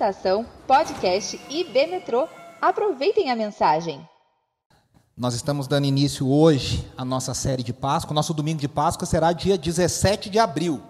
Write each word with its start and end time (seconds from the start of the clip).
Estação 0.00 0.46
Podcast 0.66 1.38
IB 1.50 1.86
Metrô. 1.88 2.26
Aproveitem 2.58 3.30
a 3.30 3.36
mensagem. 3.36 4.00
Nós 5.14 5.34
estamos 5.34 5.68
dando 5.68 5.84
início 5.84 6.26
hoje 6.26 6.90
à 6.96 7.04
nossa 7.04 7.34
série 7.34 7.62
de 7.62 7.74
Páscoa. 7.74 8.14
Nosso 8.14 8.32
domingo 8.32 8.58
de 8.58 8.66
Páscoa 8.66 9.04
será 9.04 9.30
dia 9.34 9.58
17 9.58 10.30
de 10.30 10.38
abril. 10.38 10.80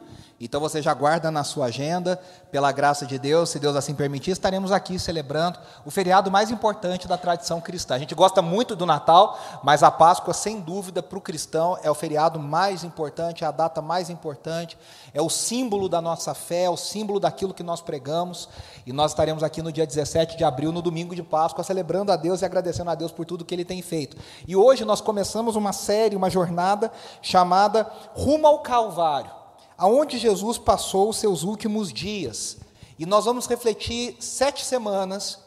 Então 0.43 0.59
você 0.59 0.81
já 0.81 0.95
guarda 0.95 1.31
na 1.31 1.45
sua 1.45 1.67
agenda, 1.67 2.19
pela 2.51 2.73
graça 2.73 3.05
de 3.05 3.19
Deus, 3.19 3.51
se 3.51 3.59
Deus 3.59 3.77
assim 3.77 3.95
permitir, 3.95 4.31
estaremos 4.31 4.73
aqui 4.73 4.99
celebrando 4.99 5.59
o 5.85 5.91
feriado 5.91 6.31
mais 6.31 6.51
importante 6.51 7.07
da 7.07 7.19
tradição 7.19 7.61
cristã. 7.61 7.95
A 7.95 7.99
gente 7.99 8.15
gosta 8.15 8.41
muito 8.41 8.75
do 8.75 8.87
Natal, 8.87 9.39
mas 9.63 9.83
a 9.83 9.91
Páscoa, 9.91 10.33
sem 10.33 10.59
dúvida, 10.59 11.03
para 11.03 11.19
o 11.19 11.21
cristão 11.21 11.79
é 11.83 11.91
o 11.91 11.95
feriado 11.95 12.41
mais 12.41 12.83
importante, 12.83 13.45
é 13.45 13.47
a 13.47 13.51
data 13.51 13.83
mais 13.83 14.09
importante, 14.09 14.79
é 15.13 15.21
o 15.21 15.29
símbolo 15.29 15.91
da 15.91 16.01
nossa 16.01 16.33
fé, 16.33 16.63
é 16.63 16.71
o 16.71 16.77
símbolo 16.77 17.21
daquilo 17.21 17.53
que 17.53 17.63
nós 17.63 17.83
pregamos. 17.83 18.49
E 18.87 18.95
nós 18.95 19.11
estaremos 19.11 19.43
aqui 19.43 19.61
no 19.61 19.71
dia 19.71 19.87
17 19.87 20.39
de 20.39 20.45
abril, 20.45 20.73
no 20.73 20.81
domingo 20.81 21.15
de 21.15 21.23
Páscoa, 21.23 21.63
celebrando 21.63 22.13
a 22.13 22.17
Deus 22.17 22.41
e 22.41 22.47
agradecendo 22.47 22.89
a 22.89 22.95
Deus 22.95 23.13
por 23.13 23.27
tudo 23.27 23.45
que 23.45 23.55
Ele 23.55 23.65
tem 23.65 23.83
feito. 23.83 24.17
E 24.49 24.57
hoje 24.57 24.87
nós 24.87 25.03
começamos 25.03 25.55
uma 25.55 25.75
série, 25.75 26.17
uma 26.17 26.31
jornada 26.31 26.91
chamada 27.21 27.87
Rumo 28.15 28.47
ao 28.47 28.61
Calvário 28.61 29.40
aonde 29.81 30.19
Jesus 30.19 30.59
passou 30.59 31.09
os 31.09 31.17
seus 31.17 31.43
últimos 31.43 31.91
dias. 31.91 32.59
E 32.99 33.07
nós 33.07 33.25
vamos 33.25 33.47
refletir 33.47 34.15
sete 34.21 34.63
semanas 34.63 35.39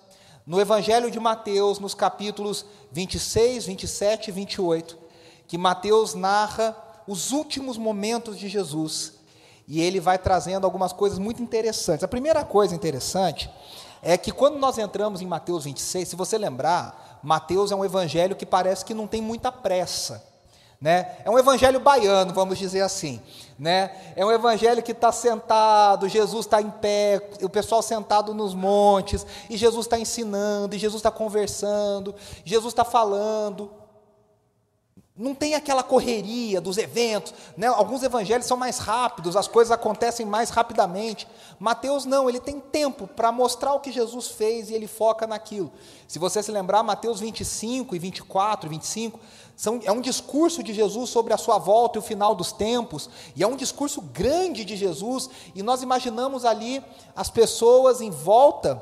no 0.44 0.60
Evangelho 0.60 1.12
de 1.12 1.20
Mateus, 1.20 1.78
nos 1.78 1.94
capítulos 1.94 2.66
26, 2.92 3.68
27 3.68 4.30
e 4.30 4.32
28, 4.32 4.98
que 5.48 5.56
Mateus 5.56 6.16
narra 6.16 6.76
os 7.08 7.32
últimos 7.32 7.78
momentos 7.78 8.40
de 8.40 8.50
Jesus. 8.50 9.14
E 9.68 9.80
ele 9.80 10.00
vai 10.00 10.18
trazendo 10.18 10.66
algumas 10.66 10.92
coisas 10.92 11.20
muito 11.20 11.44
interessantes. 11.44 12.04
A 12.04 12.08
primeira 12.08 12.44
coisa 12.44 12.74
interessante 12.74 13.48
é 14.02 14.18
que 14.18 14.32
quando 14.32 14.58
nós 14.58 14.80
entramos 14.80 15.22
em 15.22 15.28
Mateus 15.28 15.66
26, 15.66 16.08
se 16.08 16.16
você 16.16 16.40
lembrar, 16.40 17.20
Mateus 17.22 17.72
é 17.72 17.76
um 17.76 17.86
evangelho 17.86 18.36
que 18.36 18.48
parece 18.48 18.84
que 18.84 18.96
não 18.96 19.06
tem 19.06 19.22
muita 19.22 19.52
pressa. 19.52 20.33
Né? 20.84 21.16
É 21.24 21.30
um 21.32 21.40
evangelho 21.40 21.80
baiano, 21.80 22.34
vamos 22.34 22.58
dizer 22.58 22.82
assim. 22.82 23.22
Né? 23.58 23.90
É 24.18 24.26
um 24.26 24.32
evangelho 24.34 24.84
que 24.84 24.92
está 24.92 25.14
sentado, 25.14 26.10
Jesus 26.10 26.46
está 26.46 26.62
em 26.62 26.70
pé, 26.70 27.26
o 27.42 27.48
pessoal 27.48 27.82
sentado 27.82 28.34
nos 28.34 28.54
montes, 28.54 29.26
e 29.50 29.56
Jesus 29.56 29.86
está 29.86 29.98
ensinando, 29.98 30.76
e 30.76 30.78
Jesus 30.78 31.00
está 31.00 31.10
conversando, 31.10 32.14
Jesus 32.44 32.74
está 32.74 32.84
falando. 32.84 33.72
Não 35.16 35.36
tem 35.36 35.54
aquela 35.54 35.84
correria 35.84 36.60
dos 36.60 36.76
eventos, 36.80 37.36
né? 37.56 37.68
Alguns 37.68 38.02
evangelhos 38.02 38.48
são 38.48 38.58
mais 38.58 38.80
rápidos, 38.80 39.36
as 39.36 39.48
coisas 39.48 39.72
acontecem 39.72 40.26
mais 40.26 40.50
rapidamente. 40.50 41.28
Mateus 41.60 42.04
não, 42.04 42.28
ele 42.28 42.40
tem 42.40 42.60
tempo 42.60 43.06
para 43.06 43.32
mostrar 43.32 43.76
o 43.76 43.80
que 43.80 43.92
Jesus 43.92 44.30
fez 44.30 44.72
e 44.72 44.74
ele 44.74 44.88
foca 44.88 45.28
naquilo. 45.28 45.72
Se 46.08 46.18
você 46.18 46.42
se 46.42 46.52
lembrar, 46.52 46.82
Mateus 46.82 47.20
25 47.20 47.96
e 47.96 48.00
24 48.00 48.68
e 48.68 48.70
25 48.72 49.20
são, 49.56 49.80
é 49.84 49.92
um 49.92 50.02
discurso 50.02 50.64
de 50.64 50.74
Jesus 50.74 51.12
sobre 51.12 51.32
a 51.32 51.38
sua 51.38 51.60
volta 51.60 52.00
e 52.00 52.00
o 52.00 52.04
final 52.04 52.34
dos 52.34 52.52
tempos, 52.52 53.08
e 53.36 53.44
é 53.44 53.48
um 53.48 53.56
discurso 53.56 54.02
grande 54.02 54.66
de 54.66 54.76
Jesus, 54.76 55.30
e 55.54 55.62
nós 55.62 55.84
imaginamos 55.84 56.44
ali 56.44 56.84
as 57.16 57.30
pessoas 57.30 58.02
em 58.02 58.10
volta 58.10 58.82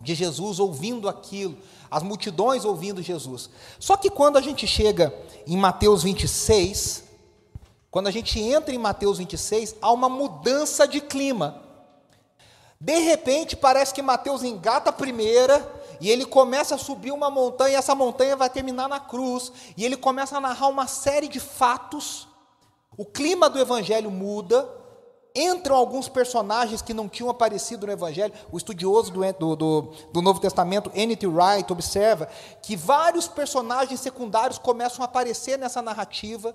de 0.00 0.14
Jesus 0.14 0.58
ouvindo 0.58 1.10
aquilo, 1.10 1.58
as 1.90 2.02
multidões 2.02 2.64
ouvindo 2.64 3.02
Jesus. 3.02 3.50
Só 3.78 3.96
que 3.96 4.10
quando 4.10 4.36
a 4.36 4.40
gente 4.40 4.66
chega 4.66 5.14
em 5.46 5.56
Mateus 5.56 6.02
26, 6.02 7.04
quando 7.90 8.08
a 8.08 8.10
gente 8.10 8.38
entra 8.38 8.74
em 8.74 8.78
Mateus 8.78 9.18
26, 9.18 9.76
há 9.80 9.90
uma 9.90 10.08
mudança 10.08 10.86
de 10.86 11.00
clima. 11.00 11.62
De 12.80 12.98
repente, 12.98 13.56
parece 13.56 13.92
que 13.92 14.02
Mateus 14.02 14.42
engata 14.42 14.90
a 14.90 14.92
primeira, 14.92 15.76
e 16.00 16.08
ele 16.08 16.24
começa 16.24 16.76
a 16.76 16.78
subir 16.78 17.10
uma 17.10 17.28
montanha, 17.30 17.72
e 17.72 17.74
essa 17.74 17.94
montanha 17.94 18.36
vai 18.36 18.48
terminar 18.48 18.88
na 18.88 19.00
cruz, 19.00 19.50
e 19.76 19.84
ele 19.84 19.96
começa 19.96 20.36
a 20.36 20.40
narrar 20.40 20.68
uma 20.68 20.86
série 20.86 21.26
de 21.26 21.40
fatos. 21.40 22.28
O 22.96 23.04
clima 23.04 23.50
do 23.50 23.58
evangelho 23.58 24.10
muda, 24.10 24.68
entram 25.38 25.76
alguns 25.76 26.08
personagens 26.08 26.82
que 26.82 26.92
não 26.92 27.08
tinham 27.08 27.30
aparecido 27.30 27.86
no 27.86 27.92
Evangelho. 27.92 28.32
O 28.50 28.56
estudioso 28.56 29.12
do, 29.12 29.56
do, 29.56 29.92
do 30.12 30.22
Novo 30.22 30.40
Testamento, 30.40 30.90
N.T. 30.94 31.26
Wright, 31.26 31.72
observa 31.72 32.28
que 32.62 32.76
vários 32.76 33.28
personagens 33.28 34.00
secundários 34.00 34.58
começam 34.58 35.02
a 35.02 35.04
aparecer 35.04 35.58
nessa 35.58 35.80
narrativa 35.80 36.54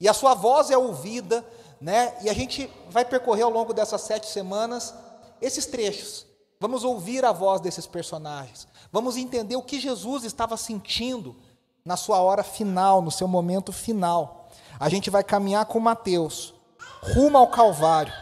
e 0.00 0.08
a 0.08 0.12
sua 0.12 0.34
voz 0.34 0.70
é 0.70 0.76
ouvida, 0.76 1.44
né? 1.80 2.14
E 2.22 2.28
a 2.28 2.34
gente 2.34 2.70
vai 2.90 3.04
percorrer 3.04 3.42
ao 3.42 3.50
longo 3.50 3.72
dessas 3.72 4.02
sete 4.02 4.26
semanas 4.26 4.94
esses 5.40 5.66
trechos. 5.66 6.26
Vamos 6.60 6.84
ouvir 6.84 7.24
a 7.24 7.32
voz 7.32 7.60
desses 7.60 7.86
personagens. 7.86 8.66
Vamos 8.92 9.16
entender 9.16 9.56
o 9.56 9.62
que 9.62 9.80
Jesus 9.80 10.24
estava 10.24 10.56
sentindo 10.56 11.36
na 11.84 11.96
sua 11.96 12.20
hora 12.20 12.42
final, 12.42 13.00
no 13.00 13.10
seu 13.10 13.26
momento 13.26 13.72
final. 13.72 14.48
A 14.78 14.88
gente 14.88 15.08
vai 15.08 15.24
caminhar 15.24 15.64
com 15.66 15.80
Mateus 15.80 16.54
rumo 17.02 17.38
ao 17.38 17.48
Calvário. 17.48 18.12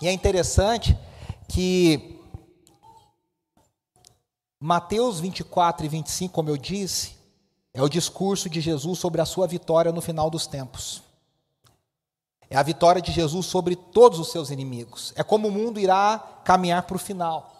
E 0.00 0.08
é 0.08 0.12
interessante 0.12 0.96
que 1.48 2.20
Mateus 4.60 5.20
24 5.20 5.86
e 5.86 5.88
25, 5.88 6.34
como 6.34 6.48
eu 6.48 6.56
disse, 6.56 7.16
é 7.72 7.82
o 7.82 7.88
discurso 7.88 8.48
de 8.48 8.60
Jesus 8.60 8.98
sobre 8.98 9.20
a 9.20 9.26
sua 9.26 9.46
vitória 9.46 9.92
no 9.92 10.00
final 10.00 10.30
dos 10.30 10.46
tempos. 10.46 11.02
É 12.48 12.56
a 12.56 12.62
vitória 12.62 13.02
de 13.02 13.12
Jesus 13.12 13.46
sobre 13.46 13.76
todos 13.76 14.18
os 14.18 14.30
seus 14.30 14.50
inimigos. 14.50 15.12
É 15.16 15.22
como 15.22 15.48
o 15.48 15.50
mundo 15.50 15.80
irá 15.80 16.18
caminhar 16.44 16.82
para 16.82 16.96
o 16.96 17.00
final. 17.00 17.52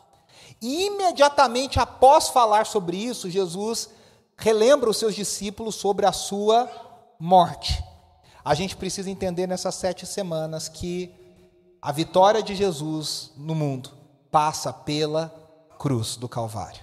E 0.63 0.87
imediatamente 0.87 1.79
após 1.79 2.29
falar 2.29 2.67
sobre 2.67 2.97
isso, 2.97 3.29
Jesus 3.29 3.91
relembra 4.37 4.89
os 4.89 4.97
seus 4.97 5.15
discípulos 5.15 5.75
sobre 5.75 6.07
a 6.07 6.13
sua 6.13 6.71
morte. 7.19 7.83
A 8.47 8.55
gente 8.55 8.77
precisa 8.77 9.11
entender 9.11 9.49
nessas 9.49 9.75
sete 9.75 10.07
semanas 10.07 10.69
que 10.69 11.11
a 11.83 11.91
vitória 11.91 12.41
de 12.41 12.55
Jesus 12.55 13.33
no 13.37 13.57
mundo 13.57 13.91
passa 14.31 14.73
pela 14.73 15.35
cruz 15.77 16.15
do 16.15 16.29
Calvário. 16.29 16.81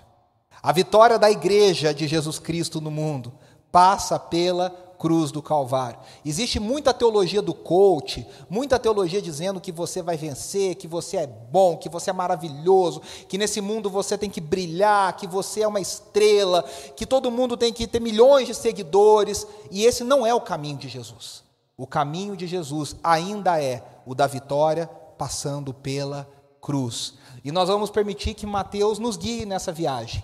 A 0.62 0.74
vitória 0.74 1.18
da 1.18 1.32
igreja 1.32 1.94
de 1.94 2.06
Jesus 2.06 2.38
Cristo 2.38 2.82
no 2.82 2.92
mundo 2.92 3.32
passa 3.72 4.20
pela 4.20 4.72
cruz 5.00 5.32
do 5.32 5.42
Calvário. 5.42 6.02
Existe 6.26 6.60
muita 6.60 6.94
teologia 6.94 7.42
do 7.42 7.54
coach, 7.54 8.28
muita 8.50 8.78
teologia 8.78 9.22
dizendo 9.22 9.62
que 9.62 9.72
você 9.72 10.02
vai 10.02 10.18
vencer, 10.18 10.76
que 10.76 10.88
você 10.88 11.16
é 11.16 11.28
bom, 11.28 11.78
que 11.78 11.88
você 11.88 12.10
é 12.10 12.14
maravilhoso, 12.14 13.02
que 13.30 13.38
nesse 13.38 13.62
mundo 13.62 13.90
você 13.90 14.18
tem 14.18 14.30
que 14.30 14.42
brilhar, 14.42 15.16
que 15.16 15.28
você 15.28 15.62
é 15.62 15.68
uma 15.68 15.80
estrela, 15.80 16.62
que 16.98 17.06
todo 17.06 17.32
mundo 17.32 17.56
tem 17.56 17.72
que 17.72 17.88
ter 17.88 18.02
milhões 18.02 18.48
de 18.48 18.54
seguidores, 18.54 19.48
e 19.72 19.86
esse 19.86 20.04
não 20.04 20.28
é 20.28 20.34
o 20.34 20.42
caminho 20.42 20.78
de 20.78 20.90
Jesus. 20.90 21.43
O 21.76 21.88
caminho 21.88 22.38
de 22.38 22.46
Jesus 22.46 22.96
ainda 23.04 23.62
é 23.62 23.84
o 24.06 24.14
da 24.14 24.28
vitória 24.28 24.88
passando 25.18 25.74
pela 25.74 26.30
cruz. 26.62 27.16
E 27.44 27.52
nós 27.52 27.68
vamos 27.68 27.90
permitir 27.90 28.34
que 28.34 28.46
Mateus 28.46 29.00
nos 29.00 29.18
guie 29.18 29.46
nessa 29.46 29.72
viagem. 29.72 30.24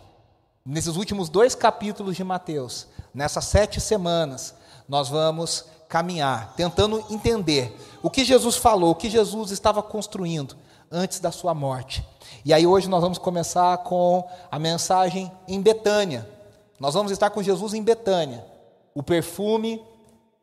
Nesses 0.66 0.96
últimos 0.96 1.30
dois 1.30 1.56
capítulos 1.56 2.16
de 2.16 2.24
Mateus, 2.24 2.88
nessas 3.14 3.46
sete 3.46 3.82
semanas, 3.82 4.54
nós 4.88 5.10
vamos 5.10 5.66
caminhar, 5.88 6.54
tentando 6.56 7.04
entender 7.10 7.76
o 8.04 8.10
que 8.10 8.24
Jesus 8.24 8.56
falou, 8.56 8.92
o 8.92 8.96
que 8.96 9.10
Jesus 9.10 9.50
estava 9.50 9.82
construindo 9.82 10.56
antes 10.92 11.20
da 11.20 11.32
sua 11.32 11.54
morte. 11.54 12.06
E 12.46 12.54
aí 12.54 12.68
hoje 12.68 12.88
nós 12.88 13.02
vamos 13.02 13.18
começar 13.18 13.80
com 13.80 14.28
a 14.52 14.60
mensagem 14.60 15.32
em 15.48 15.60
Betânia. 15.60 16.30
Nós 16.80 16.94
vamos 16.94 17.12
estar 17.12 17.32
com 17.32 17.42
Jesus 17.42 17.74
em 17.74 17.84
Betânia. 17.84 18.46
O 18.94 19.02
perfume 19.02 19.82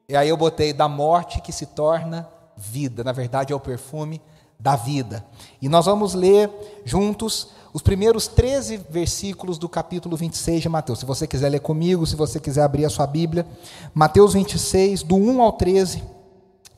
e 0.08 0.16
aí 0.16 0.28
eu 0.28 0.36
botei 0.36 0.72
da 0.72 0.88
morte 0.88 1.40
que 1.40 1.52
se 1.52 1.66
torna 1.66 2.28
vida. 2.56 3.02
Na 3.02 3.12
verdade, 3.12 3.52
é 3.52 3.56
o 3.56 3.60
perfume 3.60 4.20
da 4.58 4.76
vida. 4.76 5.26
E 5.60 5.68
nós 5.68 5.86
vamos 5.86 6.14
ler 6.14 6.50
juntos 6.84 7.48
os 7.72 7.82
primeiros 7.82 8.26
13 8.26 8.78
versículos 8.88 9.58
do 9.58 9.68
capítulo 9.68 10.16
26 10.16 10.62
de 10.62 10.68
Mateus. 10.68 11.00
Se 11.00 11.04
você 11.04 11.26
quiser 11.26 11.48
ler 11.50 11.60
comigo, 11.60 12.06
se 12.06 12.16
você 12.16 12.40
quiser 12.40 12.62
abrir 12.62 12.84
a 12.86 12.90
sua 12.90 13.06
Bíblia, 13.06 13.46
Mateus 13.92 14.32
26, 14.32 15.02
do 15.02 15.16
1 15.16 15.42
ao 15.42 15.52
13, 15.52 16.02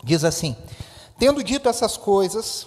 diz 0.02 0.24
assim: 0.24 0.56
Tendo 1.18 1.44
dito 1.44 1.68
essas 1.68 1.96
coisas, 1.96 2.66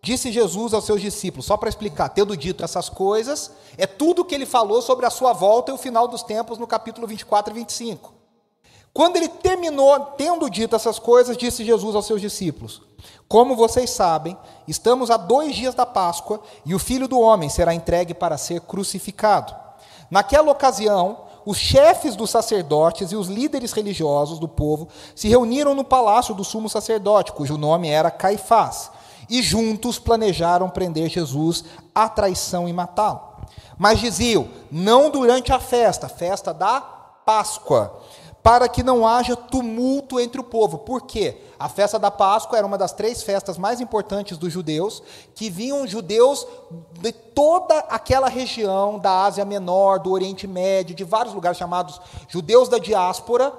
disse 0.00 0.32
Jesus 0.32 0.72
aos 0.72 0.86
seus 0.86 1.02
discípulos, 1.02 1.44
só 1.44 1.56
para 1.56 1.68
explicar, 1.68 2.08
tendo 2.08 2.36
dito 2.36 2.64
essas 2.64 2.88
coisas, 2.88 3.50
é 3.76 3.86
tudo 3.86 4.24
que 4.24 4.34
ele 4.34 4.46
falou 4.46 4.80
sobre 4.80 5.04
a 5.04 5.10
sua 5.10 5.32
volta 5.32 5.72
e 5.72 5.74
o 5.74 5.78
final 5.78 6.08
dos 6.08 6.22
tempos 6.22 6.58
no 6.58 6.66
capítulo 6.66 7.06
24 7.06 7.52
e 7.52 7.58
25. 7.58 8.15
Quando 8.96 9.16
ele 9.18 9.28
terminou, 9.28 10.00
tendo 10.16 10.48
dito 10.48 10.74
essas 10.74 10.98
coisas, 10.98 11.36
disse 11.36 11.62
Jesus 11.62 11.94
aos 11.94 12.06
seus 12.06 12.18
discípulos: 12.18 12.80
Como 13.28 13.54
vocês 13.54 13.90
sabem, 13.90 14.34
estamos 14.66 15.10
a 15.10 15.18
dois 15.18 15.54
dias 15.54 15.74
da 15.74 15.84
Páscoa 15.84 16.40
e 16.64 16.74
o 16.74 16.78
filho 16.78 17.06
do 17.06 17.20
homem 17.20 17.50
será 17.50 17.74
entregue 17.74 18.14
para 18.14 18.38
ser 18.38 18.62
crucificado. 18.62 19.54
Naquela 20.10 20.50
ocasião, 20.50 21.18
os 21.44 21.58
chefes 21.58 22.16
dos 22.16 22.30
sacerdotes 22.30 23.12
e 23.12 23.16
os 23.16 23.28
líderes 23.28 23.72
religiosos 23.72 24.38
do 24.38 24.48
povo 24.48 24.88
se 25.14 25.28
reuniram 25.28 25.74
no 25.74 25.84
palácio 25.84 26.34
do 26.34 26.42
sumo 26.42 26.66
sacerdote, 26.66 27.32
cujo 27.32 27.58
nome 27.58 27.90
era 27.90 28.10
Caifás. 28.10 28.90
e 29.28 29.42
juntos 29.42 29.98
planejaram 29.98 30.70
prender 30.70 31.10
Jesus 31.10 31.66
à 31.94 32.08
traição 32.08 32.66
e 32.66 32.72
matá-lo. 32.72 33.20
Mas 33.76 34.00
diziam: 34.00 34.48
não 34.70 35.10
durante 35.10 35.52
a 35.52 35.60
festa, 35.60 36.08
festa 36.08 36.54
da 36.54 36.80
Páscoa, 37.26 38.00
para 38.46 38.68
que 38.68 38.80
não 38.80 39.04
haja 39.04 39.34
tumulto 39.34 40.20
entre 40.20 40.40
o 40.40 40.44
povo. 40.44 40.78
Por 40.78 41.02
quê? 41.02 41.36
A 41.58 41.68
festa 41.68 41.98
da 41.98 42.12
Páscoa 42.12 42.56
era 42.56 42.64
uma 42.64 42.78
das 42.78 42.92
três 42.92 43.20
festas 43.20 43.58
mais 43.58 43.80
importantes 43.80 44.38
dos 44.38 44.52
judeus, 44.52 45.02
que 45.34 45.50
vinham 45.50 45.84
judeus 45.84 46.46
de 47.00 47.10
toda 47.10 47.76
aquela 47.88 48.28
região 48.28 49.00
da 49.00 49.24
Ásia 49.24 49.44
Menor, 49.44 49.98
do 49.98 50.12
Oriente 50.12 50.46
Médio, 50.46 50.94
de 50.94 51.02
vários 51.02 51.34
lugares 51.34 51.58
chamados 51.58 52.00
judeus 52.28 52.68
da 52.68 52.78
diáspora, 52.78 53.52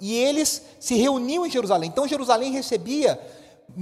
e 0.00 0.16
eles 0.16 0.62
se 0.80 0.94
reuniam 0.94 1.44
em 1.44 1.50
Jerusalém. 1.50 1.90
Então 1.90 2.08
Jerusalém 2.08 2.50
recebia 2.50 3.20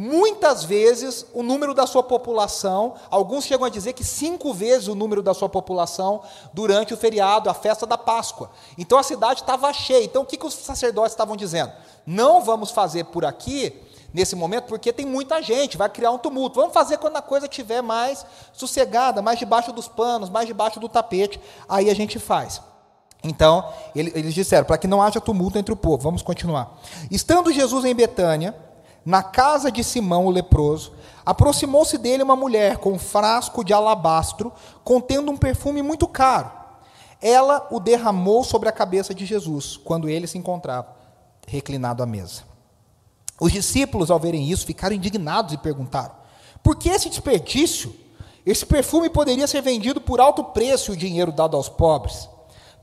muitas 0.01 0.63
vezes 0.63 1.27
o 1.35 1.43
número 1.43 1.75
da 1.75 1.85
sua 1.85 2.05
população, 2.05 2.95
alguns 3.11 3.45
chegam 3.45 3.67
a 3.67 3.69
dizer 3.69 3.95
que 3.95 4.05
cinco 4.05 4.55
vezes 4.55 4.87
o 4.87 4.95
número 4.95 5.21
da 5.21 5.35
sua 5.35 5.49
população 5.49 6.23
durante 6.53 6.95
o 6.95 6.97
feriado, 6.97 7.51
a 7.51 7.55
festa 7.55 7.85
da 7.85 7.99
Páscoa. 7.99 8.49
Então 8.79 8.97
a 8.97 9.03
cidade 9.03 9.41
estava 9.41 9.73
cheia. 9.73 10.05
Então 10.05 10.23
o 10.23 10.25
que, 10.25 10.37
que 10.37 10.47
os 10.47 10.55
sacerdotes 10.55 11.11
estavam 11.11 11.35
dizendo? 11.37 11.73
Não 12.07 12.41
vamos 12.41 12.71
fazer 12.71 13.07
por 13.07 13.25
aqui, 13.25 13.75
nesse 14.15 14.37
momento, 14.37 14.67
porque 14.67 14.93
tem 14.93 15.05
muita 15.05 15.43
gente, 15.43 15.77
vai 15.77 15.89
criar 15.89 16.13
um 16.13 16.19
tumulto. 16.19 16.61
Vamos 16.61 16.75
fazer 16.75 16.99
quando 16.99 17.17
a 17.17 17.23
coisa 17.23 17.47
estiver 17.47 17.83
mais 17.83 18.25
sossegada, 18.53 19.21
mais 19.21 19.41
debaixo 19.41 19.73
dos 19.73 19.89
panos, 19.89 20.31
mais 20.31 20.47
debaixo 20.47 20.79
do 20.79 20.89
tapete, 20.89 21.41
aí 21.69 21.91
a 21.91 21.95
gente 21.95 22.21
faz. 22.21 22.63
Então, 23.25 23.69
eles 23.97 24.33
disseram, 24.33 24.65
para 24.65 24.79
que 24.79 24.87
não 24.87 25.03
haja 25.03 25.21
tumulto 25.21 25.59
entre 25.59 25.73
o 25.73 25.77
povo, 25.77 26.05
vamos 26.05 26.23
continuar. 26.23 26.79
Estando 27.11 27.53
Jesus 27.53 27.85
em 27.85 27.97
Betânia, 27.97 28.55
na 29.09 29.23
casa 29.23 29.73
de 29.73 29.83
Simão 29.83 30.27
o 30.27 30.31
leproso, 30.31 30.93
aproximou-se 31.25 31.97
dele 31.97 32.23
uma 32.23 32.37
mulher 32.37 32.77
com 32.77 32.93
um 32.93 32.99
frasco 32.99 33.65
de 33.65 33.73
alabastro 33.73 34.53
contendo 34.85 35.33
um 35.33 35.37
perfume 35.39 35.81
muito 35.81 36.07
caro. 36.07 36.53
Ela 37.19 37.67
o 37.71 37.81
derramou 37.81 38.45
sobre 38.45 38.69
a 38.69 38.73
cabeça 38.73 39.15
de 39.15 39.25
Jesus, 39.25 39.79
quando 39.79 40.11
ele 40.11 40.27
se 40.27 40.37
encontrava 40.37 40.95
reclinado 41.47 42.03
à 42.03 42.07
mesa. 42.07 42.43
Os 43.41 43.51
discípulos, 43.51 44.11
ao 44.11 44.19
verem 44.19 44.47
isso, 44.51 44.67
ficaram 44.67 44.95
indignados 44.95 45.55
e 45.55 45.57
perguntaram: 45.57 46.15
por 46.63 46.77
que 46.77 46.91
esse 46.91 47.09
desperdício? 47.09 47.97
Esse 48.45 48.67
perfume 48.67 49.09
poderia 49.09 49.47
ser 49.47 49.63
vendido 49.63 50.03
por 50.03 50.21
alto 50.21 50.45
preço 50.45 50.91
e 50.91 50.95
o 50.95 50.99
dinheiro 50.99 51.33
dado 51.33 51.57
aos 51.57 51.71
pobres. 51.71 52.29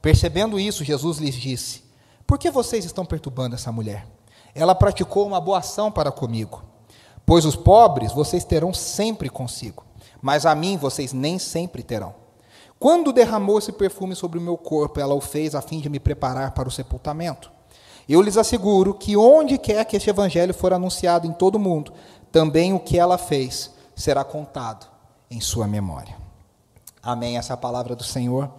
Percebendo 0.01 0.59
isso, 0.59 0.83
Jesus 0.83 1.19
lhes 1.19 1.35
disse: 1.35 1.83
Por 2.25 2.39
que 2.39 2.49
vocês 2.49 2.83
estão 2.83 3.05
perturbando 3.05 3.53
essa 3.53 3.71
mulher? 3.71 4.14
Ela 4.55 4.73
praticou 4.73 5.27
uma 5.27 5.41
boa 5.41 5.59
ação 5.59 5.91
para 5.91 6.11
comigo. 6.11 6.63
Pois 7.25 7.43
os 7.43 7.55
pobres 7.55 8.13
vocês 8.13 8.45
terão 8.45 8.73
sempre 8.73 9.29
consigo, 9.29 9.83
mas 10.21 10.45
a 10.45 10.55
mim 10.55 10.77
vocês 10.77 11.11
nem 11.11 11.37
sempre 11.37 11.83
terão. 11.83 12.15
Quando 12.79 13.11
derramou 13.11 13.59
esse 13.59 13.71
perfume 13.71 14.15
sobre 14.15 14.39
o 14.39 14.41
meu 14.41 14.57
corpo, 14.57 14.99
ela 14.99 15.13
o 15.13 15.21
fez 15.21 15.53
a 15.55 15.61
fim 15.61 15.79
de 15.79 15.89
me 15.89 15.99
preparar 15.99 16.51
para 16.51 16.69
o 16.69 16.71
sepultamento. 16.71 17.51
Eu 18.07 18.21
lhes 18.21 18.37
asseguro 18.37 18.93
que 18.93 19.17
onde 19.17 19.57
quer 19.57 19.83
que 19.85 19.97
este 19.97 20.09
evangelho 20.09 20.53
for 20.53 20.71
anunciado 20.71 21.27
em 21.27 21.33
todo 21.33 21.55
o 21.55 21.59
mundo, 21.59 21.91
também 22.31 22.73
o 22.73 22.79
que 22.79 22.97
ela 22.97 23.17
fez 23.17 23.71
será 23.95 24.23
contado 24.23 24.87
em 25.29 25.41
sua 25.41 25.67
memória. 25.67 26.15
Amém. 27.01 27.37
Essa 27.37 27.53
é 27.53 27.55
a 27.55 27.57
palavra 27.57 27.95
do 27.95 28.03
Senhor. 28.03 28.51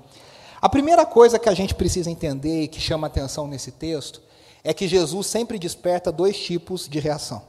A 0.60 0.69
primeira 0.69 1.06
coisa 1.06 1.38
que 1.38 1.49
a 1.49 1.54
gente 1.54 1.75
precisa 1.75 2.10
entender 2.10 2.62
e 2.62 2.69
que 2.69 2.81
chama 2.81 3.06
atenção 3.06 3.46
nesse 3.46 3.70
texto 3.70 4.20
é 4.66 4.74
que 4.74 4.88
Jesus 4.88 5.28
sempre 5.28 5.60
desperta 5.60 6.10
dois 6.10 6.36
tipos 6.36 6.88
de 6.88 6.98
reação. 6.98 7.40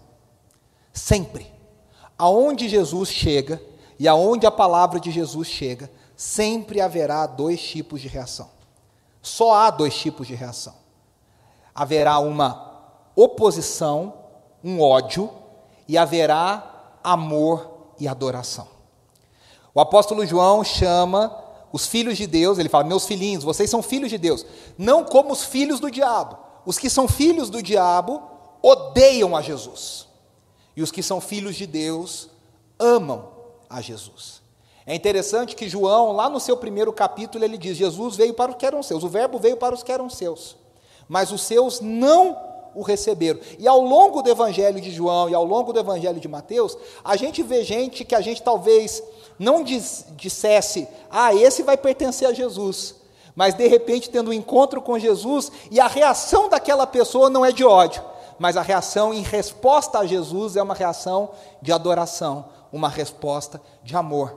Sempre. 0.93 1.51
Aonde 2.15 2.69
Jesus 2.69 3.09
chega 3.09 3.59
e 3.97 4.07
aonde 4.07 4.45
a 4.45 4.51
palavra 4.51 4.99
de 4.99 5.09
Jesus 5.09 5.47
chega, 5.47 5.91
sempre 6.15 6.79
haverá 6.79 7.25
dois 7.25 7.59
tipos 7.59 8.01
de 8.01 8.07
reação. 8.07 8.47
Só 9.19 9.55
há 9.55 9.71
dois 9.71 9.97
tipos 9.97 10.27
de 10.27 10.35
reação. 10.35 10.75
Haverá 11.73 12.19
uma 12.19 12.91
oposição, 13.15 14.13
um 14.63 14.79
ódio, 14.79 15.27
e 15.87 15.97
haverá 15.97 16.99
amor 17.03 17.95
e 17.99 18.07
adoração. 18.07 18.67
O 19.73 19.81
apóstolo 19.81 20.23
João 20.23 20.63
chama 20.63 21.35
os 21.73 21.87
filhos 21.87 22.15
de 22.15 22.27
Deus, 22.27 22.59
ele 22.59 22.69
fala: 22.69 22.83
Meus 22.83 23.07
filhinhos, 23.07 23.43
vocês 23.43 23.71
são 23.71 23.81
filhos 23.81 24.11
de 24.11 24.19
Deus, 24.19 24.45
não 24.77 25.03
como 25.03 25.33
os 25.33 25.43
filhos 25.43 25.79
do 25.79 25.89
diabo, 25.89 26.45
os 26.67 26.77
que 26.77 26.89
são 26.89 27.07
filhos 27.07 27.49
do 27.49 27.63
diabo 27.63 28.21
odeiam 28.61 29.37
a 29.37 29.41
Jesus. 29.41 30.05
E 30.75 30.83
os 30.83 30.91
que 30.91 31.01
são 31.01 31.21
filhos 31.21 31.55
de 31.55 31.65
Deus 31.65 32.27
amam 32.77 33.29
a 33.69 33.79
Jesus. 33.79 34.41
É 34.85 34.93
interessante 34.93 35.55
que 35.55 35.69
João, 35.69 36.11
lá 36.11 36.29
no 36.29 36.41
seu 36.41 36.57
primeiro 36.57 36.91
capítulo, 36.91 37.45
ele 37.45 37.57
diz: 37.57 37.77
Jesus 37.77 38.17
veio 38.17 38.33
para 38.33 38.51
os 38.51 38.57
que 38.57 38.65
eram 38.65 38.83
seus, 38.83 39.01
o 39.01 39.07
Verbo 39.07 39.39
veio 39.39 39.55
para 39.55 39.73
os 39.73 39.81
que 39.81 39.93
eram 39.93 40.09
seus, 40.09 40.57
mas 41.07 41.31
os 41.31 41.41
seus 41.41 41.79
não 41.79 42.37
o 42.75 42.81
receberam. 42.81 43.39
E 43.57 43.65
ao 43.65 43.79
longo 43.79 44.21
do 44.21 44.29
Evangelho 44.29 44.81
de 44.81 44.91
João 44.91 45.29
e 45.29 45.33
ao 45.33 45.45
longo 45.45 45.71
do 45.71 45.79
Evangelho 45.79 46.19
de 46.19 46.27
Mateus, 46.27 46.77
a 47.01 47.15
gente 47.15 47.41
vê 47.43 47.63
gente 47.63 48.03
que 48.03 48.13
a 48.13 48.19
gente 48.19 48.43
talvez 48.43 49.01
não 49.39 49.63
diz, 49.63 50.05
dissesse: 50.17 50.85
ah, 51.09 51.33
esse 51.33 51.63
vai 51.63 51.77
pertencer 51.77 52.27
a 52.27 52.33
Jesus 52.33 52.96
mas 53.37 53.53
de 53.53 53.67
repente 53.67 54.09
tendo 54.09 54.31
um 54.31 54.33
encontro 54.33 54.81
com 54.81 54.97
Jesus 54.97 55.51
e 55.69 55.79
a 55.79 55.85
reação 55.85 56.49
daquela 56.49 56.87
pessoa 56.87 57.29
não 57.29 57.45
é 57.45 57.51
de 57.51 57.63
ódio, 57.63 58.03
mas 58.39 58.57
a 58.57 58.63
reação 58.63 59.13
em 59.13 59.21
resposta 59.21 59.99
a 59.99 60.07
Jesus 60.07 60.55
é 60.55 60.63
uma 60.63 60.73
reação 60.73 61.29
de 61.61 61.71
adoração, 61.71 62.45
uma 62.73 62.89
resposta 62.89 63.61
de 63.83 63.95
amor. 63.95 64.35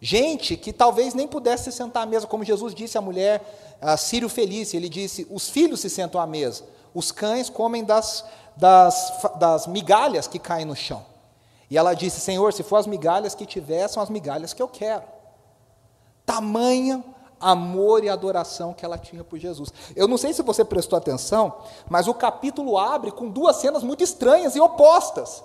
Gente 0.00 0.56
que 0.56 0.72
talvez 0.72 1.12
nem 1.12 1.28
pudesse 1.28 1.64
se 1.64 1.72
sentar 1.72 2.04
à 2.04 2.06
mesa, 2.06 2.26
como 2.26 2.42
Jesus 2.42 2.74
disse 2.74 2.96
à 2.96 3.02
mulher 3.02 3.76
a 3.82 3.98
Sírio 3.98 4.30
Felícia, 4.30 4.78
ele 4.78 4.88
disse: 4.88 5.26
os 5.30 5.50
filhos 5.50 5.80
se 5.80 5.90
sentam 5.90 6.18
à 6.18 6.26
mesa, 6.26 6.64
os 6.94 7.12
cães 7.12 7.50
comem 7.50 7.84
das, 7.84 8.24
das, 8.56 9.12
das 9.38 9.66
migalhas 9.66 10.26
que 10.26 10.38
caem 10.38 10.64
no 10.64 10.74
chão. 10.74 11.04
E 11.68 11.76
ela 11.76 11.92
disse: 11.92 12.18
Senhor, 12.18 12.50
se 12.54 12.62
for 12.62 12.76
as 12.76 12.86
migalhas 12.86 13.34
que 13.34 13.44
tiver, 13.44 13.86
são 13.88 14.02
as 14.02 14.08
migalhas 14.08 14.54
que 14.54 14.62
eu 14.62 14.68
quero. 14.68 15.04
Tamanha 16.24 17.04
amor 17.42 18.04
e 18.04 18.08
adoração 18.08 18.72
que 18.72 18.84
ela 18.84 18.96
tinha 18.96 19.24
por 19.24 19.38
Jesus. 19.38 19.72
Eu 19.96 20.06
não 20.06 20.16
sei 20.16 20.32
se 20.32 20.42
você 20.42 20.64
prestou 20.64 20.96
atenção, 20.96 21.52
mas 21.90 22.06
o 22.06 22.14
capítulo 22.14 22.78
abre 22.78 23.10
com 23.10 23.28
duas 23.28 23.56
cenas 23.56 23.82
muito 23.82 24.04
estranhas 24.04 24.54
e 24.54 24.60
opostas. 24.60 25.42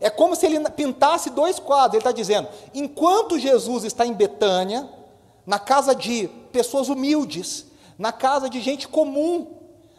É 0.00 0.10
como 0.10 0.36
se 0.36 0.46
ele 0.46 0.58
pintasse 0.70 1.30
dois 1.30 1.58
quadros. 1.58 1.94
Ele 1.94 2.00
está 2.00 2.12
dizendo: 2.12 2.48
enquanto 2.74 3.38
Jesus 3.38 3.84
está 3.84 4.04
em 4.04 4.12
Betânia, 4.12 4.88
na 5.46 5.58
casa 5.58 5.94
de 5.94 6.28
pessoas 6.52 6.88
humildes, 6.88 7.66
na 7.96 8.12
casa 8.12 8.50
de 8.50 8.60
gente 8.60 8.86
comum, 8.86 9.54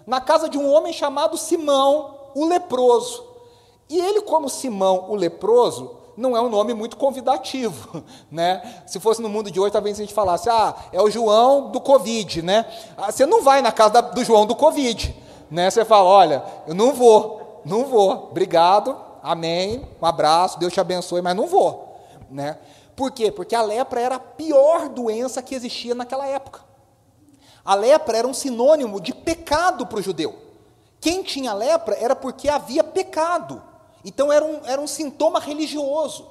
na 0.05 0.21
casa 0.21 0.49
de 0.49 0.57
um 0.57 0.71
homem 0.71 0.93
chamado 0.93 1.37
Simão, 1.37 2.29
o 2.35 2.45
leproso. 2.45 3.27
E 3.89 3.99
ele, 3.99 4.21
como 4.21 4.49
Simão, 4.49 5.09
o 5.09 5.15
leproso, 5.15 5.98
não 6.19 6.35
é 6.35 6.41
um 6.41 6.49
nome 6.49 6.73
muito 6.73 6.97
convidativo, 6.97 8.03
né? 8.29 8.83
Se 8.85 8.99
fosse 8.99 9.21
no 9.21 9.29
mundo 9.29 9.49
de 9.49 9.59
hoje, 9.59 9.71
talvez 9.71 9.97
a 9.97 10.01
gente 10.01 10.13
falasse, 10.13 10.49
ah, 10.49 10.75
é 10.91 11.01
o 11.01 11.09
João 11.09 11.71
do 11.71 11.79
Covid, 11.79 12.41
né? 12.41 12.65
Ah, 12.97 13.11
você 13.11 13.25
não 13.25 13.41
vai 13.41 13.61
na 13.61 13.71
casa 13.71 14.01
do 14.01 14.23
João 14.23 14.45
do 14.45 14.55
Covid, 14.55 15.15
né? 15.49 15.69
Você 15.71 15.85
fala, 15.85 16.03
olha, 16.09 16.43
eu 16.67 16.75
não 16.75 16.93
vou, 16.93 17.61
não 17.65 17.85
vou, 17.85 18.29
obrigado, 18.29 18.97
amém, 19.23 19.87
um 20.01 20.05
abraço, 20.05 20.59
Deus 20.59 20.73
te 20.73 20.79
abençoe, 20.79 21.21
mas 21.21 21.35
não 21.35 21.47
vou, 21.47 21.97
né? 22.29 22.57
Por 22.95 23.11
quê? 23.11 23.31
Porque 23.31 23.55
a 23.55 23.61
lepra 23.61 24.01
era 24.01 24.15
a 24.15 24.19
pior 24.19 24.89
doença 24.89 25.41
que 25.41 25.55
existia 25.55 25.95
naquela 25.95 26.27
época. 26.27 26.59
A 27.63 27.73
lepra 27.73 28.17
era 28.17 28.27
um 28.27 28.33
sinônimo 28.33 28.99
de 28.99 29.13
pecado 29.13 29.87
para 29.87 29.99
o 29.99 30.01
judeu. 30.01 30.37
Quem 30.99 31.23
tinha 31.23 31.53
lepra 31.53 31.95
era 31.95 32.13
porque 32.13 32.49
havia 32.49 32.83
pecado. 32.83 33.68
Então 34.09 34.31
era 34.33 34.43
um, 34.43 34.65
era 34.65 34.81
um 34.81 34.87
sintoma 34.87 35.39
religioso. 35.39 36.25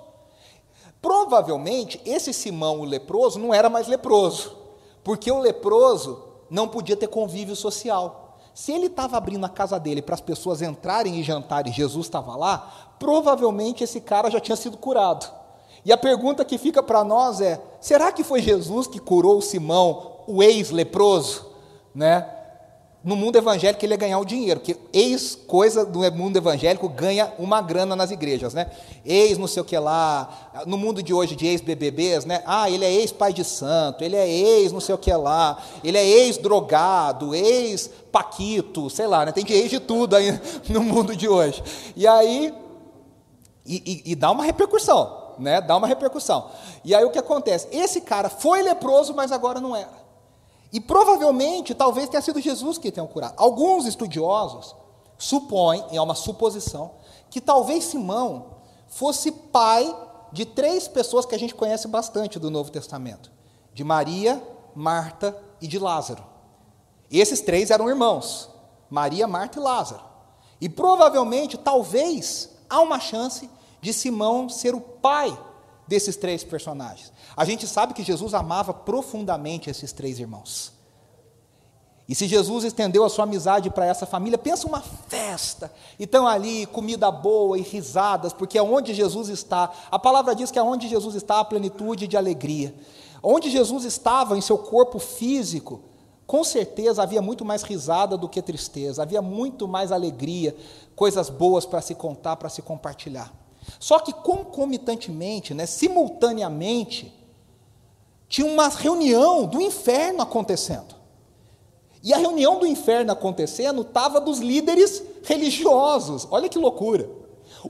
Provavelmente, 1.01 2.01
esse 2.05 2.33
Simão, 2.33 2.81
o 2.81 2.85
leproso, 2.85 3.39
não 3.39 3.55
era 3.55 3.71
mais 3.71 3.87
leproso, 3.87 4.57
porque 5.05 5.31
o 5.31 5.39
leproso 5.39 6.25
não 6.51 6.67
podia 6.67 6.97
ter 6.97 7.07
convívio 7.07 7.55
social. 7.55 8.37
Se 8.53 8.73
ele 8.73 8.87
estava 8.87 9.17
abrindo 9.17 9.47
a 9.47 9.49
casa 9.49 9.79
dele 9.79 10.03
para 10.03 10.17
as 10.17 10.21
pessoas 10.21 10.61
entrarem 10.61 11.21
e 11.21 11.23
jantarem 11.23 11.73
e 11.73 11.77
Jesus 11.77 12.07
estava 12.07 12.35
lá, 12.35 12.97
provavelmente 12.99 13.85
esse 13.85 14.01
cara 14.01 14.29
já 14.29 14.41
tinha 14.41 14.57
sido 14.57 14.77
curado. 14.77 15.33
E 15.85 15.93
a 15.93 15.97
pergunta 15.97 16.45
que 16.45 16.59
fica 16.59 16.83
para 16.83 17.05
nós 17.05 17.41
é: 17.41 17.63
será 17.81 18.11
que 18.11 18.25
foi 18.25 18.43
Jesus 18.43 18.89
que 18.89 18.99
curou 18.99 19.41
Simão, 19.41 20.17
o 20.27 20.43
ex-leproso? 20.43 21.47
Né? 21.95 22.29
No 23.09 23.17
mundo 23.17 23.37
evangélico 23.37 23.83
ele 23.83 23.95
ia 23.95 23.97
ganhar 23.97 24.19
o 24.19 24.25
dinheiro, 24.25 24.61
porque 24.61 24.77
ex-coisa 24.93 25.87
do 25.87 26.01
mundo 26.13 26.37
evangélico 26.37 26.87
ganha 26.91 27.33
uma 27.39 27.63
grana 27.63 27.97
nas 27.97 28.11
igrejas, 28.11 28.53
né? 28.53 28.71
Ex 29.03 29.39
não 29.39 29.47
sei 29.47 29.63
o 29.63 29.65
que 29.65 29.79
lá, 29.79 30.51
no 30.67 30.77
mundo 30.77 31.03
de 31.03 31.15
hoje 31.15 31.35
de 31.35 31.47
ex-BBBs, 31.47 32.27
né? 32.27 32.43
Ah, 32.45 32.69
ele 32.69 32.85
é 32.85 32.93
ex-pai 32.93 33.33
de 33.33 33.45
santo, 33.45 34.05
ele 34.05 34.15
é 34.15 34.29
ex 34.29 34.73
não 34.73 34.81
sei 34.81 34.95
o 34.95 34.99
que 34.99 35.11
lá, 35.11 35.57
ele 35.83 35.97
é 35.97 36.07
ex-drogado, 36.07 37.35
ex-paquito, 37.35 38.91
sei 38.91 39.07
lá, 39.07 39.25
né? 39.25 39.33
Tem 39.33 39.43
de 39.43 39.55
ex 39.55 39.71
de 39.71 39.81
tudo 39.81 40.15
aí 40.15 40.39
no 40.69 40.83
mundo 40.83 41.17
de 41.17 41.27
hoje. 41.27 41.63
E 41.97 42.07
aí, 42.07 42.53
E, 43.65 44.03
e, 44.07 44.13
e 44.13 44.15
dá 44.15 44.31
uma 44.31 44.45
repercussão, 44.45 45.35
né? 45.39 45.63
Dá 45.63 45.79
uma 45.79 45.87
repercussão. 45.87 46.51
E 46.85 46.95
aí 46.95 47.05
o 47.07 47.11
que 47.11 47.19
acontece? 47.19 47.69
Esse 47.71 48.03
cara 48.03 48.29
foi 48.29 48.63
leproso, 48.63 49.15
mas 49.15 49.33
agora 49.33 49.61
não 49.61 49.75
era. 49.75 49.98
E 50.73 50.81
provavelmente, 50.81 51.75
talvez 51.75 52.09
tenha 52.09 52.21
sido 52.21 52.41
Jesus 52.41 52.79
que 52.79 52.93
tenha 52.93 53.07
curado. 53.07 53.35
Alguns 53.37 53.87
estudiosos 53.87 54.75
supõem, 55.17 55.85
é 55.91 56.01
uma 56.01 56.15
suposição, 56.15 56.93
que 57.31 57.41
talvez 57.41 57.85
Simão 57.85 58.59
fosse 58.87 59.33
pai 59.33 59.95
de 60.33 60.45
três 60.45 60.87
pessoas 60.87 61.25
que 61.25 61.35
a 61.35 61.39
gente 61.39 61.55
conhece 61.55 61.89
bastante 61.89 62.39
do 62.39 62.51
Novo 62.51 62.71
Testamento: 62.71 63.31
de 63.73 63.83
Maria, 63.83 64.43
Marta 64.75 65.37
e 65.61 65.67
de 65.67 65.79
Lázaro. 65.79 66.25
E 67.11 67.21
esses 67.21 67.41
três 67.41 67.71
eram 67.71 67.89
irmãos: 67.89 68.51
Maria, 68.91 69.27
Marta 69.27 69.59
e 69.59 69.63
Lázaro. 69.63 70.03
E 70.61 70.69
provavelmente, 70.69 71.57
talvez, 71.57 72.51
há 72.69 72.81
uma 72.81 73.01
chance 73.01 73.49
de 73.81 73.93
Simão 73.93 74.49
ser 74.49 74.75
o 74.75 74.81
pai 74.81 75.37
desses 75.89 76.17
três 76.17 76.45
personagens. 76.45 77.13
A 77.37 77.45
gente 77.45 77.67
sabe 77.67 77.95
que 77.95 78.03
Jesus 78.03 78.35
amava 78.35 78.75
profundamente 78.75 79.71
esses 79.71 79.93
três 79.93 80.19
irmãos. 80.19 80.73
E 82.09 82.15
se 82.15 82.27
Jesus 82.27 82.65
estendeu 82.65 83.05
a 83.05 83.11
sua 83.11 83.25
amizade 83.25 83.69
para 83.69 83.85
essa 83.85 84.07
família, 84.07 84.39
pensa 84.39 84.67
uma 84.67 84.81
festa. 84.81 85.71
E 85.99 86.05
estão 86.05 86.27
ali, 86.27 86.65
comida 86.67 87.11
boa 87.11 87.59
e 87.59 87.63
risadas, 87.63 88.33
porque 88.33 88.57
é 88.57 88.63
onde 88.63 88.95
Jesus 88.95 89.29
está. 89.29 89.71
A 89.91 89.99
palavra 89.99 90.35
diz 90.35 90.51
que 90.51 90.59
é 90.59 90.63
onde 90.63 90.89
Jesus 90.89 91.15
está 91.15 91.41
a 91.41 91.45
plenitude 91.45 92.07
de 92.07 92.17
alegria. 92.17 92.75
Onde 93.23 93.51
Jesus 93.51 93.85
estava 93.85 94.39
em 94.39 94.41
seu 94.41 94.57
corpo 94.57 94.99
físico, 94.99 95.83
com 96.27 96.43
certeza 96.43 97.03
havia 97.03 97.21
muito 97.21 97.45
mais 97.45 97.63
risada 97.63 98.17
do 98.17 98.29
que 98.29 98.41
tristeza, 98.41 99.03
havia 99.03 99.21
muito 99.21 99.69
mais 99.69 99.93
alegria, 99.93 100.57
coisas 100.97 101.29
boas 101.29 101.67
para 101.67 101.83
se 101.83 101.95
contar, 101.95 102.37
para 102.37 102.49
se 102.49 102.63
compartilhar. 102.63 103.33
Só 103.79 103.99
que 103.99 104.13
concomitantemente, 104.13 105.55
né, 105.55 105.67
simultaneamente, 105.67 107.15
tinha 108.29 108.47
uma 108.47 108.69
reunião 108.69 109.47
do 109.47 109.61
inferno 109.61 110.23
acontecendo. 110.23 110.97
E 112.03 112.13
a 112.13 112.17
reunião 112.17 112.59
do 112.59 112.67
inferno 112.67 113.13
acontecendo 113.13 113.83
estava 113.83 114.21
dos 114.21 114.39
líderes 114.39 115.03
religiosos. 115.25 116.27
Olha 116.31 116.49
que 116.49 116.59
loucura. 116.59 117.09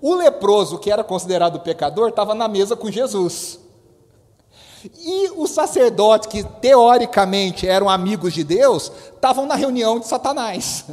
O 0.02 0.14
leproso, 0.14 0.78
que 0.78 0.90
era 0.90 1.02
considerado 1.02 1.60
pecador, 1.60 2.10
estava 2.10 2.34
na 2.34 2.46
mesa 2.46 2.76
com 2.76 2.90
Jesus. 2.90 3.58
E 4.98 5.30
os 5.36 5.50
sacerdotes, 5.50 6.28
que 6.28 6.44
teoricamente 6.44 7.66
eram 7.66 7.88
amigos 7.88 8.32
de 8.32 8.44
Deus, 8.44 8.92
estavam 9.14 9.46
na 9.46 9.54
reunião 9.54 9.98
de 9.98 10.06
Satanás. 10.06 10.84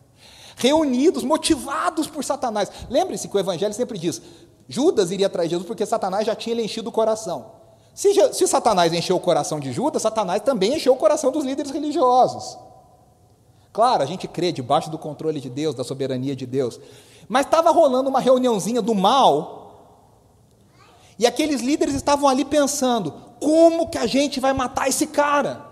Reunidos, 0.56 1.22
motivados 1.22 2.08
por 2.08 2.24
Satanás. 2.24 2.68
Lembre-se 2.90 3.28
que 3.28 3.36
o 3.36 3.38
Evangelho 3.38 3.74
sempre 3.74 3.96
diz: 3.96 4.20
Judas 4.68 5.10
iria 5.10 5.26
atrás 5.26 5.48
de 5.48 5.54
Jesus 5.54 5.66
porque 5.66 5.86
Satanás 5.86 6.26
já 6.26 6.36
tinha 6.36 6.60
enchido 6.60 6.90
o 6.90 6.92
coração. 6.92 7.52
Se, 7.94 8.12
se 8.32 8.46
Satanás 8.46 8.92
encheu 8.92 9.16
o 9.16 9.20
coração 9.20 9.58
de 9.58 9.72
Judas, 9.72 10.02
Satanás 10.02 10.42
também 10.42 10.76
encheu 10.76 10.92
o 10.92 10.96
coração 10.96 11.32
dos 11.32 11.44
líderes 11.44 11.72
religiosos. 11.72 12.56
Claro, 13.72 14.02
a 14.02 14.06
gente 14.06 14.28
crê 14.28 14.52
debaixo 14.52 14.90
do 14.90 14.98
controle 14.98 15.40
de 15.40 15.50
Deus, 15.50 15.74
da 15.74 15.82
soberania 15.82 16.36
de 16.36 16.46
Deus. 16.46 16.78
Mas 17.28 17.46
estava 17.46 17.70
rolando 17.70 18.08
uma 18.08 18.20
reuniãozinha 18.20 18.80
do 18.80 18.94
mal, 18.94 19.58
e 21.18 21.26
aqueles 21.26 21.60
líderes 21.60 21.94
estavam 21.94 22.28
ali 22.28 22.44
pensando: 22.44 23.12
como 23.40 23.88
que 23.88 23.98
a 23.98 24.06
gente 24.06 24.38
vai 24.38 24.52
matar 24.52 24.88
esse 24.88 25.06
cara? 25.06 25.66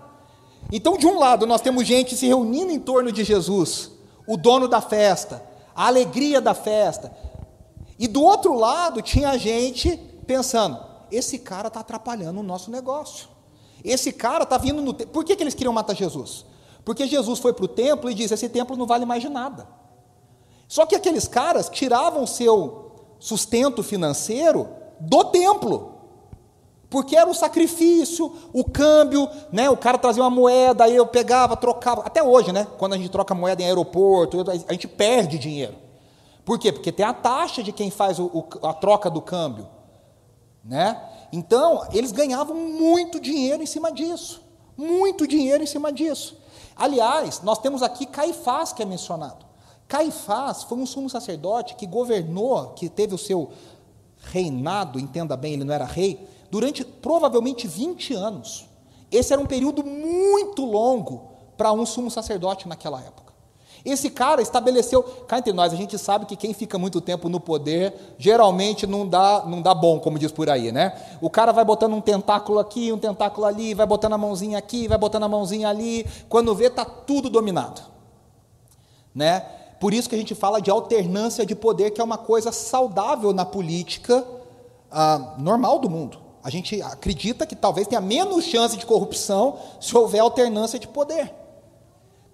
Então, 0.71 0.97
de 0.97 1.07
um 1.07 1.17
lado, 1.17 1.47
nós 1.47 1.61
temos 1.61 1.87
gente 1.87 2.15
se 2.15 2.27
reunindo 2.27 2.71
em 2.71 2.79
torno 2.79 3.11
de 3.11 3.23
Jesus, 3.23 3.91
o 4.27 4.35
dono 4.35 4.67
da 4.67 4.81
festa, 4.81 5.41
a 5.73 5.87
alegria 5.87 6.41
da 6.41 6.53
festa. 6.53 7.11
E 7.99 8.07
do 8.07 8.21
outro 8.21 8.53
lado, 8.53 9.01
tinha 9.01 9.37
gente 9.37 9.97
pensando: 10.25 10.77
esse 11.11 11.39
cara 11.39 11.67
está 11.67 11.79
atrapalhando 11.79 12.39
o 12.39 12.43
nosso 12.43 12.69
negócio. 12.69 13.27
Esse 13.83 14.11
cara 14.11 14.43
está 14.43 14.57
vindo 14.57 14.81
no. 14.81 14.93
Por 14.93 15.23
que, 15.23 15.35
que 15.35 15.43
eles 15.43 15.53
queriam 15.53 15.73
matar 15.73 15.95
Jesus? 15.95 16.45
Porque 16.83 17.07
Jesus 17.07 17.39
foi 17.39 17.53
para 17.53 17.65
o 17.65 17.67
templo 17.67 18.09
e 18.09 18.13
disse: 18.13 18.33
esse 18.33 18.49
templo 18.49 18.75
não 18.75 18.85
vale 18.85 19.05
mais 19.05 19.21
de 19.21 19.29
nada. 19.29 19.67
Só 20.67 20.85
que 20.85 20.95
aqueles 20.95 21.27
caras 21.27 21.69
tiravam 21.69 22.27
seu 22.27 22.91
sustento 23.19 23.81
financeiro 23.81 24.67
do 24.99 25.23
templo. 25.25 25.93
Porque 26.89 27.17
era 27.17 27.29
o 27.29 27.33
sacrifício, 27.33 28.31
o 28.53 28.63
câmbio, 28.63 29.27
né? 29.51 29.69
O 29.69 29.75
cara 29.75 29.97
trazia 29.97 30.23
uma 30.23 30.29
moeda, 30.29 30.85
aí 30.85 30.95
eu 30.95 31.05
pegava, 31.05 31.57
trocava. 31.57 32.01
Até 32.01 32.23
hoje, 32.23 32.51
né? 32.53 32.65
Quando 32.77 32.93
a 32.93 32.97
gente 32.97 33.09
troca 33.09 33.35
moeda 33.35 33.61
em 33.61 33.65
aeroporto, 33.65 34.45
a 34.49 34.71
gente 34.71 34.87
perde 34.87 35.37
dinheiro. 35.37 35.86
Por 36.47 36.57
quê? 36.57 36.71
Porque 36.71 36.93
tem 36.93 37.05
a 37.05 37.13
taxa 37.13 37.61
de 37.61 37.73
quem 37.73 37.91
faz 37.91 38.19
o, 38.19 38.45
a 38.63 38.73
troca 38.73 39.09
do 39.09 39.21
câmbio, 39.21 39.67
né? 40.63 40.97
Então, 41.29 41.85
eles 41.91 42.13
ganhavam 42.13 42.55
muito 42.55 43.19
dinheiro 43.19 43.61
em 43.61 43.65
cima 43.65 43.91
disso. 43.91 44.41
Muito 44.77 45.27
dinheiro 45.27 45.61
em 45.61 45.67
cima 45.67 45.91
disso. 45.91 46.37
Aliás, 46.73 47.41
nós 47.41 47.59
temos 47.59 47.83
aqui 47.83 48.05
Caifás 48.05 48.71
que 48.71 48.81
é 48.81 48.85
mencionado. 48.85 49.45
Caifás 49.89 50.63
foi 50.63 50.77
um 50.77 50.85
sumo 50.85 51.09
sacerdote 51.09 51.75
que 51.75 51.85
governou, 51.85 52.69
que 52.69 52.87
teve 52.87 53.13
o 53.13 53.17
seu 53.17 53.51
reinado, 54.31 55.01
entenda 55.01 55.35
bem, 55.35 55.55
ele 55.55 55.65
não 55.65 55.73
era 55.73 55.83
rei, 55.83 56.29
durante 56.49 56.85
provavelmente 56.85 57.67
20 57.67 58.13
anos. 58.13 58.69
Esse 59.11 59.33
era 59.33 59.41
um 59.41 59.45
período 59.45 59.83
muito 59.83 60.63
longo 60.63 61.27
para 61.57 61.73
um 61.73 61.85
sumo 61.85 62.09
sacerdote 62.09 62.69
naquela 62.69 63.01
época. 63.01 63.26
Esse 63.85 64.09
cara 64.09 64.41
estabeleceu, 64.41 65.03
cá 65.27 65.37
entre 65.37 65.53
nós, 65.53 65.73
a 65.73 65.75
gente 65.75 65.97
sabe 65.97 66.25
que 66.25 66.35
quem 66.35 66.53
fica 66.53 66.77
muito 66.77 66.99
tempo 66.99 67.29
no 67.29 67.39
poder, 67.39 67.93
geralmente 68.17 68.85
não 68.85 69.07
dá, 69.07 69.43
não 69.45 69.61
dá 69.61 69.73
bom, 69.73 69.99
como 69.99 70.19
diz 70.19 70.31
por 70.31 70.49
aí, 70.49 70.71
né? 70.71 70.93
O 71.21 71.29
cara 71.29 71.51
vai 71.51 71.63
botando 71.63 71.93
um 71.93 72.01
tentáculo 72.01 72.59
aqui, 72.59 72.91
um 72.91 72.97
tentáculo 72.97 73.45
ali, 73.45 73.73
vai 73.73 73.85
botando 73.85 74.13
a 74.13 74.17
mãozinha 74.17 74.57
aqui, 74.57 74.87
vai 74.87 74.97
botando 74.97 75.23
a 75.23 75.29
mãozinha 75.29 75.69
ali, 75.69 76.05
quando 76.29 76.53
vê 76.53 76.67
está 76.67 76.85
tudo 76.85 77.29
dominado. 77.29 77.81
Né? 79.13 79.39
Por 79.79 79.93
isso 79.93 80.09
que 80.09 80.15
a 80.15 80.17
gente 80.17 80.35
fala 80.35 80.61
de 80.61 80.69
alternância 80.69 81.45
de 81.45 81.55
poder, 81.55 81.91
que 81.91 82.01
é 82.01 82.03
uma 82.03 82.17
coisa 82.17 82.51
saudável 82.51 83.33
na 83.33 83.45
política 83.45 84.25
ah, 84.91 85.35
normal 85.37 85.79
do 85.79 85.89
mundo. 85.89 86.19
A 86.43 86.49
gente 86.49 86.81
acredita 86.81 87.45
que 87.45 87.55
talvez 87.55 87.87
tenha 87.87 88.01
menos 88.01 88.45
chance 88.45 88.77
de 88.77 88.85
corrupção 88.85 89.57
se 89.81 89.95
houver 89.95 90.19
alternância 90.19 90.79
de 90.79 90.87
poder. 90.87 91.33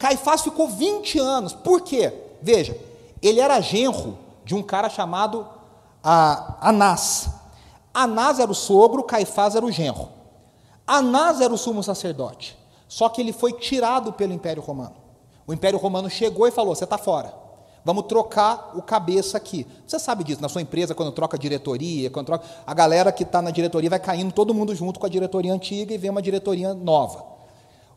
Caifás 0.04 0.42
ficou 0.42 0.68
20 0.68 1.18
anos. 1.18 1.54
Por 1.54 1.80
quê? 1.80 2.12
Veja, 2.42 2.78
ele 3.22 3.40
era 3.40 3.62
genro 3.62 4.18
de 4.44 4.54
um 4.54 4.62
cara 4.62 4.90
chamado 4.90 5.48
ah, 6.04 6.58
Anás. 6.60 7.30
Anás 7.94 8.38
era 8.38 8.52
o 8.52 8.54
sogro, 8.54 9.02
Caifás 9.04 9.56
era 9.56 9.66
o 9.66 9.72
genro. 9.72 10.10
Anás 10.86 11.40
era 11.40 11.54
o 11.54 11.58
sumo 11.58 11.82
sacerdote. 11.82 12.58
Só 12.86 13.08
que 13.08 13.22
ele 13.22 13.32
foi 13.32 13.54
tirado 13.54 14.12
pelo 14.12 14.34
Império 14.34 14.62
Romano. 14.62 14.96
O 15.48 15.54
Império 15.54 15.80
Romano 15.80 16.10
chegou 16.10 16.46
e 16.50 16.52
falou: 16.52 16.76
Você 16.76 16.84
está 16.84 16.98
fora. 16.98 17.34
Vamos 17.86 18.04
trocar 18.08 18.74
o 18.76 18.82
cabeça 18.82 19.38
aqui. 19.38 19.66
Você 19.88 19.98
sabe 19.98 20.26
disso, 20.26 20.42
na 20.42 20.50
sua 20.50 20.62
empresa, 20.62 20.94
quando 20.94 21.14
troca 21.14 21.38
diretoria, 21.38 22.10
quando 22.10 22.26
troca. 22.26 22.46
A 22.68 22.74
galera 22.74 23.10
que 23.10 23.24
está 23.24 23.42
na 23.42 23.52
diretoria 23.52 23.90
vai 23.90 24.00
caindo 24.00 24.34
todo 24.34 24.54
mundo 24.54 24.76
junto 24.76 25.00
com 25.00 25.06
a 25.06 25.10
diretoria 25.10 25.54
antiga 25.54 25.94
e 25.94 25.98
vem 25.98 26.12
uma 26.12 26.22
diretoria 26.22 26.74
nova. 26.74 27.33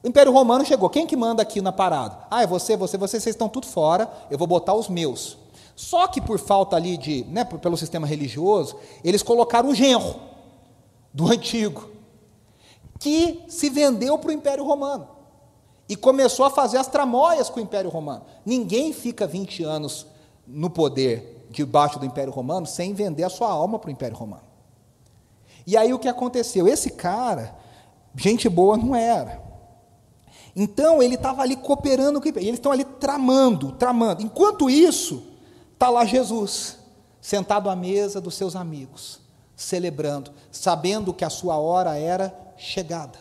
Império 0.06 0.32
Romano 0.32 0.64
chegou. 0.64 0.88
Quem 0.88 1.06
que 1.06 1.16
manda 1.16 1.42
aqui 1.42 1.60
na 1.60 1.72
parada? 1.72 2.18
Ah, 2.30 2.42
é 2.42 2.46
você, 2.46 2.76
você, 2.76 2.96
você, 2.96 3.18
vocês 3.18 3.34
estão 3.34 3.48
tudo 3.48 3.66
fora, 3.66 4.08
eu 4.30 4.38
vou 4.38 4.46
botar 4.46 4.75
os 4.75 4.88
meus. 4.88 5.36
Só 5.75 6.06
que 6.06 6.20
por 6.20 6.38
falta 6.38 6.76
ali 6.76 6.96
de, 6.96 7.25
né, 7.25 7.44
pelo 7.44 7.76
sistema 7.76 8.06
religioso, 8.06 8.76
eles 9.02 9.22
colocaram 9.22 9.68
o 9.68 9.75
genro 9.75 10.14
do 11.12 11.26
antigo, 11.32 11.90
que 13.00 13.42
se 13.48 13.68
vendeu 13.68 14.16
para 14.16 14.30
o 14.30 14.32
Império 14.32 14.64
Romano. 14.64 15.08
E 15.88 15.96
começou 15.96 16.46
a 16.46 16.50
fazer 16.50 16.78
as 16.78 16.86
tramóias 16.86 17.50
com 17.50 17.58
o 17.58 17.62
Império 17.62 17.90
Romano. 17.90 18.25
Ninguém 18.44 18.92
fica 18.92 19.26
20 19.26 19.64
anos 19.64 20.06
no 20.46 20.70
poder 20.70 21.46
debaixo 21.50 21.98
do 21.98 22.06
Império 22.06 22.32
Romano 22.32 22.66
sem 22.66 22.94
vender 22.94 23.25
a 23.25 23.28
sua 23.28 23.48
alma 23.48 23.78
para 23.78 23.88
o 23.88 23.92
Império 23.92 24.16
Romano. 24.16 24.42
E 25.66 25.76
aí 25.76 25.92
o 25.92 25.98
que 25.98 26.08
aconteceu? 26.08 26.66
Esse 26.68 26.90
cara, 26.90 27.56
gente 28.16 28.48
boa 28.48 28.76
não 28.76 28.94
era. 28.94 29.46
Então 30.56 31.02
ele 31.02 31.16
estava 31.16 31.42
ali 31.42 31.54
cooperando 31.54 32.18
com 32.18 32.26
eles 32.26 32.54
estão 32.54 32.72
ali 32.72 32.84
tramando, 32.84 33.72
tramando. 33.72 34.22
Enquanto 34.22 34.70
isso, 34.70 35.22
está 35.75 35.90
lá 35.90 36.06
Jesus, 36.06 36.78
sentado 37.20 37.68
à 37.68 37.76
mesa 37.76 38.22
dos 38.22 38.34
seus 38.34 38.56
amigos, 38.56 39.20
celebrando, 39.54 40.32
sabendo 40.50 41.12
que 41.12 41.26
a 41.26 41.30
sua 41.30 41.58
hora 41.58 41.98
era 41.98 42.34
chegada, 42.56 43.18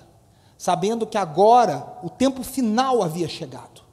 sabendo 0.58 1.06
que 1.06 1.18
agora 1.18 2.00
o 2.02 2.10
tempo 2.10 2.42
final 2.42 3.04
havia 3.04 3.28
chegado. 3.28 3.84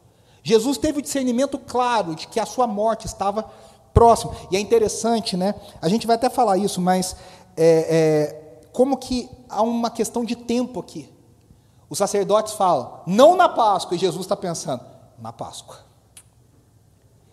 Jesus 0.44 0.78
teve 0.78 1.00
o 1.00 1.02
discernimento 1.02 1.58
claro 1.58 2.14
de 2.14 2.28
que 2.28 2.38
a 2.38 2.46
sua 2.46 2.68
morte 2.68 3.06
estava 3.06 3.50
próxima. 3.92 4.34
E 4.50 4.56
é 4.56 4.60
interessante, 4.60 5.36
né? 5.36 5.54
A 5.80 5.88
gente 5.88 6.06
vai 6.06 6.14
até 6.16 6.30
falar 6.30 6.58
isso, 6.58 6.80
mas 6.80 7.16
é, 7.56 7.86
é, 7.88 8.68
como 8.72 8.96
que 8.96 9.28
há 9.48 9.62
uma 9.62 9.90
questão 9.90 10.24
de 10.24 10.36
tempo 10.36 10.78
aqui. 10.78 11.08
Os 11.92 11.98
sacerdotes 11.98 12.54
falam, 12.54 13.00
não 13.06 13.36
na 13.36 13.50
Páscoa, 13.50 13.94
e 13.94 13.98
Jesus 13.98 14.24
está 14.24 14.34
pensando, 14.34 14.80
na 15.18 15.30
Páscoa. 15.30 15.76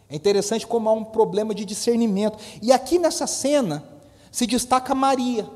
É 0.09 0.17
interessante 0.17 0.67
como 0.67 0.89
há 0.89 0.91
um 0.91 1.05
problema 1.05 1.55
de 1.55 1.63
discernimento. 1.63 2.37
E 2.61 2.73
aqui 2.73 2.99
nessa 2.99 3.25
cena, 3.25 3.81
se 4.29 4.45
destaca 4.45 4.93
Maria. 4.93 5.49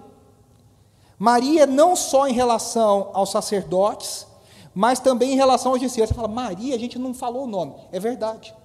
Maria 1.20 1.68
não 1.68 1.98
só 1.98 2.30
em 2.30 2.32
relação 2.32 3.10
aos 3.12 3.30
sacerdotes, 3.30 4.26
mas 4.74 5.02
também 5.02 5.34
em 5.34 5.36
relação 5.36 5.74
aos 5.74 5.82
discípulos. 5.82 6.12
Você 6.12 6.16
fala, 6.16 6.30
Maria, 6.30 6.74
a 6.74 6.80
gente 6.80 6.98
não 6.98 7.14
falou 7.14 7.44
o 7.44 7.48
nome. 7.48 7.76
É 7.92 8.00
verdade. 8.00 8.56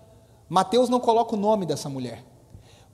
Mateus 0.48 0.88
não 0.88 1.00
coloca 1.00 1.34
o 1.34 1.38
nome 1.38 1.66
dessa 1.66 1.88
mulher. 1.88 2.24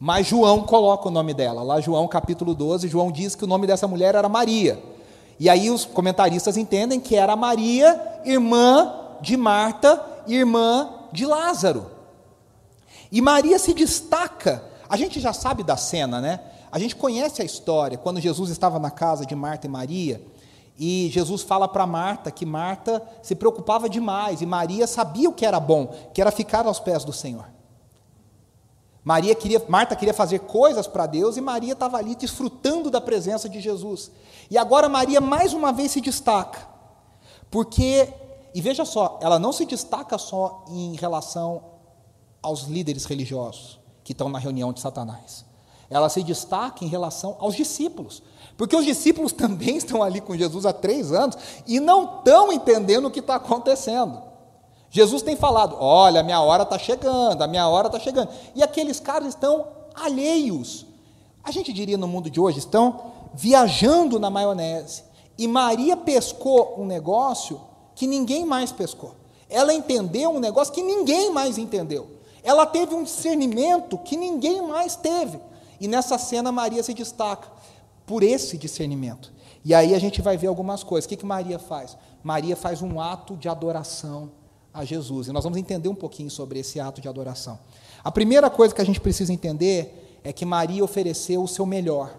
Mas 0.00 0.26
João 0.26 0.62
coloca 0.62 1.08
o 1.08 1.10
nome 1.10 1.34
dela. 1.34 1.62
Lá, 1.62 1.78
João 1.78 2.08
capítulo 2.08 2.54
12, 2.54 2.88
João 2.88 3.12
diz 3.12 3.34
que 3.34 3.44
o 3.44 3.46
nome 3.46 3.66
dessa 3.66 3.86
mulher 3.86 4.14
era 4.14 4.30
Maria. 4.30 4.93
E 5.38 5.48
aí 5.48 5.70
os 5.70 5.84
comentaristas 5.84 6.56
entendem 6.56 7.00
que 7.00 7.16
era 7.16 7.36
Maria, 7.36 8.20
irmã 8.24 8.94
de 9.20 9.36
Marta, 9.36 10.04
irmã 10.26 10.90
de 11.12 11.26
Lázaro. 11.26 11.90
E 13.10 13.20
Maria 13.20 13.58
se 13.58 13.74
destaca. 13.74 14.64
A 14.88 14.96
gente 14.96 15.20
já 15.20 15.32
sabe 15.32 15.62
da 15.62 15.76
cena, 15.76 16.20
né? 16.20 16.40
A 16.70 16.78
gente 16.78 16.96
conhece 16.96 17.40
a 17.40 17.44
história, 17.44 17.96
quando 17.96 18.20
Jesus 18.20 18.50
estava 18.50 18.78
na 18.78 18.90
casa 18.90 19.24
de 19.24 19.34
Marta 19.34 19.66
e 19.66 19.70
Maria, 19.70 20.20
e 20.76 21.08
Jesus 21.12 21.42
fala 21.42 21.68
para 21.68 21.86
Marta 21.86 22.32
que 22.32 22.44
Marta 22.44 23.00
se 23.22 23.36
preocupava 23.36 23.88
demais, 23.88 24.40
e 24.40 24.46
Maria 24.46 24.86
sabia 24.86 25.28
o 25.28 25.32
que 25.32 25.46
era 25.46 25.60
bom, 25.60 25.94
que 26.12 26.20
era 26.20 26.32
ficar 26.32 26.66
aos 26.66 26.80
pés 26.80 27.04
do 27.04 27.12
Senhor. 27.12 27.53
Maria 29.04 29.34
queria, 29.34 29.62
Marta 29.68 29.94
queria 29.94 30.14
fazer 30.14 30.40
coisas 30.40 30.86
para 30.86 31.04
Deus 31.04 31.36
e 31.36 31.40
Maria 31.42 31.74
estava 31.74 31.98
ali 31.98 32.14
desfrutando 32.14 32.90
da 32.90 33.02
presença 33.02 33.48
de 33.48 33.60
Jesus. 33.60 34.10
E 34.50 34.56
agora 34.56 34.88
Maria 34.88 35.20
mais 35.20 35.52
uma 35.52 35.72
vez 35.72 35.92
se 35.92 36.00
destaca, 36.00 36.66
porque, 37.50 38.08
e 38.54 38.62
veja 38.62 38.84
só, 38.86 39.18
ela 39.20 39.38
não 39.38 39.52
se 39.52 39.66
destaca 39.66 40.16
só 40.16 40.64
em 40.68 40.96
relação 40.96 41.62
aos 42.42 42.62
líderes 42.62 43.04
religiosos 43.04 43.78
que 44.02 44.12
estão 44.12 44.30
na 44.30 44.38
reunião 44.38 44.72
de 44.72 44.80
Satanás. 44.80 45.44
Ela 45.90 46.08
se 46.08 46.22
destaca 46.22 46.82
em 46.82 46.88
relação 46.88 47.36
aos 47.38 47.54
discípulos, 47.54 48.22
porque 48.56 48.74
os 48.74 48.86
discípulos 48.86 49.32
também 49.36 49.76
estão 49.76 50.02
ali 50.02 50.22
com 50.22 50.34
Jesus 50.34 50.64
há 50.64 50.72
três 50.72 51.12
anos 51.12 51.36
e 51.66 51.78
não 51.78 52.18
estão 52.18 52.50
entendendo 52.50 53.06
o 53.06 53.10
que 53.10 53.20
está 53.20 53.34
acontecendo. 53.34 54.33
Jesus 54.94 55.22
tem 55.22 55.34
falado: 55.34 55.76
olha, 55.80 56.20
a 56.20 56.22
minha 56.22 56.40
hora 56.40 56.62
está 56.62 56.78
chegando, 56.78 57.42
a 57.42 57.48
minha 57.48 57.68
hora 57.68 57.88
está 57.88 57.98
chegando. 57.98 58.28
E 58.54 58.62
aqueles 58.62 59.00
caras 59.00 59.30
estão 59.30 59.66
alheios. 59.92 60.86
A 61.42 61.50
gente 61.50 61.72
diria 61.72 61.98
no 61.98 62.06
mundo 62.06 62.30
de 62.30 62.38
hoje, 62.38 62.60
estão 62.60 63.00
viajando 63.34 64.20
na 64.20 64.30
maionese. 64.30 65.02
E 65.36 65.48
Maria 65.48 65.96
pescou 65.96 66.76
um 66.78 66.86
negócio 66.86 67.60
que 67.96 68.06
ninguém 68.06 68.44
mais 68.44 68.70
pescou. 68.70 69.16
Ela 69.50 69.74
entendeu 69.74 70.30
um 70.30 70.38
negócio 70.38 70.72
que 70.72 70.82
ninguém 70.82 71.32
mais 71.32 71.58
entendeu. 71.58 72.06
Ela 72.44 72.64
teve 72.64 72.94
um 72.94 73.02
discernimento 73.02 73.98
que 73.98 74.16
ninguém 74.16 74.62
mais 74.62 74.94
teve. 74.94 75.40
E 75.80 75.88
nessa 75.88 76.18
cena 76.18 76.52
Maria 76.52 76.84
se 76.84 76.94
destaca 76.94 77.48
por 78.06 78.22
esse 78.22 78.56
discernimento. 78.56 79.32
E 79.64 79.74
aí 79.74 79.92
a 79.92 79.98
gente 79.98 80.22
vai 80.22 80.36
ver 80.36 80.46
algumas 80.46 80.84
coisas. 80.84 81.04
O 81.04 81.08
que, 81.08 81.16
que 81.16 81.26
Maria 81.26 81.58
faz? 81.58 81.96
Maria 82.22 82.54
faz 82.54 82.80
um 82.80 83.00
ato 83.00 83.36
de 83.36 83.48
adoração 83.48 84.30
a 84.74 84.84
Jesus. 84.84 85.28
E 85.28 85.32
nós 85.32 85.44
vamos 85.44 85.58
entender 85.58 85.88
um 85.88 85.94
pouquinho 85.94 86.28
sobre 86.28 86.58
esse 86.58 86.80
ato 86.80 87.00
de 87.00 87.08
adoração. 87.08 87.58
A 88.02 88.10
primeira 88.10 88.50
coisa 88.50 88.74
que 88.74 88.82
a 88.82 88.84
gente 88.84 89.00
precisa 89.00 89.32
entender 89.32 90.20
é 90.24 90.32
que 90.32 90.44
Maria 90.44 90.82
ofereceu 90.82 91.42
o 91.42 91.48
seu 91.48 91.64
melhor 91.64 92.18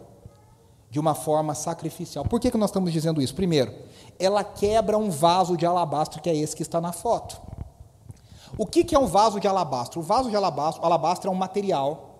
de 0.89 0.99
uma 0.99 1.13
forma 1.13 1.53
sacrificial. 1.53 2.23
Por 2.23 2.39
que, 2.39 2.49
que 2.49 2.57
nós 2.57 2.69
estamos 2.69 2.93
dizendo 2.93 3.21
isso? 3.21 3.35
Primeiro, 3.35 3.73
ela 4.17 4.43
quebra 4.43 4.97
um 4.97 5.09
vaso 5.09 5.57
de 5.57 5.65
alabastro, 5.65 6.21
que 6.21 6.29
é 6.29 6.35
esse 6.35 6.55
que 6.55 6.61
está 6.61 6.79
na 6.79 6.93
foto. 6.93 7.39
O 8.57 8.65
que, 8.65 8.83
que 8.83 8.95
é 8.95 8.99
um 8.99 9.07
vaso 9.07 9.39
de 9.39 9.47
alabastro? 9.47 9.99
O 9.99 10.03
vaso 10.03 10.29
de 10.29 10.35
alabastro, 10.35 10.85
alabastro 10.85 11.29
é 11.29 11.33
um 11.33 11.37
material 11.37 12.11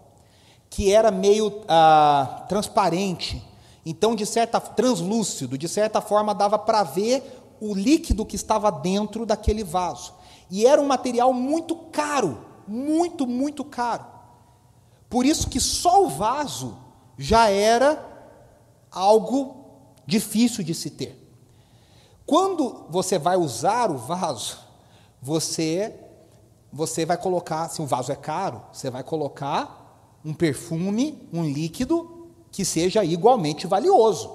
que 0.70 0.92
era 0.92 1.10
meio 1.10 1.62
ah, 1.70 2.44
transparente, 2.50 3.42
então 3.86 4.14
de 4.14 4.26
certa 4.26 4.60
translúcido, 4.60 5.58
de 5.58 5.70
certa 5.70 6.02
forma 6.02 6.36
dava 6.36 6.60
para 6.60 6.84
ver 6.84 7.24
o 7.62 7.74
líquido 7.74 8.26
que 8.26 8.36
estava 8.36 8.70
dentro 8.70 9.26
daquele 9.26 9.64
vaso. 9.64 10.15
E 10.50 10.66
era 10.66 10.82
um 10.82 10.88
material 10.88 11.34
muito 11.34 11.76
caro, 11.76 12.46
muito, 12.68 13.26
muito 13.26 13.64
caro. 13.64 14.06
Por 15.10 15.26
isso 15.26 15.50
que 15.50 15.60
só 15.60 16.04
o 16.04 16.10
vaso 16.10 16.78
já 17.18 17.50
era 17.50 18.04
algo 18.92 19.66
difícil 20.06 20.64
de 20.64 20.74
se 20.74 20.90
ter. 20.90 21.22
Quando 22.26 22.86
você 22.90 23.18
vai 23.18 23.38
usar 23.38 23.92
o 23.92 23.98
vaso, 23.98 24.58
você 25.22 26.02
você 26.72 27.06
vai 27.06 27.16
colocar, 27.16 27.70
se 27.70 27.82
o 27.82 27.86
vaso 27.86 28.12
é 28.12 28.18
caro, 28.18 28.62
você 28.74 28.90
vai 28.90 29.02
colocar 29.02 30.20
um 30.26 30.34
perfume, 30.34 31.30
um 31.32 31.42
líquido 31.42 32.28
que 32.52 32.66
seja 32.66 33.02
igualmente 33.02 33.66
valioso. 33.66 34.30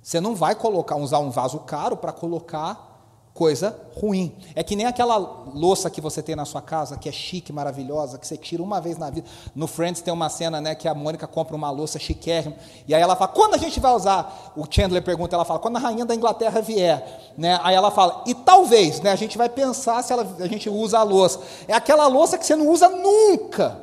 Você 0.00 0.20
não 0.20 0.34
vai 0.36 0.54
colocar 0.54 0.94
usar 0.94 1.18
um 1.18 1.30
vaso 1.30 1.58
caro 1.60 1.96
para 1.96 2.12
colocar 2.12 2.89
coisa 3.34 3.78
ruim. 3.96 4.34
É 4.54 4.62
que 4.62 4.76
nem 4.76 4.86
aquela 4.86 5.16
louça 5.16 5.88
que 5.88 6.00
você 6.00 6.22
tem 6.22 6.34
na 6.36 6.44
sua 6.44 6.60
casa, 6.60 6.96
que 6.96 7.08
é 7.08 7.12
chique, 7.12 7.52
maravilhosa, 7.52 8.18
que 8.18 8.26
você 8.26 8.36
tira 8.36 8.62
uma 8.62 8.80
vez 8.80 8.98
na 8.98 9.08
vida. 9.08 9.28
No 9.54 9.66
Friends 9.66 10.02
tem 10.02 10.12
uma 10.12 10.28
cena, 10.28 10.60
né, 10.60 10.74
que 10.74 10.88
a 10.88 10.94
Mônica 10.94 11.26
compra 11.26 11.54
uma 11.56 11.70
louça 11.70 11.98
chiquérrima, 11.98 12.56
e 12.86 12.94
aí 12.94 13.00
ela 13.00 13.16
fala: 13.16 13.32
"Quando 13.32 13.54
a 13.54 13.58
gente 13.58 13.78
vai 13.80 13.92
usar?" 13.94 14.52
O 14.56 14.64
Chandler 14.68 15.02
pergunta, 15.02 15.34
ela 15.34 15.44
fala: 15.44 15.58
"Quando 15.58 15.76
a 15.76 15.80
rainha 15.80 16.04
da 16.04 16.14
Inglaterra 16.14 16.60
vier", 16.60 17.32
né? 17.36 17.58
Aí 17.62 17.74
ela 17.74 17.90
fala: 17.90 18.24
"E 18.26 18.34
talvez, 18.34 19.00
né, 19.00 19.10
a 19.10 19.16
gente 19.16 19.38
vai 19.38 19.48
pensar 19.48 20.02
se 20.02 20.12
ela, 20.12 20.26
a 20.38 20.46
gente 20.46 20.68
usa 20.68 20.98
a 20.98 21.02
louça. 21.02 21.40
É 21.68 21.74
aquela 21.74 22.06
louça 22.06 22.36
que 22.36 22.44
você 22.44 22.56
não 22.56 22.68
usa 22.68 22.88
nunca. 22.88 23.80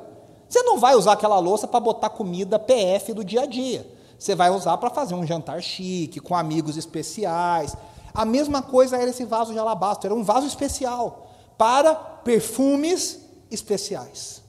Você 0.47 0.61
não 0.63 0.77
vai 0.77 0.95
usar 0.95 1.13
aquela 1.13 1.39
louça 1.39 1.67
para 1.67 1.79
botar 1.79 2.09
comida 2.09 2.57
PF 2.57 3.13
do 3.13 3.23
dia 3.23 3.41
a 3.41 3.45
dia. 3.45 3.85
Você 4.17 4.33
vai 4.33 4.49
usar 4.49 4.77
para 4.77 4.89
fazer 4.89 5.13
um 5.13 5.25
jantar 5.25 5.61
chique, 5.61 6.19
com 6.19 6.35
amigos 6.35 6.77
especiais. 6.77 7.75
A 8.17 8.25
mesma 8.25 8.63
coisa 8.63 8.97
era 8.97 9.11
esse 9.11 9.23
vaso 9.25 9.53
de 9.53 9.59
alabastro, 9.59 10.07
era 10.07 10.15
um 10.15 10.23
vaso 10.23 10.47
especial 10.47 11.27
para 11.55 11.93
perfumes 11.93 13.19
especiais. 13.51 14.41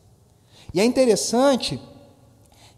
E 0.72 0.81
é 0.81 0.85
interessante 0.87 1.78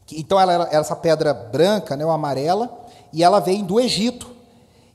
que 0.04 0.18
então 0.18 0.40
ela 0.40 0.52
era 0.52 0.68
essa 0.72 0.96
pedra 0.96 1.32
branca, 1.32 1.96
né, 1.96 2.04
ou 2.04 2.10
amarela, 2.10 2.86
e 3.12 3.22
ela 3.22 3.38
veio 3.38 3.64
do 3.64 3.78
Egito. 3.78 4.28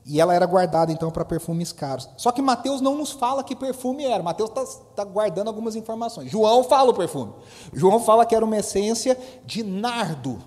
E 0.04 0.20
ela 0.20 0.34
era 0.34 0.46
guardada 0.46 0.92
então 0.92 1.10
para 1.10 1.24
perfumes 1.24 1.72
caros. 1.72 2.08
Só 2.16 2.30
que 2.30 2.40
Mateus 2.40 2.80
não 2.80 2.94
nos 2.94 3.10
fala 3.10 3.42
que 3.42 3.56
perfume 3.56 4.04
era. 4.04 4.22
Mateus 4.22 4.50
está 4.50 4.64
tá 4.94 5.04
guardando 5.04 5.48
algumas 5.48 5.74
informações. 5.74 6.30
João 6.30 6.62
fala 6.62 6.90
o 6.90 6.94
perfume. 6.94 7.32
João 7.72 7.98
fala 7.98 8.24
que 8.24 8.34
era 8.34 8.44
uma 8.44 8.56
essência 8.56 9.18
de 9.44 9.64
nardo 9.64 10.38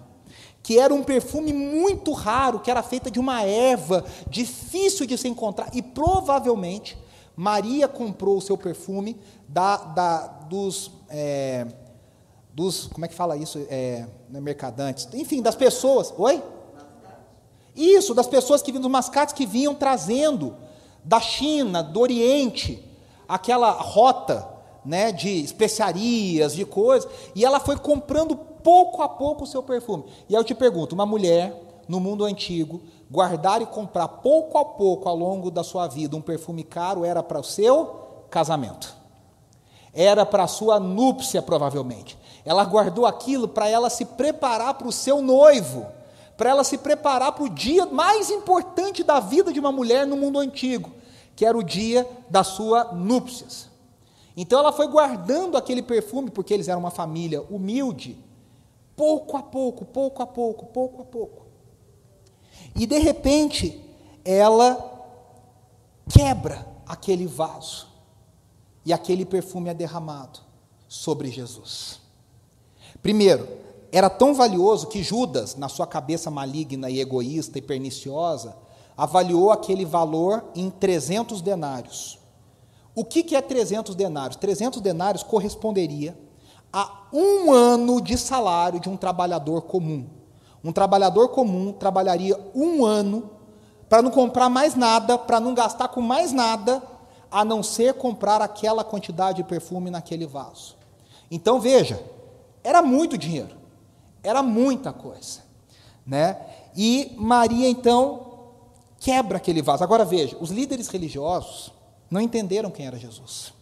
que 0.69 0.77
era 0.77 0.93
um 0.93 1.01
perfume 1.01 1.51
muito 1.51 2.11
raro, 2.11 2.59
que 2.59 2.69
era 2.69 2.83
feita 2.83 3.09
de 3.09 3.19
uma 3.19 3.41
erva 3.41 4.05
difícil 4.29 5.07
de 5.07 5.17
se 5.17 5.27
encontrar, 5.27 5.71
e 5.73 5.81
provavelmente 5.81 6.95
Maria 7.35 7.87
comprou 7.87 8.37
o 8.37 8.41
seu 8.41 8.55
perfume 8.55 9.19
da, 9.47 9.77
da 9.77 10.27
dos, 10.47 10.91
é, 11.09 11.65
dos, 12.53 12.85
como 12.85 13.03
é 13.03 13.07
que 13.07 13.15
fala 13.15 13.35
isso, 13.35 13.57
é, 13.67 14.05
é, 14.31 14.39
mercadantes, 14.39 15.09
enfim, 15.11 15.41
das 15.41 15.55
pessoas, 15.55 16.13
oi? 16.15 16.39
Isso, 17.75 18.13
das 18.13 18.27
pessoas 18.27 18.61
que 18.61 18.71
vinham, 18.71 18.83
dos 18.83 18.91
mascates 18.91 19.33
que 19.33 19.47
vinham 19.47 19.73
trazendo 19.73 20.55
da 21.03 21.19
China, 21.19 21.81
do 21.81 21.99
Oriente, 21.99 22.87
aquela 23.27 23.71
rota, 23.71 24.47
né, 24.83 25.11
de 25.11 25.43
especiarias, 25.43 26.53
de 26.53 26.65
coisas, 26.65 27.09
e 27.35 27.45
ela 27.45 27.59
foi 27.59 27.77
comprando 27.77 28.35
pouco 28.35 29.01
a 29.01 29.09
pouco 29.09 29.43
o 29.43 29.47
seu 29.47 29.63
perfume. 29.63 30.05
E 30.27 30.35
aí 30.35 30.39
eu 30.39 30.43
te 30.43 30.55
pergunto: 30.55 30.93
uma 30.93 31.05
mulher 31.05 31.53
no 31.87 31.99
mundo 31.99 32.23
antigo, 32.23 32.81
guardar 33.09 33.61
e 33.61 33.65
comprar 33.65 34.07
pouco 34.07 34.57
a 34.57 34.65
pouco 34.65 35.09
ao 35.09 35.15
longo 35.15 35.49
da 35.49 35.63
sua 35.63 35.87
vida 35.87 36.15
um 36.15 36.21
perfume 36.21 36.63
caro 36.63 37.03
era 37.03 37.23
para 37.23 37.39
o 37.39 37.43
seu 37.43 38.25
casamento, 38.29 38.95
era 39.93 40.25
para 40.25 40.43
a 40.43 40.47
sua 40.47 40.79
núpcia, 40.79 41.41
provavelmente. 41.41 42.17
Ela 42.45 42.63
guardou 42.63 43.05
aquilo 43.05 43.47
para 43.47 43.67
ela 43.67 43.89
se 43.89 44.05
preparar 44.05 44.75
para 44.75 44.87
o 44.87 44.91
seu 44.91 45.21
noivo, 45.21 45.85
para 46.37 46.51
ela 46.51 46.63
se 46.63 46.77
preparar 46.77 47.31
para 47.33 47.43
o 47.43 47.49
dia 47.49 47.85
mais 47.85 48.29
importante 48.29 49.03
da 49.03 49.19
vida 49.19 49.51
de 49.51 49.59
uma 49.59 49.71
mulher 49.71 50.05
no 50.05 50.15
mundo 50.15 50.39
antigo, 50.39 50.91
que 51.35 51.45
era 51.45 51.57
o 51.57 51.63
dia 51.63 52.07
da 52.29 52.43
sua 52.43 52.85
núpcias. 52.93 53.68
Então 54.41 54.57
ela 54.57 54.71
foi 54.71 54.87
guardando 54.87 55.57
aquele 55.57 55.81
perfume, 55.81 56.31
porque 56.31 56.53
eles 56.53 56.69
eram 56.69 56.79
uma 56.79 56.89
família 56.89 57.41
humilde, 57.49 58.17
pouco 58.95 59.35
a 59.35 59.43
pouco, 59.43 59.83
pouco 59.83 60.23
a 60.23 60.25
pouco, 60.25 60.65
pouco 60.67 61.01
a 61.01 61.03
pouco. 61.03 61.45
E 62.73 62.87
de 62.87 62.97
repente, 62.99 63.83
ela 64.23 64.77
quebra 66.09 66.65
aquele 66.87 67.27
vaso 67.27 67.89
e 68.85 68.93
aquele 68.93 69.25
perfume 69.25 69.71
é 69.71 69.73
derramado 69.73 70.39
sobre 70.87 71.29
Jesus. 71.29 71.99
Primeiro, 73.01 73.45
era 73.91 74.09
tão 74.09 74.33
valioso 74.33 74.87
que 74.87 75.03
Judas, 75.03 75.57
na 75.57 75.67
sua 75.67 75.85
cabeça 75.85 76.31
maligna 76.31 76.89
e 76.89 77.01
egoísta 77.01 77.59
e 77.59 77.61
perniciosa, 77.61 78.55
avaliou 78.95 79.51
aquele 79.51 79.83
valor 79.83 80.45
em 80.55 80.69
300 80.69 81.41
denários. 81.41 82.18
O 82.99 83.05
que, 83.05 83.23
que 83.23 83.33
é 83.33 83.41
300 83.41 83.95
denários? 83.95 84.35
300 84.35 84.81
denários 84.81 85.23
corresponderia 85.23 86.19
a 86.73 87.07
um 87.13 87.49
ano 87.49 88.01
de 88.01 88.17
salário 88.17 88.77
de 88.77 88.89
um 88.89 88.97
trabalhador 88.97 89.61
comum. 89.61 90.05
Um 90.61 90.73
trabalhador 90.73 91.29
comum 91.29 91.71
trabalharia 91.71 92.37
um 92.53 92.85
ano 92.85 93.29
para 93.87 94.01
não 94.01 94.11
comprar 94.11 94.49
mais 94.49 94.75
nada, 94.75 95.17
para 95.17 95.39
não 95.39 95.53
gastar 95.53 95.87
com 95.87 96.01
mais 96.01 96.33
nada, 96.33 96.83
a 97.31 97.45
não 97.45 97.63
ser 97.63 97.93
comprar 97.93 98.41
aquela 98.41 98.83
quantidade 98.83 99.37
de 99.37 99.47
perfume 99.47 99.89
naquele 99.89 100.27
vaso. 100.27 100.75
Então 101.31 101.57
veja, 101.57 102.03
era 102.61 102.81
muito 102.81 103.17
dinheiro, 103.17 103.55
era 104.21 104.43
muita 104.43 104.91
coisa, 104.91 105.39
né? 106.05 106.35
E 106.75 107.15
Maria 107.17 107.69
então 107.69 108.49
quebra 108.99 109.37
aquele 109.37 109.61
vaso. 109.61 109.85
Agora 109.85 110.03
veja, 110.03 110.35
os 110.41 110.49
líderes 110.49 110.89
religiosos 110.89 111.78
não 112.09 112.21
entenderam 112.21 112.71
quem 112.71 112.85
era 112.85 112.97
Jesus. 112.97 113.53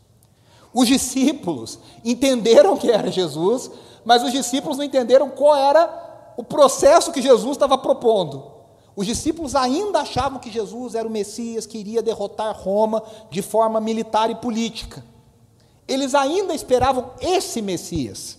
Os 0.74 0.88
discípulos 0.88 1.80
entenderam 2.04 2.78
quem 2.78 2.92
era 2.92 3.12
Jesus, 3.12 3.72
mas 4.06 4.24
os 4.24 4.32
discípulos 4.32 4.78
não 4.78 4.86
entenderam 4.86 5.30
qual 5.30 5.56
era 5.56 6.34
o 6.38 6.44
processo 6.44 7.12
que 7.12 7.22
Jesus 7.22 7.52
estava 7.52 7.78
propondo. 7.78 8.58
Os 8.96 9.06
discípulos 9.06 9.56
ainda 9.56 10.00
achavam 10.00 10.40
que 10.40 10.52
Jesus 10.52 10.96
era 10.96 11.08
o 11.08 11.12
Messias 11.12 11.66
que 11.66 11.78
iria 11.78 12.02
derrotar 12.02 12.56
Roma 12.56 13.04
de 13.30 13.42
forma 13.42 13.80
militar 13.80 14.30
e 14.30 14.36
política. 14.36 15.04
Eles 15.88 16.16
ainda 16.16 16.54
esperavam 16.54 17.12
esse 17.22 17.62
Messias. 17.62 18.38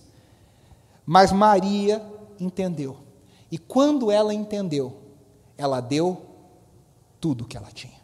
Mas 1.05 1.31
Maria 1.31 2.05
entendeu. 2.39 2.97
E 3.51 3.57
quando 3.57 4.11
ela 4.11 4.33
entendeu, 4.33 4.97
ela 5.57 5.81
deu 5.81 6.21
tudo 7.19 7.43
o 7.43 7.47
que 7.47 7.57
ela 7.57 7.71
tinha. 7.73 7.98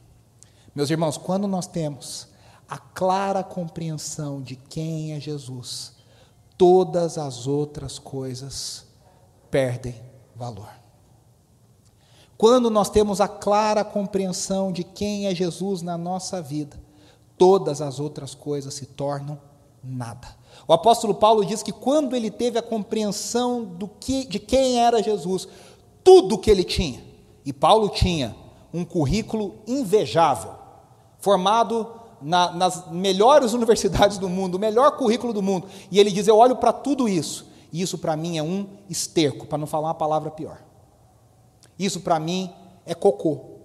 Meus 0.76 0.90
irmãos, 0.90 1.18
quando 1.18 1.48
nós 1.48 1.68
temos 1.68 2.28
a 2.68 2.78
clara 2.78 3.42
compreensão 3.42 4.42
de 4.42 4.58
quem 4.58 5.14
é 5.14 5.20
Jesus, 5.22 5.94
todas 6.58 7.18
as 7.18 7.48
outras 7.48 7.98
coisas 7.98 8.86
perdem 9.50 9.96
valor. 10.36 10.70
Quando 12.38 12.70
nós 12.70 12.90
temos 12.90 13.22
a 13.22 13.28
clara 13.28 13.86
compreensão 13.86 14.70
de 14.70 14.84
quem 14.84 15.28
é 15.28 15.34
Jesus 15.34 15.82
na 15.82 15.98
nossa 15.98 16.42
vida, 16.42 16.78
todas 17.38 17.82
as 17.82 17.98
outras 17.98 18.36
coisas 18.36 18.74
se 18.74 18.86
tornam 18.86 19.40
nada. 19.82 20.28
O 20.68 20.74
apóstolo 20.74 21.16
Paulo 21.16 21.46
diz 21.46 21.64
que 21.64 21.72
quando 21.72 22.18
ele 22.18 22.30
teve 22.30 22.60
a 22.60 22.62
compreensão 22.62 23.64
do 23.64 23.88
que, 23.88 24.26
de 24.26 24.40
quem 24.40 24.82
era 24.82 25.02
Jesus, 25.02 25.48
tudo 26.04 26.38
que 26.38 26.52
ele 26.52 26.66
tinha, 26.66 27.02
e 27.46 27.54
Paulo 27.54 27.88
tinha 27.88 28.36
um 28.74 28.84
currículo 28.84 29.56
invejável, 29.66 30.65
formado 31.26 31.92
na, 32.22 32.52
nas 32.52 32.92
melhores 32.92 33.54
universidades 33.54 34.20
do 34.20 34.30
mundo, 34.30 34.56
o 34.56 34.60
melhor 34.60 34.96
currículo 34.96 35.34
do 35.34 35.42
mundo, 35.42 35.68
e 35.90 36.00
ele 36.00 36.12
diz: 36.12 36.28
Eu 36.28 36.38
olho 36.38 36.56
para 36.56 36.72
tudo 36.72 37.10
isso, 37.10 37.48
e 37.74 37.82
isso 37.82 37.98
para 37.98 38.16
mim 38.16 38.38
é 38.38 38.44
um 38.44 38.68
esterco, 38.88 39.48
para 39.48 39.58
não 39.58 39.66
falar 39.66 39.88
uma 39.88 39.96
palavra 39.96 40.30
pior. 40.30 40.62
Isso 41.80 42.02
para 42.02 42.20
mim 42.20 42.54
é 42.86 42.94
cocô. 42.94 43.56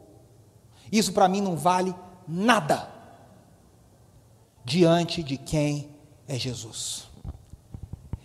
Isso 0.90 1.12
para 1.12 1.29
mim 1.29 1.42
não 1.42 1.55
vale 1.55 1.94
nada 2.27 2.88
diante 4.64 5.23
de 5.23 5.37
quem 5.37 5.90
é 6.27 6.37
Jesus. 6.37 7.09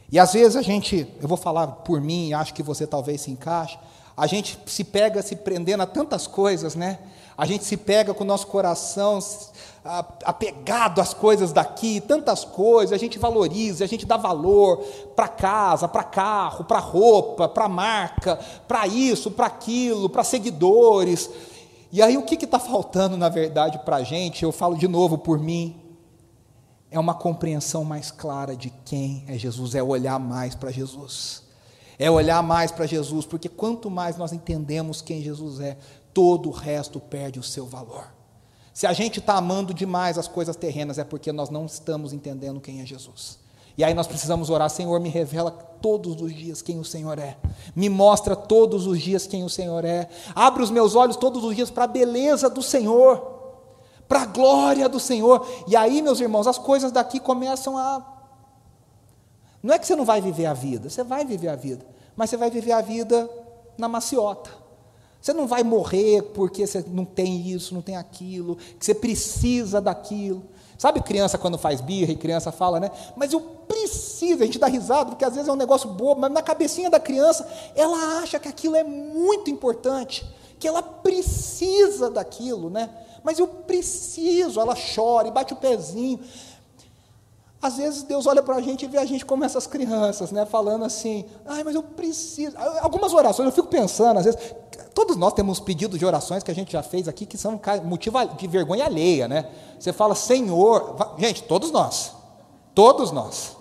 E 0.09 0.17
às 0.17 0.31
vezes 0.31 0.55
a 0.55 0.61
gente, 0.61 1.13
eu 1.21 1.27
vou 1.27 1.37
falar 1.37 1.67
por 1.67 1.99
mim, 1.99 2.31
acho 2.31 2.53
que 2.53 2.63
você 2.63 2.87
talvez 2.87 3.21
se 3.21 3.31
encaixe, 3.31 3.77
a 4.15 4.27
gente 4.27 4.57
se 4.65 4.83
pega 4.85 5.21
se 5.21 5.35
prendendo 5.35 5.83
a 5.83 5.85
tantas 5.85 6.25
coisas, 6.25 6.73
né? 6.73 6.99
A 7.37 7.45
gente 7.45 7.65
se 7.65 7.75
pega 7.75 8.13
com 8.13 8.23
o 8.23 8.27
nosso 8.27 8.47
coração 8.47 9.19
apegado 10.23 10.99
às 10.99 11.13
coisas 11.13 11.51
daqui, 11.51 12.01
tantas 12.01 12.43
coisas, 12.43 12.91
a 12.91 12.97
gente 12.97 13.19
valoriza, 13.19 13.83
a 13.83 13.87
gente 13.87 14.05
dá 14.05 14.17
valor 14.17 14.77
para 15.15 15.27
casa, 15.27 15.87
para 15.87 16.03
carro, 16.03 16.63
para 16.63 16.79
roupa, 16.79 17.47
para 17.47 17.69
marca, 17.69 18.39
para 18.67 18.87
isso, 18.87 19.29
para 19.29 19.45
aquilo, 19.45 20.09
para 20.09 20.23
seguidores. 20.23 21.29
E 21.91 22.01
aí 22.01 22.17
o 22.17 22.23
que 22.23 22.43
está 22.43 22.57
faltando, 22.57 23.15
na 23.15 23.29
verdade, 23.29 23.79
para 23.85 23.97
a 23.97 24.03
gente? 24.03 24.43
Eu 24.43 24.51
falo 24.51 24.75
de 24.75 24.87
novo 24.87 25.17
por 25.17 25.37
mim. 25.37 25.81
É 26.89 26.99
uma 26.99 27.13
compreensão 27.13 27.83
mais 27.83 28.09
clara 28.09 28.55
de 28.55 28.71
quem 28.85 29.23
é 29.27 29.37
Jesus, 29.37 29.75
é 29.75 29.83
olhar 29.83 30.19
mais 30.19 30.55
para 30.55 30.71
Jesus. 30.71 31.43
É 31.99 32.09
olhar 32.09 32.41
mais 32.41 32.71
para 32.71 32.85
Jesus, 32.85 33.25
porque 33.25 33.47
quanto 33.47 33.89
mais 33.89 34.17
nós 34.17 34.33
entendemos 34.33 35.01
quem 35.01 35.21
Jesus 35.21 35.59
é, 35.59 35.77
todo 36.15 36.47
o 36.47 36.51
resto 36.53 36.97
perde 36.97 37.37
o 37.37 37.43
seu 37.43 37.65
valor. 37.65 38.07
Se 38.73 38.87
a 38.87 38.93
gente 38.93 39.19
está 39.19 39.35
amando 39.35 39.73
demais 39.73 40.17
as 40.17 40.29
coisas 40.29 40.55
terrenas, 40.55 40.97
é 40.97 41.03
porque 41.03 41.31
nós 41.33 41.49
não 41.49 41.65
estamos 41.65 42.13
entendendo 42.13 42.61
quem 42.61 42.81
é 42.81 42.85
Jesus. 42.85 43.37
E 43.77 43.83
aí 43.83 43.93
nós 43.93 44.07
precisamos 44.07 44.49
orar, 44.49 44.69
Senhor, 44.69 44.97
me 45.01 45.09
revela 45.09 45.51
todos 45.51 46.21
os 46.21 46.33
dias 46.33 46.61
quem 46.61 46.79
o 46.79 46.85
Senhor 46.85 47.19
é. 47.19 47.37
Me 47.75 47.89
mostra 47.89 48.33
todos 48.33 48.87
os 48.87 49.01
dias 49.01 49.27
quem 49.27 49.43
o 49.43 49.49
Senhor 49.49 49.83
é. 49.83 50.07
Abre 50.33 50.63
os 50.63 50.71
meus 50.71 50.95
olhos 50.95 51.17
todos 51.17 51.43
os 51.43 51.53
dias 51.53 51.69
para 51.69 51.83
a 51.83 51.87
beleza 51.87 52.49
do 52.49 52.61
Senhor, 52.61 53.33
para 54.07 54.21
a 54.21 54.25
glória 54.25 54.87
do 54.87 55.01
Senhor. 55.01 55.45
E 55.67 55.75
aí, 55.75 56.01
meus 56.01 56.21
irmãos, 56.21 56.47
as 56.47 56.57
coisas 56.57 56.93
daqui 56.93 57.19
começam 57.19 57.77
a. 57.77 58.05
Não 59.61 59.73
é 59.73 59.79
que 59.79 59.85
você 59.85 59.97
não 59.97 60.05
vai 60.05 60.21
viver 60.21 60.45
a 60.45 60.53
vida, 60.53 60.89
você 60.89 61.03
vai 61.03 61.25
viver 61.25 61.49
a 61.49 61.55
vida, 61.57 61.85
mas 62.15 62.29
você 62.29 62.37
vai 62.37 62.49
viver 62.49 62.71
a 62.71 62.81
vida 62.81 63.29
na 63.77 63.89
maciota. 63.89 64.64
Você 65.25 65.33
não 65.33 65.47
vai 65.47 65.63
morrer 65.63 66.21
porque 66.35 66.67
você 66.67 66.85
não 66.87 67.03
tem 67.03 67.49
isso, 67.49 67.73
não 67.73 67.81
tem 67.81 67.97
aquilo, 67.97 68.57
que 68.79 68.85
você 68.85 68.93
precisa 68.93 69.81
daquilo. 69.81 70.43
Sabe 70.77 71.01
criança 71.01 71.35
quando 71.35 71.57
faz 71.57 71.81
birra 71.81 72.11
e 72.11 72.15
criança 72.15 72.51
fala, 72.51 72.79
né? 72.79 72.91
Mas 73.15 73.33
eu 73.33 73.41
preciso, 73.41 74.43
a 74.43 74.45
gente 74.45 74.59
dá 74.59 74.67
risada, 74.67 75.09
porque 75.09 75.25
às 75.25 75.33
vezes 75.33 75.49
é 75.49 75.51
um 75.51 75.55
negócio 75.55 75.89
bobo, 75.89 76.21
mas 76.21 76.31
na 76.31 76.43
cabecinha 76.43 76.91
da 76.91 76.99
criança, 76.99 77.43
ela 77.75 78.19
acha 78.19 78.37
que 78.37 78.47
aquilo 78.47 78.75
é 78.75 78.83
muito 78.83 79.49
importante, 79.49 80.23
que 80.59 80.67
ela 80.67 80.83
precisa 80.83 82.11
daquilo, 82.11 82.69
né? 82.69 82.87
Mas 83.23 83.39
eu 83.39 83.47
preciso, 83.47 84.61
ela 84.61 84.75
chora 84.75 85.27
e 85.27 85.31
bate 85.31 85.53
o 85.53 85.55
pezinho. 85.55 86.19
Às 87.59 87.77
vezes 87.77 88.03
Deus 88.03 88.27
olha 88.27 88.43
para 88.43 88.57
a 88.57 88.61
gente 88.61 88.85
e 88.85 88.87
vê 88.87 88.99
a 88.99 89.05
gente 89.05 89.25
como 89.25 89.43
essas 89.43 89.65
crianças, 89.65 90.31
né? 90.31 90.45
Falando 90.45 90.85
assim, 90.85 91.25
ai, 91.47 91.63
mas 91.63 91.73
eu 91.73 91.81
preciso. 91.81 92.55
Algumas 92.79 93.11
orações, 93.11 93.47
eu 93.47 93.51
fico 93.51 93.69
pensando, 93.69 94.19
às 94.19 94.25
vezes, 94.25 94.39
todos 94.95 95.17
nós 95.17 95.33
temos 95.33 95.59
pedidos 95.59 95.99
de 95.99 96.05
orações 96.05 96.41
que 96.41 96.49
a 96.49 96.55
gente 96.55 96.71
já 96.71 96.81
fez 96.81 97.07
aqui 97.07 97.25
que 97.25 97.37
são 97.37 97.59
motivo 97.83 98.17
de 98.37 98.47
vergonha 98.47 98.85
alheia, 98.85 99.27
né? 99.27 99.45
Você 99.77 99.91
fala, 99.91 100.15
Senhor, 100.15 100.95
gente, 101.19 101.43
todos 101.43 101.69
nós, 101.69 102.13
todos 102.73 103.11
nós. 103.11 103.57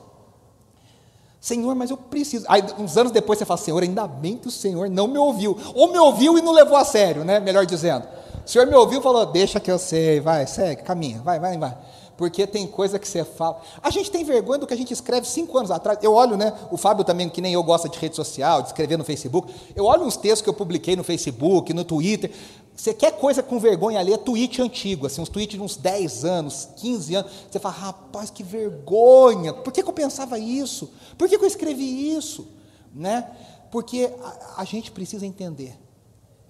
Senhor, 1.41 1.75
mas 1.75 1.91
eu 1.91 1.97
preciso. 1.97 2.47
Aí, 2.49 2.63
uns 2.79 2.97
anos 2.97 3.13
depois 3.13 3.39
você 3.39 3.45
fala, 3.45 3.59
Senhor, 3.59 3.83
ainda 3.83 4.07
bem 4.07 4.39
que 4.39 4.49
o 4.49 4.51
Senhor 4.51 4.89
não 4.89 5.09
me 5.09 5.19
ouviu. 5.19 5.59
Ou 5.75 5.89
me 5.89 5.99
ouviu 5.99 6.39
e 6.39 6.41
não 6.41 6.53
levou 6.53 6.77
a 6.77 6.85
sério, 6.85 7.25
né? 7.25 7.41
Melhor 7.41 7.67
dizendo. 7.67 8.07
O 8.47 8.49
Senhor 8.49 8.67
me 8.67 8.75
ouviu 8.75 9.01
e 9.01 9.03
falou, 9.03 9.27
deixa 9.27 9.59
que 9.59 9.71
eu 9.71 9.79
sei, 9.79 10.21
vai, 10.21 10.47
segue, 10.47 10.83
caminha, 10.83 11.21
vai, 11.21 11.41
vai, 11.41 11.59
vai 11.59 11.77
porque 12.17 12.47
tem 12.47 12.67
coisa 12.67 12.99
que 12.99 13.09
você 13.09 13.25
fala. 13.25 13.61
A 13.83 13.91
gente 13.91 14.11
tem 14.11 14.25
vergonha 14.25 14.59
do 14.59 14.67
que 14.67 14.75
a 14.75 14.77
gente 14.77 14.93
escreve 14.93 15.27
cinco 15.27 15.57
anos 15.59 15.71
atrás. 15.71 15.99
Eu 16.03 16.13
olho, 16.15 16.37
né? 16.37 16.53
O 16.71 16.77
Fábio 16.77 17.05
também, 17.05 17.29
que 17.29 17.41
nem 17.41 17.53
eu, 17.53 17.63
gosta 17.63 17.89
de 17.89 17.99
rede 17.99 18.15
social, 18.15 18.63
de 18.63 18.69
escrever 18.69 18.97
no 18.97 19.05
Facebook. 19.05 19.53
Eu 19.75 19.85
olho 19.85 20.05
uns 20.05 20.17
textos 20.17 20.43
que 20.43 20.49
eu 20.49 20.55
publiquei 20.55 20.95
no 20.97 21.03
Facebook, 21.03 21.73
no 21.73 21.85
Twitter. 21.85 22.31
Você 22.77 22.93
quer 22.93 23.13
coisa 23.13 23.43
com 23.43 23.59
vergonha 23.59 24.01
ali, 24.01 24.13
é 24.13 24.17
tweet 24.17 24.61
antigo, 24.61 25.07
assim, 25.07 25.21
uns 25.21 25.29
tweets 25.29 25.57
de 25.57 25.63
uns 25.63 25.77
10 25.77 26.25
anos, 26.25 26.69
15 26.77 27.15
anos. 27.15 27.33
Você 27.51 27.59
fala, 27.59 27.75
rapaz, 27.75 28.31
que 28.31 28.43
vergonha. 28.43 29.53
Por 29.53 29.73
que, 29.73 29.83
que 29.83 29.89
eu 29.89 29.93
pensava 29.93 30.39
isso? 30.39 30.91
Por 31.17 31.29
que, 31.29 31.39
que 31.39 31.45
eu 31.45 31.49
escrevi 31.49 32.15
isso? 32.17 32.49
Né? 32.93 33.29
Porque 33.71 34.13
a, 34.23 34.63
a 34.63 34.65
gente 34.65 34.91
precisa 34.91 35.25
entender 35.25 35.84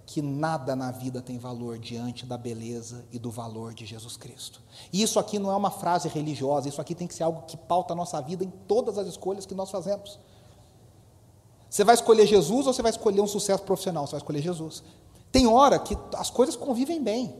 que 0.07 0.21
nada 0.21 0.77
na 0.77 0.91
vida 0.91 1.23
tem 1.23 1.39
valor 1.39 1.79
diante 1.79 2.27
da 2.27 2.37
beleza 2.37 3.05
e 3.11 3.19
do 3.19 3.31
valor 3.31 3.73
de 3.73 3.87
Jesus 3.87 4.17
Cristo. 4.17 4.61
E 4.93 5.03
isso 5.03 5.19
aqui 5.19 5.39
não 5.39 5.51
é 5.51 5.57
uma 5.57 5.71
frase 5.71 6.09
religiosa, 6.09 6.69
isso 6.69 6.81
aqui 6.81 6.95
tem 6.95 7.07
que 7.07 7.15
ser 7.15 7.23
algo 7.23 7.43
que 7.47 7.57
pauta 7.57 7.95
a 7.95 7.97
nossa 7.97 8.21
vida 8.21 8.45
em 8.45 8.51
todas 8.51 8.99
as 8.99 9.07
escolhas 9.07 9.47
que 9.47 9.55
nós 9.55 9.71
fazemos. 9.71 10.19
Você 11.71 11.83
vai 11.83 11.95
escolher 11.95 12.27
Jesus 12.27 12.67
ou 12.67 12.73
você 12.73 12.83
vai 12.83 12.91
escolher 12.91 13.21
um 13.21 13.27
sucesso 13.27 13.63
profissional? 13.63 14.07
Você 14.07 14.13
vai 14.13 14.21
escolher 14.21 14.43
Jesus. 14.43 14.83
Tem 15.33 15.47
hora 15.47 15.79
que 15.79 15.97
as 16.15 16.31
coisas 16.31 16.55
convivem 16.55 17.03
bem. 17.03 17.35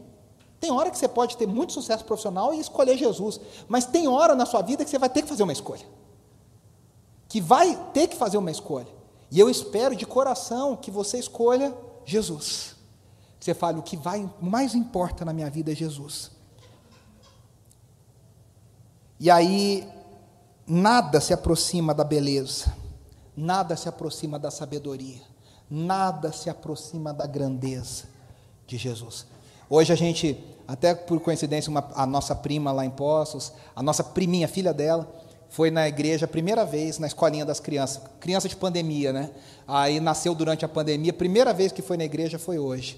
Tem 0.59 0.71
hora 0.71 0.89
que 0.89 0.97
você 0.97 1.07
pode 1.07 1.37
ter 1.37 1.47
muito 1.47 1.71
sucesso 1.71 2.03
profissional 2.03 2.53
e 2.53 2.59
escolher 2.59 2.97
Jesus. 2.97 3.39
Mas 3.67 3.85
tem 3.85 4.07
hora 4.07 4.35
na 4.35 4.45
sua 4.45 4.61
vida 4.61 4.83
que 4.83 4.89
você 4.89 4.99
vai 4.99 5.09
ter 5.09 5.21
que 5.21 5.29
fazer 5.29 5.43
uma 5.43 5.53
escolha. 5.53 5.85
Que 7.29 7.39
vai 7.39 7.75
ter 7.93 8.07
que 8.07 8.15
fazer 8.15 8.37
uma 8.37 8.51
escolha. 8.51 8.87
E 9.31 9.39
eu 9.39 9.49
espero 9.49 9.95
de 9.95 10.05
coração 10.05 10.75
que 10.75 10.91
você 10.91 11.17
escolha 11.17 11.73
Jesus. 12.05 12.75
Você 13.39 13.53
fala, 13.53 13.79
o 13.79 13.83
que 13.83 13.97
vai, 13.97 14.29
mais 14.41 14.73
importa 14.73 15.25
na 15.25 15.33
minha 15.33 15.49
vida 15.49 15.71
é 15.71 15.75
Jesus. 15.75 16.31
E 19.19 19.29
aí, 19.29 19.87
nada 20.67 21.21
se 21.21 21.33
aproxima 21.33 21.93
da 21.93 22.03
beleza, 22.03 22.73
nada 23.35 23.75
se 23.75 23.87
aproxima 23.87 24.37
da 24.37 24.51
sabedoria, 24.51 25.21
nada 25.69 26.31
se 26.31 26.49
aproxima 26.49 27.13
da 27.13 27.25
grandeza 27.25 28.05
de 28.67 28.77
Jesus. 28.77 29.25
Hoje 29.69 29.93
a 29.93 29.95
gente, 29.95 30.43
até 30.67 30.93
por 30.93 31.19
coincidência, 31.19 31.69
uma, 31.69 31.89
a 31.95 32.05
nossa 32.05 32.35
prima 32.35 32.71
lá 32.71 32.85
em 32.85 32.89
Poços, 32.89 33.53
a 33.75 33.81
nossa 33.81 34.03
priminha, 34.03 34.47
filha 34.47 34.73
dela, 34.73 35.07
foi 35.49 35.71
na 35.71 35.87
igreja 35.87 36.25
a 36.25 36.27
primeira 36.27 36.65
vez, 36.65 36.99
na 36.99 37.07
escolinha 37.07 37.45
das 37.45 37.59
crianças, 37.59 38.01
criança 38.19 38.49
de 38.49 38.55
pandemia, 38.55 39.13
né? 39.13 39.29
Aí 39.67 39.99
nasceu 39.99 40.35
durante 40.35 40.65
a 40.65 40.67
pandemia, 40.67 41.13
primeira 41.13 41.53
vez 41.53 41.71
que 41.71 41.81
foi 41.81 41.97
na 41.97 42.03
igreja 42.03 42.37
foi 42.37 42.59
hoje. 42.59 42.97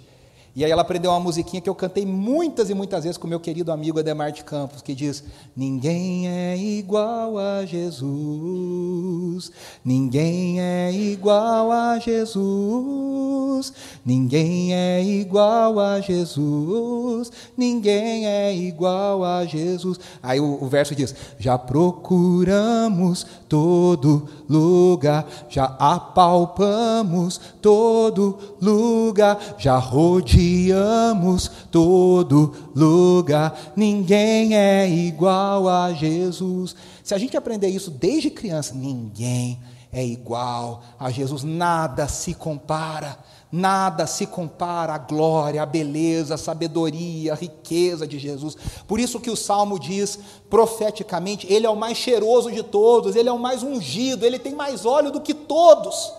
E 0.58 0.66
aí 0.66 0.72
ela 0.72 0.82
aprendeu 0.82 1.12
uma 1.12 1.20
musiquinha 1.20 1.62
que 1.62 1.70
eu 1.70 1.76
cantei 1.76 2.04
muitas 2.04 2.72
e 2.72 2.74
muitas 2.74 3.04
vezes 3.04 3.16
com 3.16 3.28
meu 3.28 3.40
querido 3.40 3.72
amigo 3.72 4.00
Ademar 4.00 4.32
de 4.32 4.44
Campos, 4.44 4.82
que 4.82 4.96
diz: 4.96 5.24
Ninguém 5.56 6.28
é 6.28 6.58
igual 6.58 7.38
a 7.38 7.64
Jesus, 7.64 9.52
ninguém 9.86 10.60
é 10.60 10.92
igual 10.92 11.72
a 11.72 12.00
Jesus, 12.00 13.72
ninguém 14.04 14.74
é 14.74 15.04
igual 15.04 15.80
a 15.80 16.02
Jesus, 16.02 17.32
ninguém 17.56 18.26
é 18.26 18.52
igual 18.52 19.24
a 19.24 19.46
Jesus. 19.46 20.00
Aí 20.24 20.40
o, 20.40 20.58
o 20.60 20.66
verso 20.66 20.96
diz: 20.96 21.14
Já 21.38 21.56
procuramos 21.60 23.28
todo 23.48 24.28
lugar, 24.50 25.28
já 25.50 25.66
apalpamos 25.80 27.40
todo 27.62 28.38
lugar, 28.62 29.56
já 29.58 29.78
rodeamos 29.78 31.50
todo 31.72 32.54
lugar, 32.76 33.74
ninguém 33.76 34.56
é 34.56 34.90
igual 34.90 35.68
a 35.68 35.94
Jesus. 35.94 36.76
Se 37.04 37.14
a 37.14 37.18
gente 37.18 37.38
aprender 37.38 37.68
isso 37.68 37.92
desde 37.92 38.30
criança, 38.30 38.74
ninguém 38.74 39.60
é 39.92 40.06
igual 40.06 40.84
a 41.00 41.10
Jesus, 41.10 41.44
nada 41.44 42.08
se 42.08 42.34
compara. 42.34 43.18
Nada 43.52 44.06
se 44.06 44.26
compara 44.26 44.94
à 44.94 44.98
glória, 44.98 45.64
à 45.64 45.66
beleza, 45.66 46.36
à 46.36 46.38
sabedoria, 46.38 47.32
à 47.32 47.36
riqueza 47.36 48.06
de 48.06 48.20
Jesus. 48.20 48.58
Por 48.86 49.00
isso 49.00 49.22
que 49.22 49.32
o 49.32 49.38
salmo 49.38 49.80
diz 49.80 50.20
profeticamente: 50.50 51.52
Ele 51.52 51.66
é 51.66 51.70
o 51.70 51.76
mais 51.76 51.98
cheiroso 51.98 52.52
de 52.52 52.62
todos, 52.62 53.16
Ele 53.16 53.30
é 53.30 53.32
o 53.32 53.40
mais 53.40 53.64
ungido, 53.64 54.26
Ele 54.26 54.38
tem 54.38 54.54
mais 54.54 54.86
óleo 54.86 55.12
do 55.12 55.22
que 55.22 55.34
todos. 55.34 56.12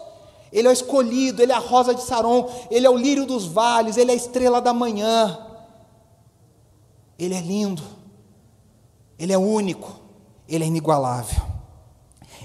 Ele 0.51 0.67
é 0.67 0.71
o 0.71 0.73
escolhido, 0.73 1.43
ele 1.43 1.53
é 1.53 1.55
a 1.55 1.59
rosa 1.59 1.95
de 1.95 2.03
Saron, 2.03 2.49
ele 2.71 2.87
é 2.87 2.91
o 2.91 2.97
lírio 2.97 3.27
dos 3.27 3.45
vales, 3.45 3.99
ele 3.99 4.11
é 4.11 4.14
a 4.14 4.17
estrela 4.17 4.62
da 4.62 4.73
manhã. 4.73 5.38
Ele 7.19 7.35
é 7.35 7.41
lindo, 7.41 7.83
ele 9.19 9.33
é 9.33 9.37
único, 9.37 10.01
ele 10.49 10.64
é 10.64 10.67
inigualável. 10.67 11.43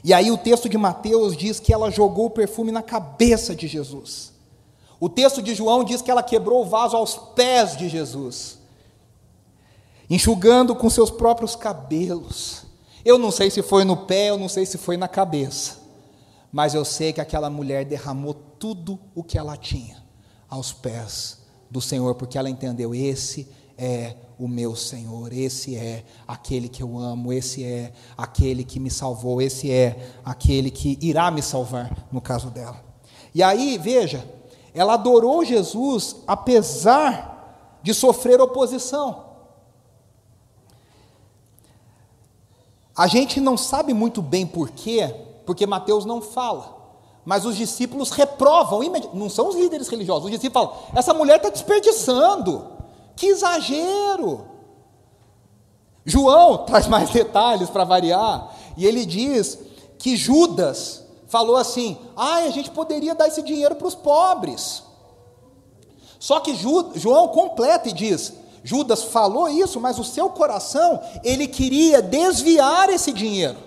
E 0.04 0.14
aí 0.14 0.32
o 0.32 0.38
texto 0.38 0.68
de 0.68 0.78
Mateus 0.78 1.38
diz 1.38 1.62
que 1.62 1.74
ela 1.74 1.90
jogou 1.90 2.26
o 2.26 2.32
perfume 2.32 2.72
na 2.72 2.82
cabeça 2.82 3.56
de 3.56 3.68
Jesus. 3.68 4.33
O 5.04 5.10
texto 5.10 5.42
de 5.42 5.54
João 5.54 5.84
diz 5.84 6.02
que 6.02 6.10
ela 6.10 6.24
quebrou 6.24 6.62
o 6.62 6.66
vaso 6.66 6.96
aos 6.96 7.16
pés 7.16 7.76
de 7.76 7.90
Jesus, 7.90 8.60
enxugando 10.10 10.76
com 10.76 10.90
seus 10.90 11.12
próprios 11.12 11.56
cabelos. 11.56 12.64
Eu 13.04 13.18
não 13.18 13.32
sei 13.32 13.50
se 13.50 13.62
foi 13.62 13.84
no 13.84 13.98
pé, 13.98 14.30
eu 14.30 14.38
não 14.38 14.48
sei 14.48 14.66
se 14.66 14.78
foi 14.78 14.96
na 14.96 15.08
cabeça 15.08 15.84
mas 16.54 16.76
eu 16.76 16.86
sei 16.86 17.12
que 17.12 17.20
aquela 17.20 17.50
mulher 17.50 17.84
derramou 17.84 18.36
tudo 18.36 19.00
o 19.16 19.24
que 19.24 19.40
ela 19.40 19.58
tinha 19.58 19.98
aos 20.48 20.72
pés 20.72 21.40
do 21.70 21.82
Senhor, 21.82 22.14
porque 22.14 22.38
ela 22.38 22.48
entendeu: 22.48 22.94
esse 22.94 23.50
é 23.76 24.16
o 24.38 24.48
meu 24.48 24.76
Senhor, 24.76 25.34
esse 25.34 25.76
é 25.76 26.04
aquele 26.28 26.70
que 26.70 26.84
eu 26.84 27.00
amo, 27.00 27.34
esse 27.34 27.64
é 27.64 27.92
aquele 28.16 28.64
que 28.64 28.80
me 28.80 28.92
salvou, 28.92 29.42
esse 29.42 29.72
é 29.72 30.14
aquele 30.24 30.70
que 30.70 30.96
irá 31.02 31.32
me 31.32 31.42
salvar, 31.42 32.08
no 32.12 32.22
caso 32.22 32.52
dela. 32.52 32.86
E 33.34 33.42
aí, 33.42 33.80
veja, 33.80 34.24
ela 34.74 34.94
adorou 34.94 35.46
Jesus 35.46 36.18
apesar 36.26 37.80
de 37.82 37.94
sofrer 37.94 38.42
oposição. 38.42 39.34
A 42.96 43.08
gente 43.08 43.40
não 43.42 43.58
sabe 43.58 43.94
muito 43.94 44.22
bem 44.22 44.46
porquê, 44.46 45.14
porque 45.46 45.66
Mateus 45.66 46.06
não 46.06 46.22
fala. 46.22 46.82
Mas 47.26 47.46
os 47.46 47.56
discípulos 47.56 48.12
reprovam, 48.12 48.82
não 49.14 49.30
são 49.30 49.48
os 49.50 49.56
líderes 49.56 49.88
religiosos, 49.88 50.26
os 50.26 50.32
discípulos 50.32 50.70
falam: 50.70 50.84
essa 50.94 51.14
mulher 51.14 51.38
está 51.38 51.50
desperdiçando, 51.50 52.68
que 53.16 53.28
exagero. 53.28 54.46
João 56.06 56.66
traz 56.66 56.88
mais 56.88 57.10
detalhes 57.12 57.70
para 57.70 57.84
variar, 57.84 58.54
e 58.76 58.86
ele 58.86 59.06
diz 59.06 59.58
que 59.98 60.18
Judas 60.18 61.03
falou 61.34 61.56
assim: 61.56 61.98
ah, 62.16 62.36
a 62.36 62.50
gente 62.52 62.70
poderia 62.70 63.16
dar 63.16 63.28
esse 63.28 63.42
dinheiro 63.42 63.74
para 63.74 63.88
os 63.88 63.96
pobres. 63.96 64.84
Só 66.20 66.40
que 66.40 66.54
João 66.56 67.28
completa 67.30 67.90
e 67.90 67.92
diz: 67.92 68.34
Judas 68.64 69.02
falou 69.02 69.50
isso, 69.50 69.82
mas 69.82 69.98
o 69.98 70.04
seu 70.04 70.30
coração, 70.30 71.02
ele 71.24 71.48
queria 71.48 72.04
desviar 72.04 72.88
esse 72.92 73.12
dinheiro. 73.12 73.58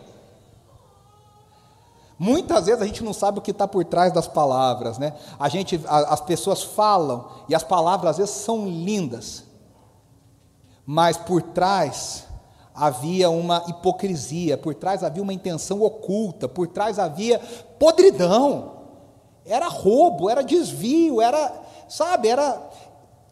Muitas 2.16 2.66
vezes 2.66 2.80
a 2.80 2.86
gente 2.86 3.02
não 3.02 3.12
sabe 3.12 3.40
o 3.40 3.42
que 3.42 3.50
está 3.50 3.66
por 3.66 3.84
trás 3.84 4.12
das 4.12 4.28
palavras, 4.28 4.96
né? 4.96 5.12
A 5.38 5.48
gente, 5.48 5.80
a, 5.88 6.14
as 6.14 6.20
pessoas 6.20 6.62
falam 6.62 7.28
e 7.48 7.54
as 7.54 7.64
palavras 7.64 8.12
às 8.12 8.16
vezes 8.18 8.34
são 8.36 8.64
lindas, 8.64 9.42
mas 10.86 11.16
por 11.16 11.42
trás 11.42 12.24
havia 12.76 13.30
uma 13.30 13.64
hipocrisia, 13.66 14.58
por 14.58 14.74
trás 14.74 15.02
havia 15.02 15.22
uma 15.22 15.32
intenção 15.32 15.80
oculta, 15.82 16.46
por 16.46 16.68
trás 16.68 16.98
havia 16.98 17.38
podridão, 17.78 18.76
era 19.46 19.66
roubo, 19.66 20.28
era 20.28 20.42
desvio, 20.42 21.20
era, 21.22 21.52
sabe, 21.88 22.28
era, 22.28 22.70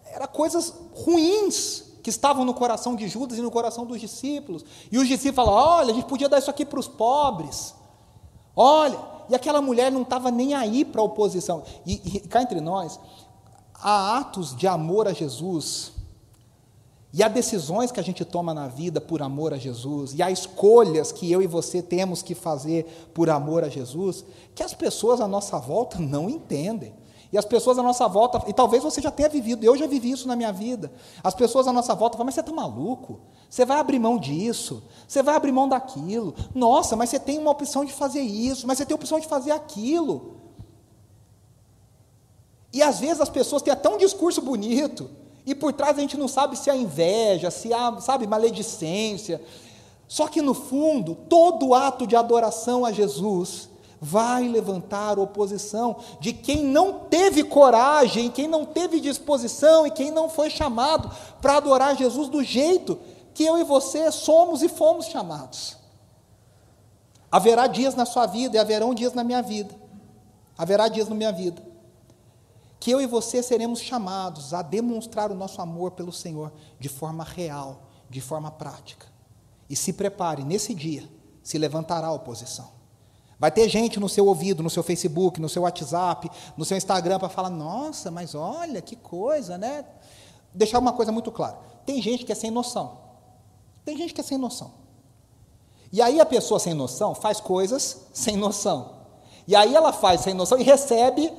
era 0.07 0.27
coisas 0.27 0.73
ruins 0.95 1.85
que 2.03 2.09
estavam 2.11 2.45
no 2.45 2.55
coração 2.55 2.95
de 2.95 3.07
Judas 3.09 3.39
e 3.39 3.43
no 3.43 3.51
coração 3.51 3.85
dos 3.85 4.01
discípulos. 4.01 4.65
E 4.91 4.99
os 4.99 5.09
discípulos 5.09 5.49
falaram: 5.49 5.79
olha, 5.79 5.93
a 5.93 5.95
gente 5.95 6.07
podia 6.07 6.29
dar 6.29 6.39
isso 6.39 6.51
aqui 6.51 6.65
para 6.65 6.79
os 6.79 6.87
pobres. 6.87 7.75
Olha, 8.55 8.99
e 9.29 9.35
aquela 9.35 9.61
mulher 9.61 9.91
não 9.91 10.03
estava 10.03 10.31
nem 10.31 10.55
aí 10.55 10.85
para 10.85 11.01
a 11.01 11.05
oposição. 11.05 11.63
E, 11.85 12.01
e 12.17 12.21
cá 12.21 12.43
entre 12.43 12.61
nós, 12.61 13.01
há 13.75 14.19
atos 14.19 14.55
de 14.55 14.67
amor 14.67 15.09
a 15.09 15.13
Jesus, 15.13 15.94
e 17.17 17.23
há 17.23 17.29
decisões 17.29 17.93
que 17.93 18.01
a 18.01 18.03
gente 18.03 18.25
toma 18.25 18.53
na 18.53 18.67
vida 18.67 19.01
por 19.01 19.23
amor 19.23 19.55
a 19.55 19.57
Jesus, 19.57 20.15
e 20.15 20.21
há 20.21 20.33
escolhas 20.33 21.13
que 21.13 21.31
eu 21.31 21.41
e 21.41 21.47
você 21.47 21.81
temos 21.81 22.23
que 22.23 22.35
fazer 22.35 23.09
por 23.15 23.31
amor 23.31 23.63
a 23.63 23.69
Jesus, 23.69 24.25
que 24.53 24.65
as 24.65 24.75
pessoas 24.75 25.21
à 25.21 25.29
nossa 25.29 25.57
volta 25.61 25.97
não 26.03 26.29
entendem. 26.29 26.93
E 27.33 27.39
as 27.39 27.45
pessoas 27.45 27.79
à 27.79 27.85
nossa 27.85 28.09
volta, 28.09 28.43
e 28.49 28.53
talvez 28.53 28.83
você 28.83 29.01
já 29.01 29.13
tenha 29.13 29.29
vivido, 29.29 29.65
eu 29.65 29.77
já 29.77 29.87
vivi 29.87 30.11
isso 30.11 30.27
na 30.27 30.35
minha 30.35 30.53
vida. 30.53 30.93
As 31.23 31.35
pessoas 31.35 31.69
à 31.69 31.73
nossa 31.73 31.95
volta 31.95 32.17
falam, 32.17 32.27
mas 32.27 32.35
você 32.35 32.41
está 32.41 32.53
maluco? 32.53 33.21
Você 33.49 33.65
vai 33.65 33.79
abrir 33.79 34.01
mão 34.01 34.19
disso, 34.19 34.83
você 35.07 35.23
vai 35.23 35.37
abrir 35.37 35.53
mão 35.53 35.69
daquilo. 35.69 36.35
Nossa, 36.53 36.97
mas 36.97 37.11
você 37.11 37.21
tem 37.21 37.39
uma 37.39 37.53
opção 37.53 37.85
de 37.85 37.93
fazer 37.93 38.23
isso, 38.23 38.67
mas 38.67 38.79
você 38.79 38.85
tem 38.85 38.95
a 38.95 38.99
opção 38.99 39.21
de 39.21 39.29
fazer 39.29 39.53
aquilo. 39.53 40.35
E 42.73 42.83
às 42.83 42.99
vezes 42.99 43.21
as 43.21 43.29
pessoas 43.29 43.63
têm 43.63 43.73
até 43.73 43.89
um 43.89 43.99
discurso 43.99 44.43
bonito, 44.43 45.09
e 45.47 45.55
por 45.55 45.73
trás 45.73 45.99
a 45.99 46.01
gente 46.01 46.17
não 46.17 46.29
sabe 46.29 46.57
se 46.57 46.71
há 46.71 46.77
inveja, 46.77 47.51
se 47.51 47.73
há, 47.73 48.01
sabe, 48.01 48.27
maledicência. 48.27 49.43
Só 50.09 50.27
que 50.27 50.41
no 50.41 50.55
fundo, 50.55 51.15
todo 51.15 51.75
ato 51.75 52.07
de 52.07 52.17
adoração 52.17 52.85
a 52.85 52.93
Jesus 52.93 53.69
vai 54.01 54.49
levantar 54.49 55.19
oposição 55.19 55.97
de 56.19 56.33
quem 56.33 56.65
não 56.65 57.01
teve 57.11 57.45
coragem, 57.45 58.31
quem 58.31 58.49
não 58.49 58.65
teve 58.65 59.01
disposição 59.01 59.87
e 59.87 59.91
quem 59.91 60.11
não 60.11 60.29
foi 60.29 60.51
chamado 60.51 61.11
para 61.41 61.57
adorar 61.57 61.97
Jesus 61.97 62.29
do 62.29 62.43
jeito 62.43 62.99
que 63.35 63.45
eu 63.45 63.59
e 63.59 63.65
você 63.65 64.11
somos 64.13 64.63
e 64.63 64.69
fomos 64.69 65.07
chamados. 65.07 65.77
Haverá 67.31 67.67
dias 67.67 67.95
na 67.95 68.07
sua 68.07 68.27
vida 68.27 68.57
e 68.57 68.61
haverão 68.61 68.95
dias 68.95 69.13
na 69.13 69.25
minha 69.25 69.43
vida. 69.43 69.75
Haverá 70.57 70.87
dias 70.89 71.09
na 71.09 71.15
minha 71.15 71.33
vida 71.33 71.74
que 72.85 72.91
eu 72.91 73.01
e 73.01 73.07
você 73.07 73.43
seremos 73.43 73.81
chamados 73.81 74.53
a 74.53 74.61
demonstrar 74.61 75.33
o 75.33 75.35
nosso 75.35 75.63
amor 75.63 75.93
pelo 75.93 76.13
Senhor 76.13 76.53
de 76.79 76.91
forma 76.91 77.25
real, 77.25 77.85
de 78.11 78.21
forma 78.21 78.51
prática. 78.51 79.07
E 79.71 79.75
se 79.75 79.95
prepare, 79.95 80.45
nesse 80.45 80.75
dia 80.75 81.09
se 81.43 81.57
levantará 81.57 82.09
a 82.09 82.13
oposição. 82.13 82.69
Vai 83.39 83.51
ter 83.51 83.71
gente 83.71 83.99
no 83.99 84.07
seu 84.07 84.27
ouvido, 84.27 84.63
no 84.63 84.69
seu 84.69 84.83
Facebook, 84.83 85.41
no 85.41 85.49
seu 85.49 85.63
WhatsApp, 85.63 86.31
no 86.59 86.65
seu 86.67 86.77
Instagram 86.77 87.19
para 87.19 87.31
falar: 87.31 87.49
nossa, 87.49 88.11
mas 88.11 88.35
olha 88.35 88.83
que 88.83 88.97
coisa, 88.97 89.57
né? 89.57 89.87
Deixar 90.53 90.79
uma 90.79 90.93
coisa 90.93 91.11
muito 91.11 91.33
clara: 91.33 91.57
tem 91.87 92.03
gente 92.03 92.23
que 92.23 92.33
é 92.33 92.35
sem 92.35 92.51
noção. 92.51 92.99
Tem 93.83 93.97
gente 93.97 94.13
que 94.13 94.21
é 94.21 94.25
sem 94.25 94.37
noção. 94.37 94.73
E 95.91 96.03
aí 96.03 96.21
a 96.21 96.27
pessoa 96.27 96.61
sem 96.61 96.75
noção 96.75 97.15
faz 97.15 97.41
coisas 97.41 98.09
sem 98.13 98.37
noção. 98.37 99.07
E 99.49 99.57
aí 99.57 99.75
ela 99.75 99.91
faz 99.91 100.21
sem 100.21 100.35
noção 100.35 100.59
e 100.59 100.63
recebe 100.63 101.33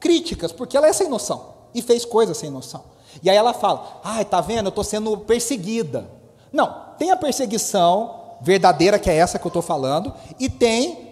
críticas, 0.00 0.50
porque 0.50 0.76
ela 0.76 0.88
é 0.88 0.92
sem 0.92 1.08
noção 1.08 1.54
e 1.74 1.82
fez 1.82 2.04
coisas 2.04 2.36
sem 2.36 2.50
noção. 2.50 2.82
E 3.22 3.30
aí 3.30 3.36
ela 3.36 3.52
fala: 3.52 4.00
ai, 4.02 4.24
tá 4.24 4.40
vendo, 4.40 4.66
eu 4.66 4.70
estou 4.70 4.82
sendo 4.84 5.16
perseguida. 5.18 6.10
Não, 6.52 6.86
tem 6.98 7.10
a 7.10 7.16
perseguição 7.16 8.38
verdadeira, 8.40 8.98
que 8.98 9.10
é 9.10 9.16
essa 9.16 9.38
que 9.38 9.46
eu 9.46 9.50
estou 9.50 9.62
falando, 9.62 10.12
e 10.38 10.48
tem 10.48 11.10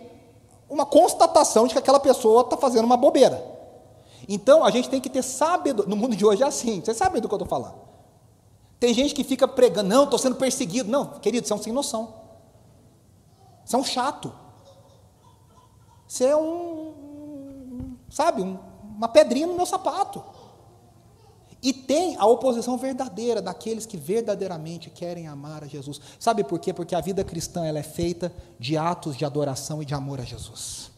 uma 0.68 0.84
constatação 0.84 1.66
de 1.66 1.74
que 1.74 1.78
aquela 1.78 2.00
pessoa 2.00 2.42
está 2.42 2.56
fazendo 2.56 2.84
uma 2.84 2.96
bobeira. 2.96 3.42
Então 4.28 4.64
a 4.64 4.70
gente 4.70 4.88
tem 4.88 5.00
que 5.00 5.08
ter 5.08 5.22
sabedoria. 5.22 5.88
No 5.88 5.96
mundo 5.96 6.16
de 6.16 6.24
hoje 6.24 6.42
é 6.42 6.46
assim, 6.46 6.80
vocês 6.80 6.96
sabem 6.96 7.20
do 7.20 7.28
que 7.28 7.34
eu 7.34 7.38
estou 7.38 7.48
falando. 7.48 7.76
Tem 8.78 8.94
gente 8.94 9.14
que 9.14 9.24
fica 9.24 9.48
pregando, 9.48 9.88
não, 9.88 10.04
estou 10.04 10.18
sendo 10.18 10.36
perseguido. 10.36 10.90
Não, 10.90 11.18
querido, 11.18 11.52
um 11.52 11.58
sem 11.58 11.72
noção. 11.72 12.14
Um 13.74 13.84
chato. 13.84 14.32
Você 16.06 16.24
é 16.24 16.36
um, 16.36 17.96
sabe, 18.08 18.40
um, 18.40 18.58
uma 18.98 19.08
pedrinha 19.08 19.46
no 19.46 19.54
meu 19.54 19.64
sapato. 19.64 20.22
E 21.62 21.72
tem 21.72 22.16
a 22.16 22.26
oposição 22.26 22.76
verdadeira 22.76 23.40
daqueles 23.40 23.86
que 23.86 23.96
verdadeiramente 23.96 24.90
querem 24.90 25.28
amar 25.28 25.62
a 25.62 25.66
Jesus. 25.66 26.00
Sabe 26.18 26.42
por 26.42 26.58
quê? 26.58 26.72
Porque 26.72 26.94
a 26.94 27.00
vida 27.00 27.22
cristã 27.24 27.64
ela 27.64 27.78
é 27.78 27.82
feita 27.82 28.32
de 28.58 28.76
atos 28.76 29.16
de 29.16 29.24
adoração 29.24 29.80
e 29.80 29.84
de 29.84 29.94
amor 29.94 30.20
a 30.20 30.24
Jesus. 30.24 30.90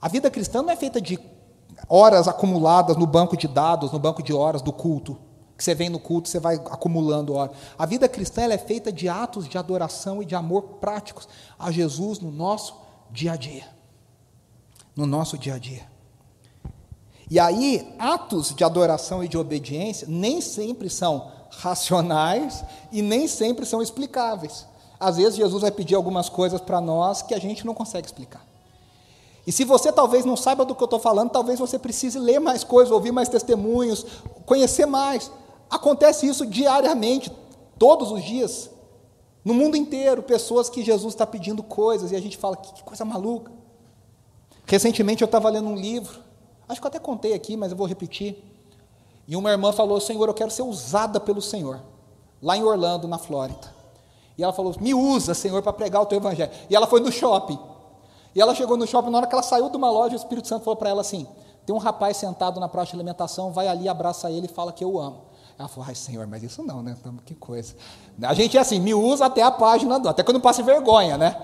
A 0.00 0.08
vida 0.08 0.30
cristã 0.30 0.62
não 0.62 0.70
é 0.70 0.76
feita 0.76 1.00
de 1.00 1.18
horas 1.88 2.28
acumuladas 2.28 2.96
no 2.96 3.06
banco 3.06 3.36
de 3.36 3.48
dados, 3.48 3.92
no 3.92 3.98
banco 3.98 4.22
de 4.22 4.32
horas 4.32 4.60
do 4.60 4.72
culto. 4.72 5.18
Que 5.56 5.64
você 5.64 5.74
vem 5.74 5.88
no 5.88 5.98
culto, 5.98 6.28
você 6.28 6.38
vai 6.38 6.56
acumulando 6.56 7.32
horas. 7.34 7.56
A 7.78 7.86
vida 7.86 8.06
cristã 8.08 8.42
ela 8.42 8.54
é 8.54 8.58
feita 8.58 8.92
de 8.92 9.08
atos 9.08 9.48
de 9.48 9.56
adoração 9.56 10.22
e 10.22 10.26
de 10.26 10.34
amor 10.34 10.62
práticos 10.80 11.26
a 11.58 11.70
Jesus 11.70 12.20
no 12.20 12.30
nosso 12.30 12.78
dia 13.10 13.32
a 13.32 13.36
dia. 13.36 13.66
No 14.94 15.06
nosso 15.06 15.38
dia 15.38 15.54
a 15.54 15.58
dia. 15.58 15.95
E 17.28 17.40
aí, 17.40 17.92
atos 17.98 18.54
de 18.54 18.62
adoração 18.62 19.22
e 19.22 19.28
de 19.28 19.36
obediência 19.36 20.06
nem 20.08 20.40
sempre 20.40 20.88
são 20.88 21.30
racionais 21.50 22.64
e 22.92 23.02
nem 23.02 23.26
sempre 23.26 23.66
são 23.66 23.82
explicáveis. 23.82 24.64
Às 24.98 25.16
vezes, 25.16 25.36
Jesus 25.36 25.62
vai 25.62 25.70
pedir 25.70 25.96
algumas 25.96 26.28
coisas 26.28 26.60
para 26.60 26.80
nós 26.80 27.22
que 27.22 27.34
a 27.34 27.38
gente 27.38 27.66
não 27.66 27.74
consegue 27.74 28.06
explicar. 28.06 28.46
E 29.46 29.52
se 29.52 29.64
você 29.64 29.92
talvez 29.92 30.24
não 30.24 30.36
saiba 30.36 30.64
do 30.64 30.74
que 30.74 30.82
eu 30.82 30.86
estou 30.86 30.98
falando, 30.98 31.30
talvez 31.30 31.58
você 31.58 31.78
precise 31.78 32.18
ler 32.18 32.38
mais 32.38 32.64
coisas, 32.64 32.92
ouvir 32.92 33.12
mais 33.12 33.28
testemunhos, 33.28 34.04
conhecer 34.44 34.86
mais. 34.86 35.30
Acontece 35.70 36.26
isso 36.26 36.46
diariamente, 36.46 37.30
todos 37.78 38.10
os 38.10 38.22
dias, 38.24 38.70
no 39.44 39.54
mundo 39.54 39.76
inteiro, 39.76 40.22
pessoas 40.22 40.68
que 40.68 40.82
Jesus 40.82 41.14
está 41.14 41.26
pedindo 41.26 41.62
coisas 41.62 42.10
e 42.10 42.16
a 42.16 42.20
gente 42.20 42.36
fala, 42.36 42.56
que, 42.56 42.82
coisa 42.82 43.04
maluca. 43.04 43.52
Recentemente 44.64 45.22
eu 45.22 45.26
estava 45.26 45.48
lendo 45.48 45.68
um 45.68 45.76
livro 45.76 46.25
Acho 46.68 46.80
que 46.80 46.86
eu 46.86 46.88
até 46.88 46.98
contei 46.98 47.34
aqui, 47.34 47.56
mas 47.56 47.70
eu 47.70 47.76
vou 47.76 47.86
repetir. 47.86 48.42
E 49.28 49.36
uma 49.36 49.50
irmã 49.50 49.72
falou: 49.72 50.00
Senhor, 50.00 50.28
eu 50.28 50.34
quero 50.34 50.50
ser 50.50 50.62
usada 50.62 51.18
pelo 51.20 51.42
Senhor, 51.42 51.80
lá 52.42 52.56
em 52.56 52.62
Orlando, 52.62 53.08
na 53.08 53.18
Flórida. 53.18 53.74
E 54.38 54.42
ela 54.42 54.52
falou: 54.52 54.74
Me 54.80 54.94
usa, 54.94 55.34
Senhor, 55.34 55.62
para 55.62 55.72
pregar 55.72 56.02
o 56.02 56.06
teu 56.06 56.18
evangelho. 56.18 56.50
E 56.68 56.76
ela 56.76 56.86
foi 56.86 57.00
no 57.00 57.10
shopping. 57.10 57.58
E 58.34 58.40
ela 58.40 58.54
chegou 58.54 58.76
no 58.76 58.86
shopping, 58.86 59.10
na 59.10 59.18
hora 59.18 59.26
que 59.26 59.34
ela 59.34 59.42
saiu 59.42 59.70
de 59.70 59.76
uma 59.76 59.90
loja, 59.90 60.14
o 60.14 60.16
Espírito 60.18 60.46
Santo 60.46 60.64
falou 60.64 60.76
para 60.76 60.90
ela 60.90 61.00
assim: 61.00 61.26
Tem 61.64 61.74
um 61.74 61.78
rapaz 61.78 62.16
sentado 62.16 62.60
na 62.60 62.68
praça 62.68 62.90
de 62.90 62.96
alimentação, 62.96 63.52
vai 63.52 63.66
ali, 63.66 63.88
abraça 63.88 64.30
ele 64.30 64.46
e 64.46 64.48
fala 64.48 64.72
que 64.72 64.84
eu 64.84 64.98
amo. 64.98 65.22
Ela 65.58 65.68
falou: 65.68 65.86
Ai, 65.88 65.94
Senhor, 65.94 66.26
mas 66.26 66.42
isso 66.42 66.62
não, 66.62 66.82
né? 66.82 66.96
Que 67.24 67.34
coisa. 67.34 67.74
A 68.22 68.34
gente 68.34 68.56
é 68.56 68.60
assim, 68.60 68.78
me 68.78 68.94
usa 68.94 69.26
até 69.26 69.42
a 69.42 69.50
página, 69.50 69.96
até 69.96 70.32
não 70.32 70.40
passe 70.40 70.62
vergonha, 70.62 71.16
né? 71.16 71.34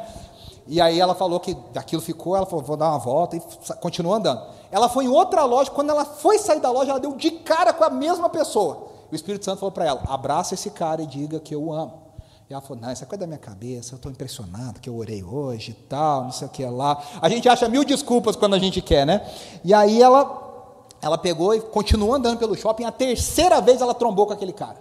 E 0.66 0.81
aí 0.81 1.01
ela 1.01 1.14
falou 1.14 1.40
que 1.40 1.57
aquilo 1.75 2.01
ficou, 2.01 2.37
ela 2.37 2.46
falou, 2.46 2.64
vou 2.64 2.77
dar 2.77 2.90
uma 2.90 2.98
volta 2.98 3.37
e 3.37 3.42
continuou 3.81 4.14
andando. 4.14 4.42
Ela 4.70 4.88
foi 4.88 5.05
em 5.05 5.09
outra 5.09 5.44
loja, 5.44 5.70
quando 5.70 5.90
ela 5.90 6.05
foi 6.05 6.38
sair 6.38 6.61
da 6.61 6.70
loja, 6.70 6.90
ela 6.90 7.01
deu 7.01 7.16
de 7.16 7.31
cara 7.31 7.72
com 7.72 7.85
a 7.85 7.90
mesma 7.90 8.29
pessoa. 8.29 8.92
O 9.11 9.14
Espírito 9.14 9.44
Santo 9.44 9.59
falou 9.59 9.72
para 9.72 9.85
ela: 9.85 10.03
abraça 10.07 10.55
esse 10.55 10.70
cara 10.70 11.03
e 11.03 11.07
diga 11.07 11.38
que 11.40 11.55
eu 11.55 11.64
o 11.64 11.72
amo. 11.72 12.03
E 12.48 12.53
ela 12.53 12.62
falou: 12.62 12.81
não, 12.81 12.92
isso 12.92 13.03
é 13.03 13.07
coisa 13.07 13.20
da 13.20 13.27
minha 13.27 13.38
cabeça, 13.38 13.94
eu 13.94 13.96
estou 13.96 14.11
impressionado 14.11 14.81
que 14.81 14.88
eu 14.88 14.96
orei 14.96 15.22
hoje 15.22 15.72
e 15.72 15.75
tal, 15.75 16.25
não 16.25 16.33
sei 16.33 16.46
o 16.46 16.51
que 16.51 16.64
lá. 16.64 17.03
A 17.20 17.29
gente 17.29 17.48
acha 17.48 17.68
mil 17.68 17.85
desculpas 17.85 18.37
quando 18.37 18.55
a 18.55 18.59
gente 18.59 18.81
quer, 18.81 19.05
né? 19.05 19.29
E 19.64 19.75
aí 19.75 20.01
ela, 20.01 20.66
ela 21.01 21.18
pegou 21.18 21.55
e 21.55 21.61
continuou 21.61 22.14
andando 22.14 22.38
pelo 22.38 22.57
shopping. 22.57 22.85
A 22.85 22.92
terceira 22.92 23.61
vez 23.61 23.81
ela 23.81 23.94
trombou 23.94 24.27
com 24.27 24.33
aquele 24.33 24.53
cara. 24.53 24.81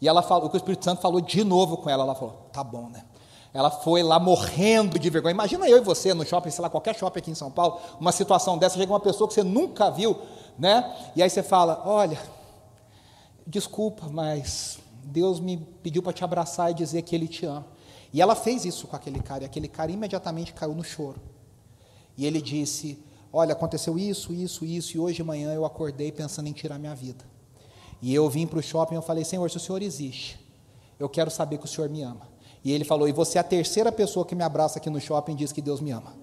E 0.00 0.08
ela 0.08 0.20
falou, 0.22 0.50
o 0.52 0.56
Espírito 0.56 0.84
Santo 0.84 1.00
falou 1.00 1.20
de 1.20 1.44
novo 1.44 1.76
com 1.76 1.88
ela. 1.88 2.04
Ela 2.04 2.14
falou: 2.14 2.48
tá 2.52 2.62
bom, 2.62 2.88
né? 2.88 3.04
Ela 3.54 3.70
foi 3.70 4.02
lá 4.02 4.18
morrendo 4.18 4.98
de 4.98 5.10
vergonha. 5.10 5.32
Imagina 5.32 5.68
eu 5.68 5.78
e 5.78 5.80
você 5.80 6.14
no 6.14 6.24
shopping, 6.24 6.50
sei 6.50 6.62
lá, 6.62 6.70
qualquer 6.70 6.94
shopping 6.96 7.18
aqui 7.18 7.30
em 7.30 7.34
São 7.34 7.50
Paulo, 7.50 7.80
uma 8.00 8.12
situação 8.12 8.56
dessa, 8.56 8.78
chega 8.78 8.90
uma 8.90 9.00
pessoa 9.00 9.28
que 9.28 9.34
você 9.34 9.42
nunca 9.42 9.90
viu, 9.90 10.18
né? 10.58 10.94
E 11.14 11.22
aí 11.22 11.28
você 11.28 11.42
fala: 11.42 11.82
Olha, 11.84 12.18
desculpa, 13.46 14.08
mas 14.10 14.78
Deus 15.04 15.38
me 15.38 15.58
pediu 15.82 16.02
para 16.02 16.12
te 16.12 16.24
abraçar 16.24 16.70
e 16.70 16.74
dizer 16.74 17.02
que 17.02 17.14
Ele 17.14 17.28
te 17.28 17.44
ama. 17.44 17.66
E 18.12 18.20
ela 18.20 18.34
fez 18.34 18.64
isso 18.64 18.86
com 18.86 18.94
aquele 18.94 19.20
cara, 19.20 19.44
e 19.44 19.46
aquele 19.46 19.68
cara 19.68 19.90
imediatamente 19.90 20.52
caiu 20.52 20.74
no 20.74 20.84
choro. 20.84 21.20
E 22.16 22.26
ele 22.26 22.42
disse: 22.42 23.02
Olha, 23.32 23.52
aconteceu 23.52 23.98
isso, 23.98 24.32
isso, 24.32 24.64
isso, 24.64 24.96
e 24.96 25.00
hoje 25.00 25.16
de 25.16 25.24
manhã 25.24 25.52
eu 25.52 25.64
acordei 25.64 26.12
pensando 26.12 26.46
em 26.46 26.52
tirar 26.52 26.78
minha 26.78 26.94
vida. 26.94 27.24
E 28.02 28.14
eu 28.14 28.28
vim 28.28 28.46
para 28.46 28.58
o 28.58 28.62
shopping 28.62 28.94
e 28.94 28.98
eu 28.98 29.02
falei: 29.02 29.24
Senhor, 29.24 29.50
se 29.50 29.56
o 29.56 29.60
Senhor 29.60 29.80
existe, 29.80 30.38
eu 30.98 31.08
quero 31.08 31.30
saber 31.30 31.58
que 31.58 31.64
o 31.64 31.68
Senhor 31.68 31.88
me 31.88 32.02
ama. 32.02 32.31
E 32.64 32.72
ele 32.72 32.84
falou: 32.84 33.08
E 33.08 33.12
você 33.12 33.38
é 33.38 33.40
a 33.40 33.44
terceira 33.44 33.90
pessoa 33.90 34.24
que 34.24 34.34
me 34.34 34.44
abraça 34.44 34.78
aqui 34.78 34.88
no 34.88 35.00
shopping 35.00 35.32
e 35.32 35.36
diz 35.36 35.52
que 35.52 35.60
Deus 35.60 35.80
me 35.80 35.90
ama. 35.90 36.14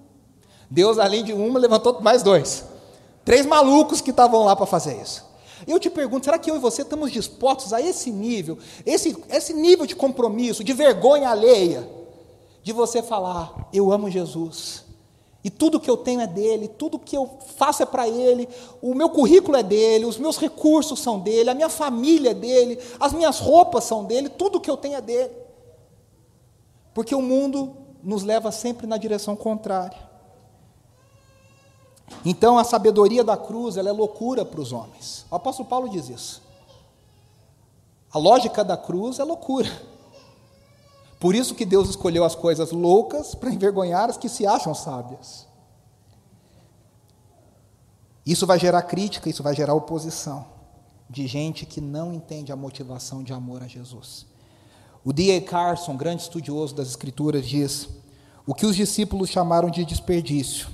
Deus, 0.69 0.99
além 0.99 1.23
de 1.23 1.33
uma, 1.33 1.59
levantou 1.59 1.99
mais 2.01 2.23
dois. 2.23 2.63
Três 3.25 3.45
malucos 3.45 4.01
que 4.01 4.11
estavam 4.11 4.45
lá 4.45 4.55
para 4.55 4.65
fazer 4.65 5.01
isso. 5.01 5.25
Eu 5.67 5.79
te 5.79 5.89
pergunto: 5.89 6.25
será 6.25 6.37
que 6.37 6.49
eu 6.49 6.55
e 6.55 6.59
você 6.59 6.83
estamos 6.83 7.11
dispostos 7.11 7.73
a 7.73 7.81
esse 7.81 8.11
nível, 8.11 8.57
esse, 8.85 9.15
esse 9.29 9.53
nível 9.53 9.85
de 9.85 9.95
compromisso, 9.95 10.63
de 10.63 10.73
vergonha 10.73 11.29
alheia, 11.29 11.89
de 12.63 12.71
você 12.71 13.01
falar: 13.01 13.67
Eu 13.73 13.91
amo 13.91 14.09
Jesus. 14.09 14.87
E 15.41 15.49
tudo 15.49 15.79
que 15.79 15.89
eu 15.89 15.95
tenho 15.95 16.19
é 16.19 16.27
dele, 16.27 16.67
tudo 16.67 16.99
que 16.99 17.15
eu 17.15 17.29
faço 17.55 17.81
é 17.81 17.85
para 17.85 18.09
ele, 18.09 18.47
o 18.81 18.93
meu 18.93 19.09
currículo 19.09 19.55
é 19.55 19.63
dele, 19.63 20.03
os 20.03 20.17
meus 20.17 20.37
recursos 20.37 20.99
são 20.99 21.17
dele, 21.17 21.49
a 21.49 21.55
minha 21.55 21.69
família 21.69 22.31
é 22.31 22.33
dele, 22.33 22.77
as 22.99 23.13
minhas 23.13 23.39
roupas 23.39 23.85
são 23.85 24.03
dele, 24.03 24.27
tudo 24.27 24.59
que 24.59 24.69
eu 24.69 24.75
tenho 24.75 24.97
é 24.97 25.01
dele. 25.01 25.31
Porque 26.99 27.15
o 27.15 27.21
mundo 27.21 27.77
nos 28.03 28.23
leva 28.23 28.51
sempre 28.51 28.85
na 28.85 28.97
direção 28.97 29.33
contrária. 29.33 29.97
Então 32.25 32.57
a 32.57 32.65
sabedoria 32.65 33.23
da 33.23 33.37
cruz 33.37 33.77
ela 33.77 33.87
é 33.87 33.91
loucura 33.93 34.43
para 34.43 34.59
os 34.59 34.73
homens. 34.73 35.25
O 35.31 35.35
apóstolo 35.35 35.69
Paulo 35.69 35.87
diz 35.87 36.09
isso. 36.09 36.41
A 38.11 38.17
lógica 38.17 38.65
da 38.65 38.75
cruz 38.75 39.17
é 39.17 39.23
loucura. 39.23 39.71
Por 41.21 41.33
isso 41.33 41.55
que 41.55 41.63
Deus 41.63 41.87
escolheu 41.87 42.25
as 42.25 42.35
coisas 42.35 42.73
loucas 42.73 43.33
para 43.33 43.49
envergonhar 43.49 44.09
as 44.09 44.17
que 44.17 44.27
se 44.27 44.45
acham 44.45 44.75
sábias. 44.75 45.47
Isso 48.25 48.45
vai 48.45 48.59
gerar 48.59 48.81
crítica, 48.81 49.29
isso 49.29 49.41
vai 49.41 49.55
gerar 49.55 49.73
oposição 49.73 50.45
de 51.09 51.25
gente 51.27 51.65
que 51.65 51.79
não 51.79 52.13
entende 52.13 52.51
a 52.51 52.57
motivação 52.57 53.23
de 53.23 53.31
amor 53.31 53.63
a 53.63 53.67
Jesus. 53.67 54.28
O 55.03 55.13
D.A. 55.13 55.41
Carson, 55.41 55.95
grande 55.95 56.23
estudioso 56.23 56.75
das 56.75 56.89
Escrituras, 56.89 57.47
diz: 57.47 57.87
o 58.45 58.53
que 58.53 58.65
os 58.65 58.75
discípulos 58.75 59.29
chamaram 59.29 59.69
de 59.69 59.85
desperdício, 59.85 60.67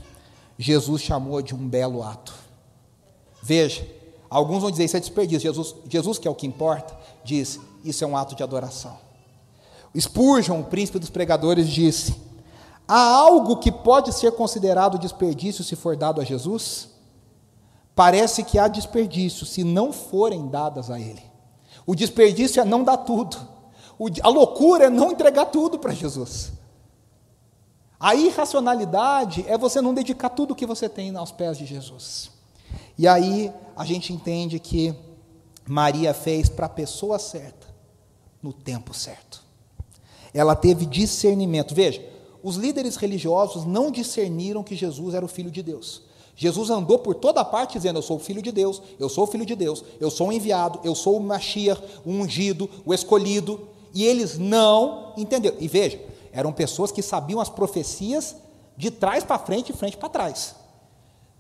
Jesus 0.58 1.02
chamou 1.02 1.42
de 1.42 1.54
um 1.54 1.68
belo 1.68 2.02
ato. 2.02 2.34
Veja, 3.44 3.86
alguns 4.30 4.62
vão 4.62 4.72
dizer 4.72 4.86
isso 4.86 4.98
é 4.98 5.00
desperdício, 5.00 5.42
Jesus, 5.42 5.76
Jesus 5.90 6.18
que 6.18 6.28
é 6.28 6.32
o 6.32 6.36
que 6.36 6.48
importa, 6.48 6.98
diz: 7.24 7.60
isso 7.84 8.04
é 8.04 8.08
um 8.08 8.18
ato 8.18 8.36
de 8.36 8.42
adoração. 8.42 8.98
Spurgeon, 10.00 10.62
o 10.62 10.64
príncipe 10.64 11.00
dos 11.00 11.10
pregadores, 11.10 11.70
disse: 11.70 12.16
há 12.88 13.00
algo 13.00 13.58
que 13.58 13.72
pode 13.72 14.14
ser 14.14 14.32
considerado 14.32 14.98
desperdício 14.98 15.64
se 15.64 15.76
for 15.76 15.96
dado 15.96 16.20
a 16.20 16.24
Jesus? 16.24 16.90
Parece 17.94 18.44
que 18.44 18.60
há 18.60 18.68
desperdício 18.68 19.46
se 19.46 19.64
não 19.64 19.94
forem 19.94 20.48
dadas 20.48 20.90
a 20.90 21.00
Ele. 21.00 21.24
O 21.86 21.96
desperdício 21.96 22.62
é 22.62 22.66
não 22.66 22.84
dar 22.84 22.98
tudo. 22.98 23.55
A 24.22 24.30
loucura 24.30 24.86
é 24.86 24.90
não 24.90 25.12
entregar 25.12 25.46
tudo 25.46 25.80
para 25.80 25.94
Jesus. 25.94 26.52
A 28.00 28.14
irracionalidade 28.14 29.46
é 29.48 29.58
você 29.58 29.82
não 29.82 29.94
dedicar 29.94 30.30
tudo 30.30 30.56
que 30.56 30.66
você 30.66 30.90
tem 30.90 31.16
aos 31.16 31.32
pés 31.32 31.58
de 31.58 31.66
Jesus. 31.66 32.32
E 32.98 33.08
aí 33.08 33.52
a 33.76 33.86
gente 33.86 34.14
entende 34.14 34.60
que 34.60 34.94
Maria 35.68 36.14
fez 36.14 36.50
para 36.50 36.66
a 36.66 36.70
pessoa 36.70 37.18
certa, 37.18 37.68
no 38.42 38.54
tempo 38.54 38.94
certo. 38.94 39.44
Ela 40.34 40.56
teve 40.56 40.86
discernimento. 40.86 41.74
Veja, 41.74 42.04
os 42.44 42.58
líderes 42.58 42.98
religiosos 42.98 43.66
não 43.66 43.90
discerniram 43.90 44.64
que 44.64 44.76
Jesus 44.76 45.16
era 45.16 45.26
o 45.26 45.30
Filho 45.30 45.50
de 45.50 45.64
Deus. 45.64 46.04
Jesus 46.36 46.70
andou 46.70 47.00
por 47.00 47.16
toda 47.16 47.46
parte 47.46 47.74
dizendo: 47.74 47.98
Eu 47.98 48.04
sou 48.04 48.18
o 48.18 48.20
filho 48.20 48.42
de 48.42 48.52
Deus, 48.52 48.82
eu 49.00 49.08
sou 49.08 49.24
o 49.24 49.28
filho 49.28 49.46
de 49.46 49.56
Deus, 49.56 49.84
eu 50.02 50.12
sou 50.12 50.28
o 50.28 50.34
enviado, 50.34 50.82
eu 50.84 50.94
sou 50.94 51.18
o 51.18 51.24
Mashiach, 51.24 51.82
o 52.06 52.12
ungido, 52.12 52.70
o 52.86 52.94
escolhido. 52.94 53.70
E 53.96 54.04
eles 54.04 54.38
não 54.38 55.14
entenderam. 55.16 55.56
E 55.58 55.70
veja, 55.70 55.98
eram 56.34 56.52
pessoas 56.52 56.92
que 56.92 57.02
sabiam 57.02 57.40
as 57.40 57.48
profecias 57.48 58.36
de 58.76 58.92
trás 58.92 59.24
para 59.24 59.40
frente 59.40 59.70
e 59.70 59.74
frente 59.74 59.96
para 59.96 60.10
trás. 60.10 60.54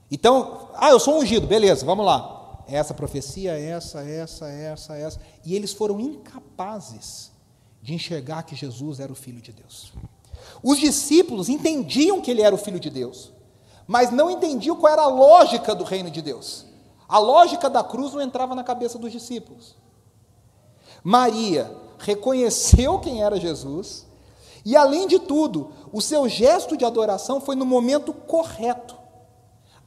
Então, 0.09 0.69
ah, 0.75 0.89
eu 0.89 0.99
sou 0.99 1.19
ungido, 1.19 1.45
beleza, 1.45 1.85
vamos 1.85 2.05
lá. 2.05 2.63
Essa 2.65 2.93
profecia, 2.93 3.59
essa, 3.59 4.01
essa, 4.03 4.47
essa, 4.47 4.95
essa. 4.95 5.21
E 5.43 5.53
eles 5.53 5.73
foram 5.73 5.99
incapazes 5.99 7.29
de 7.81 7.93
enxergar 7.93 8.43
que 8.43 8.55
Jesus 8.55 9.01
era 9.01 9.11
o 9.11 9.15
Filho 9.15 9.41
de 9.41 9.51
Deus. 9.51 9.91
Os 10.63 10.79
discípulos 10.79 11.49
entendiam 11.49 12.21
que 12.21 12.31
ele 12.31 12.41
era 12.41 12.55
o 12.55 12.57
Filho 12.57 12.79
de 12.79 12.89
Deus, 12.89 13.33
mas 13.85 14.11
não 14.11 14.31
entendiam 14.31 14.77
qual 14.77 14.93
era 14.93 15.01
a 15.01 15.07
lógica 15.07 15.75
do 15.75 15.83
reino 15.83 16.09
de 16.09 16.21
Deus. 16.21 16.65
A 17.07 17.19
lógica 17.19 17.69
da 17.69 17.83
cruz 17.83 18.13
não 18.13 18.21
entrava 18.21 18.55
na 18.55 18.63
cabeça 18.63 18.97
dos 18.97 19.11
discípulos. 19.11 19.75
Maria 21.03 21.84
reconheceu 21.99 22.99
quem 22.99 23.23
era 23.23 23.39
Jesus 23.39 24.05
E 24.65 24.75
além 24.75 25.07
de 25.07 25.19
tudo, 25.19 25.71
o 25.93 26.01
seu 26.01 26.27
gesto 26.27 26.75
de 26.75 26.83
adoração 26.83 27.39
foi 27.39 27.55
no 27.55 27.65
momento 27.65 28.11
correto, 28.11 28.97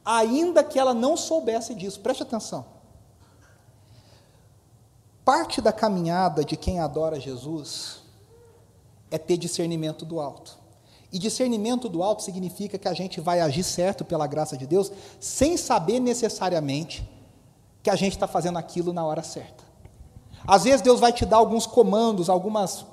ainda 0.05 0.63
que 0.63 0.79
ela 0.79 0.93
não 0.93 1.17
soubesse 1.17 1.75
disso. 1.75 1.99
Preste 1.99 2.23
atenção. 2.23 2.65
Parte 5.25 5.61
da 5.61 5.73
caminhada 5.73 6.45
de 6.45 6.55
quem 6.55 6.79
adora 6.79 7.19
Jesus 7.19 8.01
é 9.11 9.17
ter 9.17 9.35
discernimento 9.37 10.05
do 10.05 10.21
alto. 10.21 10.57
E 11.11 11.19
discernimento 11.19 11.89
do 11.89 12.01
alto 12.01 12.23
significa 12.23 12.77
que 12.77 12.87
a 12.87 12.93
gente 12.93 13.19
vai 13.19 13.41
agir 13.41 13.63
certo 13.63 14.05
pela 14.05 14.27
graça 14.27 14.55
de 14.55 14.65
Deus, 14.65 14.91
sem 15.19 15.57
saber 15.57 15.99
necessariamente 15.99 17.07
que 17.83 17.89
a 17.89 17.95
gente 17.95 18.13
está 18.13 18.27
fazendo 18.27 18.57
aquilo 18.57 18.93
na 18.93 19.03
hora 19.03 19.23
certa. 19.23 19.68
Às 20.49 20.63
vezes 20.63 20.81
Deus 20.81 20.99
vai 20.99 21.13
te 21.13 21.27
dar 21.27 21.37
alguns 21.37 21.67
comandos, 21.67 22.27
algumas 22.27 22.83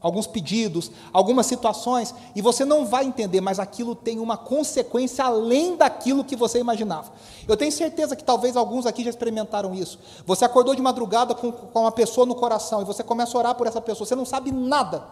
alguns 0.00 0.26
pedidos, 0.26 0.90
algumas 1.12 1.46
situações, 1.46 2.12
e 2.34 2.42
você 2.42 2.64
não 2.64 2.84
vai 2.84 3.04
entender, 3.04 3.40
mas 3.40 3.60
aquilo 3.60 3.94
tem 3.94 4.18
uma 4.18 4.36
consequência 4.36 5.24
além 5.24 5.76
daquilo 5.76 6.24
que 6.24 6.34
você 6.34 6.58
imaginava. 6.58 7.12
Eu 7.46 7.56
tenho 7.56 7.70
certeza 7.70 8.16
que 8.16 8.24
talvez 8.24 8.56
alguns 8.56 8.84
aqui 8.84 9.04
já 9.04 9.10
experimentaram 9.10 9.72
isso. 9.72 10.00
Você 10.26 10.44
acordou 10.44 10.74
de 10.74 10.82
madrugada 10.82 11.36
com, 11.36 11.52
com 11.52 11.80
uma 11.80 11.92
pessoa 11.92 12.26
no 12.26 12.34
coração 12.34 12.82
e 12.82 12.84
você 12.84 13.04
começa 13.04 13.36
a 13.36 13.38
orar 13.38 13.54
por 13.54 13.68
essa 13.68 13.80
pessoa, 13.80 14.04
você 14.04 14.16
não 14.16 14.24
sabe 14.24 14.50
nada. 14.50 15.04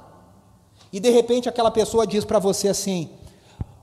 E 0.92 0.98
de 0.98 1.10
repente 1.10 1.48
aquela 1.48 1.70
pessoa 1.70 2.04
diz 2.04 2.24
para 2.24 2.40
você 2.40 2.66
assim: 2.66 3.10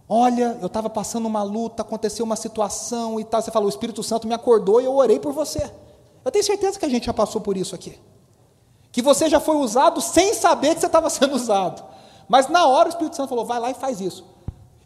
Olha, 0.09 0.57
eu 0.59 0.67
estava 0.67 0.89
passando 0.89 1.25
uma 1.25 1.41
luta, 1.41 1.83
aconteceu 1.83 2.25
uma 2.25 2.35
situação 2.35 3.17
e 3.17 3.23
tal. 3.23 3.41
Você 3.41 3.51
falou, 3.51 3.67
o 3.67 3.69
Espírito 3.69 4.03
Santo 4.03 4.27
me 4.27 4.33
acordou 4.33 4.81
e 4.81 4.85
eu 4.85 4.95
orei 4.95 5.19
por 5.19 5.31
você. 5.31 5.71
Eu 6.27 6.31
tenho 6.31 6.45
certeza 6.45 6.77
que 6.77 6.85
a 6.85 6.89
gente 6.89 7.05
já 7.05 7.13
passou 7.13 7.41
por 7.41 7.57
isso 7.57 7.73
aqui 7.73 7.99
que 8.97 9.01
você 9.03 9.29
já 9.29 9.39
foi 9.39 9.57
usado 9.57 10.01
sem 10.01 10.33
saber 10.33 10.73
que 10.73 10.81
você 10.81 10.87
estava 10.87 11.07
sendo 11.11 11.35
usado. 11.35 11.83
Mas 12.27 12.47
na 12.47 12.65
hora 12.65 12.89
o 12.89 12.91
Espírito 12.91 13.15
Santo 13.15 13.29
falou: 13.29 13.45
vai 13.45 13.59
lá 13.59 13.69
e 13.69 13.75
faz 13.75 14.01
isso. 14.01 14.25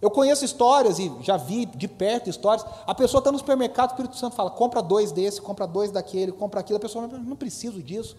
Eu 0.01 0.11
conheço 0.11 0.43
histórias 0.43 0.99
e 0.99 1.09
já 1.21 1.37
vi 1.37 1.65
de 1.65 1.87
perto 1.87 2.29
histórias. 2.29 2.65
A 2.85 2.93
pessoa 2.93 3.19
está 3.19 3.31
no 3.31 3.37
supermercado, 3.37 3.91
o 3.91 3.93
Espírito 3.93 4.17
Santo 4.17 4.35
fala: 4.35 4.49
compra 4.49 4.81
dois 4.81 5.13
desse, 5.13 5.41
compra 5.41 5.65
dois 5.65 5.91
daquele, 5.91 6.33
compra 6.33 6.59
aquilo. 6.59 6.75
A 6.75 6.79
pessoa 6.81 7.07
fala: 7.07 7.23
não 7.23 7.37
preciso 7.37 7.81
disso. 7.81 8.17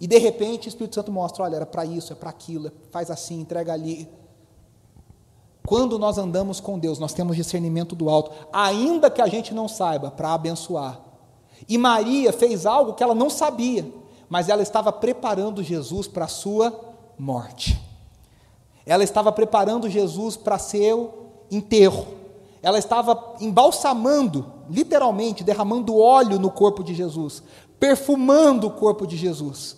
E 0.00 0.06
de 0.06 0.18
repente 0.18 0.68
o 0.68 0.70
Espírito 0.70 0.94
Santo 0.94 1.10
mostra: 1.10 1.42
olha, 1.42 1.56
era 1.56 1.66
para 1.66 1.84
isso, 1.84 2.12
é 2.12 2.16
para 2.16 2.30
aquilo, 2.30 2.70
faz 2.92 3.10
assim, 3.10 3.40
entrega 3.40 3.72
ali. 3.72 4.08
Quando 5.66 5.98
nós 5.98 6.16
andamos 6.16 6.60
com 6.60 6.78
Deus, 6.78 7.00
nós 7.00 7.12
temos 7.12 7.34
discernimento 7.34 7.96
do 7.96 8.08
alto, 8.08 8.30
ainda 8.52 9.10
que 9.10 9.20
a 9.20 9.26
gente 9.26 9.52
não 9.52 9.66
saiba, 9.66 10.12
para 10.12 10.32
abençoar. 10.32 11.00
E 11.68 11.78
Maria 11.78 12.32
fez 12.32 12.66
algo 12.66 12.94
que 12.94 13.02
ela 13.02 13.14
não 13.14 13.30
sabia 13.30 13.84
mas 14.28 14.48
ela 14.48 14.62
estava 14.62 14.92
preparando 14.92 15.62
Jesus 15.62 16.06
para 16.08 16.24
a 16.24 16.28
sua 16.28 16.76
morte. 17.18 17.80
Ela 18.86 19.04
estava 19.04 19.30
preparando 19.32 19.88
Jesus 19.88 20.36
para 20.36 20.58
seu 20.58 21.30
enterro. 21.50 22.06
Ela 22.62 22.78
estava 22.78 23.36
embalsamando, 23.40 24.52
literalmente, 24.68 25.44
derramando 25.44 25.98
óleo 25.98 26.38
no 26.38 26.50
corpo 26.50 26.82
de 26.82 26.94
Jesus, 26.94 27.42
perfumando 27.78 28.66
o 28.66 28.70
corpo 28.70 29.06
de 29.06 29.16
Jesus, 29.16 29.76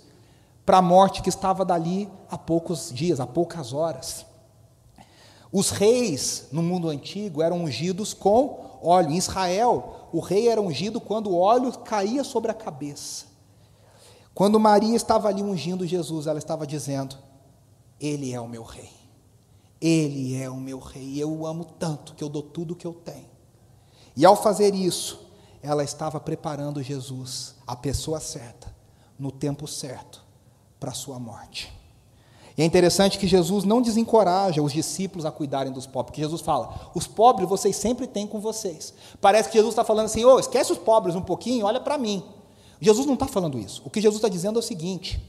para 0.65 0.79
a 0.79 0.83
morte 0.83 1.21
que 1.21 1.29
estava 1.29 1.65
dali 1.65 2.09
há 2.31 2.39
poucos 2.39 2.91
dias, 2.93 3.21
há 3.21 3.27
poucas 3.27 3.73
horas. 3.73 4.25
Os 5.53 5.71
reis 5.71 6.49
no 6.51 6.63
mundo 6.63 6.89
antigo 6.89 7.43
eram 7.43 7.65
ungidos 7.65 8.15
com 8.15 8.76
óleo. 8.87 9.11
Em 9.11 9.17
Israel, 9.17 10.09
o 10.13 10.21
rei 10.21 10.49
era 10.49 10.61
ungido 10.61 11.01
quando 11.01 11.31
o 11.31 11.39
óleo 11.39 11.73
caía 11.79 12.23
sobre 12.23 12.51
a 12.51 12.55
cabeça. 12.55 13.27
Quando 14.35 14.61
Maria 14.61 14.95
estava 14.95 15.29
ali 15.29 15.43
ungindo 15.43 15.87
Jesus, 15.87 16.27
ela 16.27 16.39
estava 16.39 16.67
dizendo: 16.67 17.17
Ele 18.01 18.33
é 18.33 18.41
o 18.41 18.49
meu 18.49 18.63
rei. 18.63 18.91
Ele 19.81 20.41
é 20.41 20.49
o 20.49 20.57
meu 20.57 20.79
rei. 20.79 21.17
Eu 21.21 21.31
o 21.31 21.47
amo 21.47 21.65
tanto 21.65 22.15
que 22.15 22.23
eu 22.23 22.29
dou 22.29 22.43
tudo 22.43 22.75
o 22.75 22.77
que 22.77 22.87
eu 22.87 22.93
tenho. 22.93 23.29
E 24.17 24.25
ao 24.25 24.37
fazer 24.37 24.75
isso, 24.75 25.31
ela 25.63 25.83
estava 25.83 26.19
preparando 26.21 26.83
Jesus, 26.83 27.55
a 27.67 27.75
pessoa 27.75 28.21
certa, 28.21 28.75
no 29.19 29.31
tempo 29.31 29.67
certo, 29.67 30.25
para 30.79 30.91
a 30.91 30.95
sua 30.95 31.19
morte. 31.19 31.73
E 32.57 32.63
é 32.63 32.65
interessante 32.65 33.19
que 33.19 33.27
Jesus 33.27 33.65
não 33.65 33.83
desencoraja 33.83 34.63
os 34.63 34.73
discípulos 34.73 35.27
a 35.27 35.31
cuidarem 35.31 35.73
dos 35.73 35.87
pobres, 35.87 36.11
porque 36.11 36.23
Jesus 36.23 36.41
fala: 36.41 36.91
os 36.95 37.07
pobres 37.07 37.49
vocês 37.49 37.77
sempre 37.77 38.07
têm 38.07 38.27
com 38.27 38.41
vocês. 38.41 38.95
Parece 39.21 39.51
que 39.51 39.59
Jesus 39.59 39.73
está 39.73 39.85
falando 39.85 40.07
assim: 40.07 40.25
oh, 40.25 40.39
esquece 40.39 40.73
os 40.73 40.79
pobres 40.79 41.15
um 41.15 41.21
pouquinho, 41.21 41.67
olha 41.67 41.81
para 41.81 41.99
mim. 41.99 42.23
Jesus 42.81 43.07
não 43.07 43.15
está 43.15 43.27
falando 43.27 43.59
isso. 43.59 43.83
O 43.85 43.91
que 43.91 44.01
Jesus 44.01 44.17
está 44.17 44.29
dizendo 44.29 44.59
é 44.59 44.61
o 44.61 44.63
seguinte: 44.63 45.21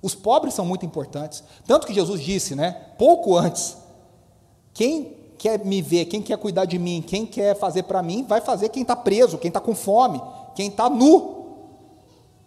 os 0.00 0.14
pobres 0.14 0.54
são 0.54 0.64
muito 0.64 0.86
importantes. 0.86 1.44
Tanto 1.66 1.86
que 1.86 1.92
Jesus 1.92 2.22
disse, 2.22 2.54
né, 2.54 2.72
pouco 2.96 3.36
antes: 3.36 3.76
quem 4.72 5.14
quer 5.36 5.62
me 5.62 5.82
ver, 5.82 6.06
quem 6.06 6.22
quer 6.22 6.38
cuidar 6.38 6.64
de 6.64 6.78
mim, 6.78 7.04
quem 7.06 7.26
quer 7.26 7.54
fazer 7.54 7.82
para 7.82 8.02
mim, 8.02 8.24
vai 8.26 8.40
fazer 8.40 8.70
quem 8.70 8.80
está 8.80 8.96
preso, 8.96 9.36
quem 9.36 9.48
está 9.48 9.60
com 9.60 9.74
fome, 9.74 10.22
quem 10.54 10.68
está 10.68 10.88
nu. 10.88 11.36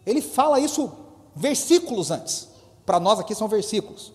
Ele 0.04 0.22
fala 0.22 0.60
isso 0.60 0.92
versículos 1.36 2.10
antes. 2.10 2.49
Para 2.90 3.00
nós 3.00 3.20
aqui 3.20 3.36
são 3.36 3.48
versículos. 3.48 4.12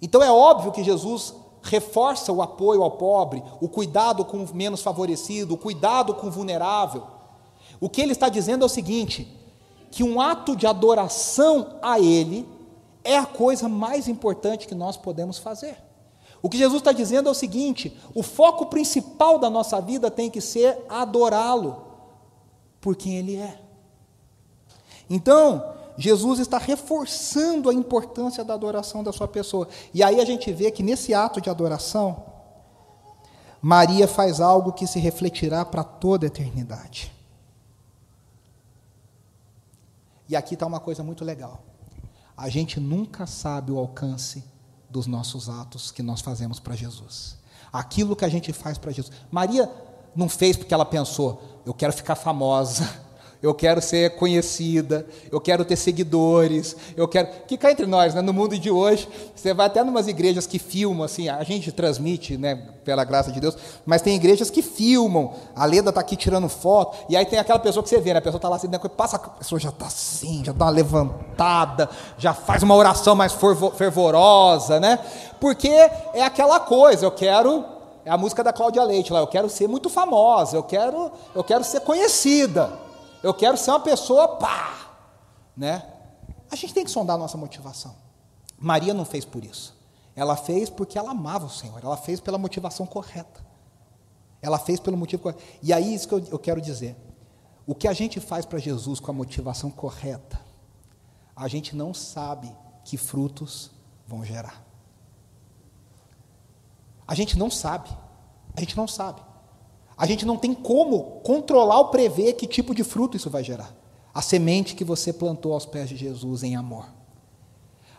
Então 0.00 0.22
é 0.22 0.30
óbvio 0.30 0.70
que 0.70 0.84
Jesus 0.84 1.34
reforça 1.60 2.32
o 2.32 2.40
apoio 2.40 2.84
ao 2.84 2.92
pobre, 2.92 3.42
o 3.60 3.68
cuidado 3.68 4.24
com 4.24 4.44
o 4.44 4.54
menos 4.54 4.80
favorecido, 4.80 5.54
o 5.54 5.58
cuidado 5.58 6.14
com 6.14 6.28
o 6.28 6.30
vulnerável. 6.30 7.02
O 7.80 7.88
que 7.88 8.00
ele 8.00 8.12
está 8.12 8.28
dizendo 8.28 8.62
é 8.62 8.66
o 8.66 8.68
seguinte: 8.68 9.36
que 9.90 10.04
um 10.04 10.20
ato 10.20 10.54
de 10.54 10.68
adoração 10.68 11.80
a 11.82 11.98
Ele 11.98 12.48
é 13.02 13.18
a 13.18 13.26
coisa 13.26 13.68
mais 13.68 14.06
importante 14.06 14.68
que 14.68 14.74
nós 14.76 14.96
podemos 14.96 15.38
fazer. 15.38 15.76
O 16.40 16.48
que 16.48 16.58
Jesus 16.58 16.80
está 16.80 16.92
dizendo 16.92 17.28
é 17.28 17.32
o 17.32 17.34
seguinte: 17.34 17.98
o 18.14 18.22
foco 18.22 18.66
principal 18.66 19.36
da 19.36 19.50
nossa 19.50 19.80
vida 19.80 20.12
tem 20.12 20.30
que 20.30 20.40
ser 20.40 20.78
adorá-lo 20.88 21.86
por 22.80 22.94
quem 22.94 23.16
Ele 23.16 23.34
é. 23.34 23.60
Então, 25.10 25.79
Jesus 26.00 26.38
está 26.38 26.56
reforçando 26.56 27.68
a 27.68 27.74
importância 27.74 28.42
da 28.42 28.54
adoração 28.54 29.04
da 29.04 29.12
sua 29.12 29.28
pessoa. 29.28 29.68
E 29.92 30.02
aí 30.02 30.18
a 30.18 30.24
gente 30.24 30.50
vê 30.50 30.70
que 30.70 30.82
nesse 30.82 31.12
ato 31.12 31.42
de 31.42 31.50
adoração, 31.50 32.24
Maria 33.60 34.08
faz 34.08 34.40
algo 34.40 34.72
que 34.72 34.86
se 34.86 34.98
refletirá 34.98 35.62
para 35.62 35.84
toda 35.84 36.24
a 36.24 36.28
eternidade. 36.28 37.12
E 40.26 40.34
aqui 40.34 40.54
está 40.54 40.64
uma 40.64 40.80
coisa 40.80 41.02
muito 41.02 41.22
legal. 41.22 41.62
A 42.34 42.48
gente 42.48 42.80
nunca 42.80 43.26
sabe 43.26 43.70
o 43.70 43.78
alcance 43.78 44.42
dos 44.88 45.06
nossos 45.06 45.50
atos 45.50 45.90
que 45.90 46.02
nós 46.02 46.22
fazemos 46.22 46.58
para 46.58 46.74
Jesus. 46.74 47.36
Aquilo 47.70 48.16
que 48.16 48.24
a 48.24 48.28
gente 48.28 48.54
faz 48.54 48.78
para 48.78 48.90
Jesus. 48.90 49.14
Maria 49.30 49.70
não 50.16 50.30
fez 50.30 50.56
porque 50.56 50.72
ela 50.72 50.86
pensou, 50.86 51.42
eu 51.66 51.74
quero 51.74 51.92
ficar 51.92 52.14
famosa, 52.14 52.88
eu 53.42 53.54
quero 53.54 53.80
ser 53.80 54.16
conhecida, 54.16 55.06
eu 55.32 55.40
quero 55.40 55.64
ter 55.64 55.76
seguidores, 55.76 56.76
eu 56.94 57.08
quero. 57.08 57.28
Que 57.46 57.56
cá 57.56 57.70
entre 57.70 57.86
nós, 57.86 58.14
né? 58.14 58.20
no 58.20 58.32
mundo 58.32 58.58
de 58.58 58.70
hoje, 58.70 59.08
você 59.34 59.54
vai 59.54 59.66
até 59.66 59.82
numas 59.82 60.06
igrejas 60.08 60.46
que 60.46 60.58
filmam, 60.58 61.04
assim, 61.04 61.28
a 61.28 61.42
gente 61.42 61.72
transmite, 61.72 62.36
né, 62.36 62.56
pela 62.84 63.02
graça 63.02 63.32
de 63.32 63.40
Deus, 63.40 63.56
mas 63.86 64.02
tem 64.02 64.14
igrejas 64.14 64.50
que 64.50 64.60
filmam, 64.60 65.32
a 65.56 65.64
Leda 65.64 65.88
está 65.88 66.00
aqui 66.00 66.16
tirando 66.16 66.48
foto, 66.48 66.98
e 67.08 67.16
aí 67.16 67.24
tem 67.24 67.38
aquela 67.38 67.58
pessoa 67.58 67.82
que 67.82 67.88
você 67.88 67.98
vê, 67.98 68.12
né? 68.12 68.18
a 68.18 68.22
pessoa 68.22 68.38
está 68.38 68.48
lá 68.48 68.56
assim, 68.56 68.68
né, 68.68 68.78
passa, 68.94 69.16
a 69.16 69.20
pessoa 69.20 69.58
já 69.58 69.70
está 69.70 69.86
assim, 69.86 70.44
já 70.44 70.52
dá 70.52 70.66
uma 70.66 70.70
levantada, 70.70 71.88
já 72.18 72.34
faz 72.34 72.62
uma 72.62 72.74
oração 72.74 73.16
mais 73.16 73.34
fervorosa, 73.76 74.78
né? 74.78 74.98
Porque 75.40 75.68
é 75.68 76.22
aquela 76.22 76.60
coisa, 76.60 77.06
eu 77.06 77.10
quero. 77.10 77.64
É 78.04 78.10
a 78.10 78.16
música 78.16 78.42
da 78.42 78.52
Cláudia 78.52 78.82
Leite 78.82 79.12
lá, 79.12 79.20
eu 79.20 79.26
quero 79.26 79.48
ser 79.48 79.68
muito 79.68 79.90
famosa, 79.90 80.56
eu 80.56 80.62
quero, 80.62 81.10
eu 81.34 81.44
quero 81.44 81.62
ser 81.62 81.80
conhecida. 81.80 82.89
Eu 83.22 83.34
quero 83.34 83.56
ser 83.56 83.70
uma 83.70 83.80
pessoa 83.80 84.36
pá, 84.36 84.92
né? 85.56 85.86
A 86.50 86.56
gente 86.56 86.74
tem 86.74 86.84
que 86.84 86.90
sondar 86.90 87.16
a 87.16 87.18
nossa 87.18 87.36
motivação. 87.36 87.94
Maria 88.58 88.92
não 88.92 89.04
fez 89.04 89.24
por 89.24 89.44
isso. 89.44 89.78
Ela 90.16 90.36
fez 90.36 90.68
porque 90.68 90.98
ela 90.98 91.12
amava 91.12 91.46
o 91.46 91.50
Senhor. 91.50 91.80
Ela 91.82 91.96
fez 91.96 92.20
pela 92.20 92.38
motivação 92.38 92.86
correta. 92.86 93.44
Ela 94.42 94.58
fez 94.58 94.80
pelo 94.80 94.96
motivo 94.96 95.22
correto. 95.22 95.42
E 95.62 95.72
aí 95.72 95.94
isso 95.94 96.08
que 96.08 96.14
eu, 96.14 96.18
eu 96.30 96.38
quero 96.38 96.60
dizer. 96.60 96.96
O 97.66 97.74
que 97.74 97.86
a 97.86 97.92
gente 97.92 98.20
faz 98.20 98.44
para 98.44 98.58
Jesus 98.58 98.98
com 98.98 99.10
a 99.10 99.14
motivação 99.14 99.70
correta, 99.70 100.40
a 101.36 101.46
gente 101.46 101.76
não 101.76 101.94
sabe 101.94 102.54
que 102.84 102.96
frutos 102.96 103.70
vão 104.06 104.24
gerar. 104.24 104.64
A 107.06 107.14
gente 107.14 107.38
não 107.38 107.50
sabe. 107.50 107.90
A 108.56 108.60
gente 108.60 108.76
não 108.76 108.88
sabe. 108.88 109.22
A 110.00 110.06
gente 110.06 110.24
não 110.24 110.38
tem 110.38 110.54
como 110.54 111.20
controlar 111.22 111.76
ou 111.76 111.88
prever 111.88 112.32
que 112.32 112.46
tipo 112.46 112.74
de 112.74 112.82
fruto 112.82 113.18
isso 113.18 113.28
vai 113.28 113.44
gerar. 113.44 113.70
A 114.14 114.22
semente 114.22 114.74
que 114.74 114.82
você 114.82 115.12
plantou 115.12 115.52
aos 115.52 115.66
pés 115.66 115.90
de 115.90 115.96
Jesus 115.96 116.42
em 116.42 116.56
amor. 116.56 116.86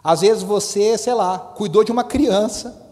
Às 0.04 0.22
vezes 0.22 0.42
você, 0.42 0.98
sei 0.98 1.14
lá, 1.14 1.38
cuidou 1.38 1.84
de 1.84 1.92
uma 1.92 2.04
criança, 2.04 2.90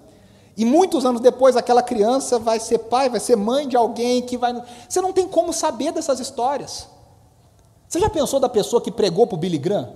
e 0.55 0.63
muitos 0.63 1.05
anos 1.05 1.21
depois 1.21 1.57
aquela 1.57 1.81
criança 1.81 2.37
vai 2.37 2.59
ser 2.59 2.77
pai, 2.77 3.09
vai 3.09 3.19
ser 3.19 3.35
mãe 3.35 3.67
de 3.67 3.75
alguém 3.75 4.21
que 4.21 4.37
vai. 4.37 4.53
Você 4.87 5.01
não 5.01 5.11
tem 5.11 5.27
como 5.27 5.51
saber 5.51 5.91
dessas 5.91 6.19
histórias. 6.19 6.87
Você 7.87 7.99
já 7.99 8.11
pensou 8.11 8.39
da 8.39 8.47
pessoa 8.47 8.79
que 8.79 8.91
pregou 8.91 9.25
para 9.25 9.33
o 9.33 9.39
Billy 9.39 9.57
Graham? 9.57 9.91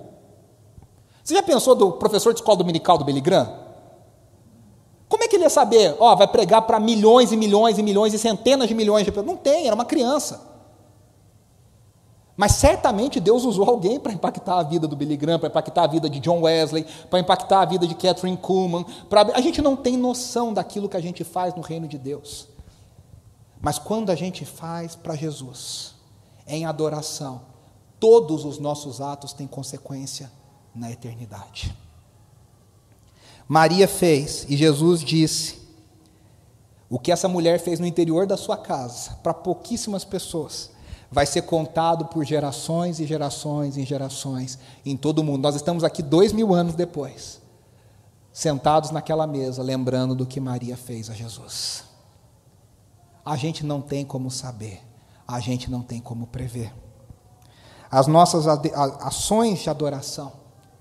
Você 1.22 1.34
já 1.34 1.42
pensou 1.42 1.76
do 1.76 1.92
professor 1.92 2.34
de 2.34 2.40
escola 2.40 2.58
dominical 2.58 2.98
do 2.98 3.04
Billy 3.04 3.20
Graham? 3.20 3.63
Como 5.08 5.22
é 5.22 5.28
que 5.28 5.36
ele 5.36 5.44
ia 5.44 5.50
saber? 5.50 5.96
Ó, 5.98 6.14
vai 6.16 6.26
pregar 6.26 6.62
para 6.62 6.80
milhões 6.80 7.32
e 7.32 7.36
milhões 7.36 7.78
e 7.78 7.82
milhões 7.82 8.14
e 8.14 8.18
centenas 8.18 8.68
de 8.68 8.74
milhões 8.74 9.04
de 9.04 9.10
pessoas. 9.12 9.26
Não 9.26 9.36
tem, 9.36 9.66
era 9.66 9.74
uma 9.74 9.84
criança. 9.84 10.54
Mas 12.36 12.52
certamente 12.52 13.20
Deus 13.20 13.44
usou 13.44 13.68
alguém 13.68 14.00
para 14.00 14.12
impactar 14.12 14.58
a 14.58 14.62
vida 14.62 14.88
do 14.88 14.96
Billy 14.96 15.16
Graham, 15.16 15.38
para 15.38 15.48
impactar 15.48 15.84
a 15.84 15.86
vida 15.86 16.10
de 16.10 16.18
John 16.18 16.40
Wesley, 16.40 16.84
para 17.08 17.20
impactar 17.20 17.60
a 17.60 17.64
vida 17.64 17.86
de 17.86 17.94
Catherine 17.94 18.36
Kuhlman. 18.36 18.84
Pra... 19.08 19.22
A 19.34 19.40
gente 19.40 19.62
não 19.62 19.76
tem 19.76 19.96
noção 19.96 20.52
daquilo 20.52 20.88
que 20.88 20.96
a 20.96 21.00
gente 21.00 21.22
faz 21.22 21.54
no 21.54 21.62
reino 21.62 21.86
de 21.86 21.96
Deus. 21.96 22.48
Mas 23.60 23.78
quando 23.78 24.10
a 24.10 24.14
gente 24.14 24.44
faz 24.44 24.96
para 24.96 25.14
Jesus, 25.14 25.94
em 26.46 26.66
adoração, 26.66 27.42
todos 28.00 28.44
os 28.44 28.58
nossos 28.58 29.00
atos 29.00 29.32
têm 29.32 29.46
consequência 29.46 30.30
na 30.74 30.90
eternidade. 30.90 31.74
Maria 33.48 33.86
fez 33.86 34.46
e 34.48 34.56
Jesus 34.56 35.00
disse: 35.00 35.62
o 36.88 36.98
que 36.98 37.10
essa 37.10 37.28
mulher 37.28 37.58
fez 37.58 37.80
no 37.80 37.86
interior 37.86 38.26
da 38.26 38.36
sua 38.36 38.56
casa, 38.56 39.12
para 39.22 39.34
pouquíssimas 39.34 40.04
pessoas, 40.04 40.70
vai 41.10 41.26
ser 41.26 41.42
contado 41.42 42.06
por 42.06 42.24
gerações 42.24 43.00
e 43.00 43.06
gerações 43.06 43.76
e 43.76 43.84
gerações 43.84 44.58
em 44.84 44.96
todo 44.96 45.18
o 45.20 45.24
mundo. 45.24 45.42
Nós 45.42 45.56
estamos 45.56 45.84
aqui 45.84 46.02
dois 46.02 46.32
mil 46.32 46.54
anos 46.54 46.74
depois, 46.74 47.40
sentados 48.32 48.90
naquela 48.90 49.26
mesa, 49.26 49.62
lembrando 49.62 50.14
do 50.14 50.26
que 50.26 50.40
Maria 50.40 50.76
fez 50.76 51.10
a 51.10 51.14
Jesus. 51.14 51.84
A 53.24 53.36
gente 53.36 53.64
não 53.64 53.80
tem 53.80 54.04
como 54.04 54.30
saber, 54.30 54.82
a 55.26 55.40
gente 55.40 55.70
não 55.70 55.82
tem 55.82 56.00
como 56.00 56.26
prever. 56.26 56.72
As 57.90 58.06
nossas 58.06 58.46
ações 58.46 59.60
de 59.60 59.70
adoração, 59.70 60.32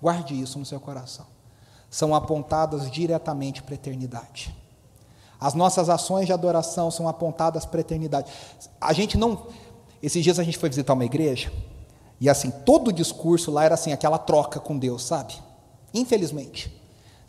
guarde 0.01 0.39
isso 0.39 0.57
no 0.57 0.65
seu 0.65 0.79
coração, 0.79 1.27
são 1.93 2.15
apontadas 2.15 2.89
diretamente 2.89 3.61
para 3.61 3.75
a 3.75 3.75
eternidade. 3.75 4.51
As 5.39 5.53
nossas 5.53 5.89
ações 5.89 6.25
de 6.25 6.33
adoração 6.33 6.89
são 6.89 7.07
apontadas 7.07 7.67
para 7.67 7.79
a 7.79 7.81
eternidade. 7.81 8.31
A 8.81 8.91
gente 8.93 9.15
não, 9.15 9.45
esses 10.01 10.23
dias 10.23 10.39
a 10.39 10.43
gente 10.43 10.57
foi 10.57 10.69
visitar 10.69 10.93
uma 10.93 11.05
igreja, 11.05 11.53
e 12.19 12.27
assim, 12.27 12.49
todo 12.49 12.87
o 12.87 12.91
discurso 12.91 13.51
lá 13.51 13.65
era 13.65 13.75
assim, 13.75 13.93
aquela 13.93 14.17
troca 14.17 14.59
com 14.59 14.75
Deus, 14.75 15.03
sabe? 15.03 15.35
Infelizmente. 15.93 16.82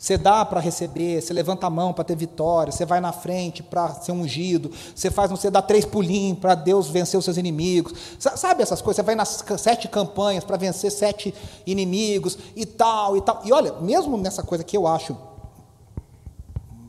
Você 0.05 0.19
dá 0.19 0.45
para 0.45 0.59
receber, 0.59 1.19
você 1.19 1.33
levanta 1.33 1.65
a 1.65 1.69
mão 1.71 1.91
para 1.91 2.03
ter 2.03 2.15
vitória, 2.15 2.71
você 2.71 2.85
vai 2.85 2.99
na 2.99 3.11
frente 3.11 3.63
para 3.63 3.91
ser 3.95 4.11
ungido, 4.11 4.69
você 4.93 5.09
faz, 5.09 5.31
você 5.31 5.49
dá 5.49 5.63
três 5.63 5.83
pulinhos 5.83 6.37
para 6.37 6.53
Deus 6.53 6.87
vencer 6.87 7.17
os 7.17 7.25
seus 7.25 7.37
inimigos. 7.37 7.91
Sabe 8.19 8.61
essas 8.61 8.83
coisas? 8.83 8.97
Você 8.97 9.01
vai 9.01 9.15
nas 9.15 9.43
sete 9.57 9.87
campanhas 9.87 10.43
para 10.43 10.57
vencer 10.57 10.91
sete 10.91 11.33
inimigos 11.65 12.37
e 12.55 12.67
tal 12.67 13.17
e 13.17 13.21
tal. 13.21 13.41
E 13.45 13.51
olha, 13.51 13.73
mesmo 13.81 14.15
nessa 14.15 14.43
coisa 14.43 14.63
que 14.63 14.77
eu 14.77 14.85
acho 14.85 15.17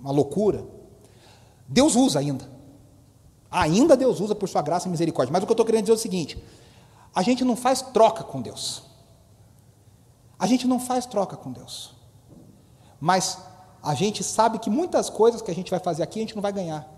uma 0.03 0.12
loucura, 0.12 0.67
Deus 1.67 1.97
usa 1.97 2.19
ainda. 2.19 2.47
Ainda 3.51 3.97
Deus 3.97 4.21
usa 4.21 4.35
por 4.35 4.47
sua 4.47 4.61
graça 4.61 4.89
e 4.89 4.91
misericórdia. 4.91 5.33
Mas 5.33 5.43
o 5.43 5.47
que 5.47 5.53
eu 5.53 5.55
estou 5.55 5.64
querendo 5.64 5.85
dizer 5.85 5.93
é 5.93 5.95
o 5.95 5.99
seguinte: 5.99 6.45
a 7.14 7.23
gente 7.23 7.47
não 7.47 7.57
faz 7.57 7.81
troca 7.81 8.23
com 8.23 8.43
Deus. 8.43 8.83
A 10.39 10.47
gente 10.47 10.67
não 10.67 10.79
faz 10.79 11.07
troca 11.07 11.35
com 11.35 11.51
Deus. 11.51 11.95
Mas 13.01 13.38
a 13.82 13.94
gente 13.94 14.22
sabe 14.24 14.59
que 14.59 14.70
muitas 14.70 15.09
coisas 15.11 15.42
que 15.42 15.51
a 15.51 15.55
gente 15.55 15.70
vai 15.70 15.80
fazer 15.80 16.03
aqui 16.03 16.18
a 16.18 16.22
gente 16.22 16.34
não 16.34 16.42
vai 16.42 16.53
ganhar. 16.53 16.88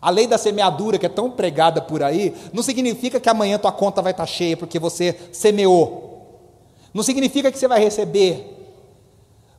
A 0.00 0.10
lei 0.10 0.26
da 0.26 0.38
semeadura, 0.38 0.98
que 0.98 1.06
é 1.06 1.08
tão 1.08 1.30
pregada 1.30 1.82
por 1.82 2.02
aí, 2.02 2.34
não 2.52 2.62
significa 2.62 3.18
que 3.18 3.28
amanhã 3.28 3.58
tua 3.58 3.72
conta 3.72 4.00
vai 4.00 4.12
estar 4.12 4.26
cheia 4.26 4.56
porque 4.56 4.78
você 4.78 5.30
semeou. 5.32 6.08
Não 6.94 7.02
significa 7.02 7.50
que 7.50 7.58
você 7.58 7.66
vai 7.66 7.80
receber. 7.80 8.54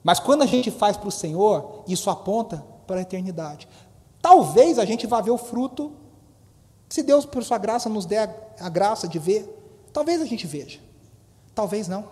Mas 0.03 0.19
quando 0.19 0.41
a 0.41 0.45
gente 0.45 0.71
faz 0.71 0.95
para 0.95 1.09
o 1.09 1.11
Senhor, 1.11 1.83
isso 1.87 2.09
aponta 2.09 2.63
para 2.87 2.99
a 2.99 3.01
eternidade. 3.01 3.67
Talvez 4.21 4.79
a 4.79 4.85
gente 4.85 5.05
vá 5.05 5.21
ver 5.21 5.31
o 5.31 5.37
fruto 5.37 5.91
se 6.89 7.03
Deus, 7.03 7.23
por 7.23 7.43
sua 7.43 7.59
graça, 7.59 7.87
nos 7.87 8.05
der 8.05 8.55
a, 8.59 8.65
a 8.65 8.69
graça 8.69 9.07
de 9.07 9.19
ver, 9.19 9.47
talvez 9.93 10.21
a 10.21 10.25
gente 10.25 10.47
veja, 10.47 10.79
talvez 11.53 11.87
não. 11.87 12.03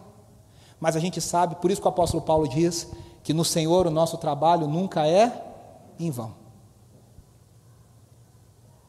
Mas 0.79 0.95
a 0.95 0.99
gente 0.99 1.19
sabe, 1.19 1.55
por 1.55 1.71
isso 1.71 1.81
que 1.81 1.88
o 1.88 1.89
apóstolo 1.89 2.21
Paulo 2.21 2.47
diz 2.47 2.88
que 3.28 3.34
no 3.34 3.43
Senhor 3.43 3.86
o 3.86 3.91
nosso 3.91 4.17
trabalho 4.17 4.69
nunca 4.69 5.05
é 5.05 5.53
em 5.99 6.09
vão. 6.09 6.34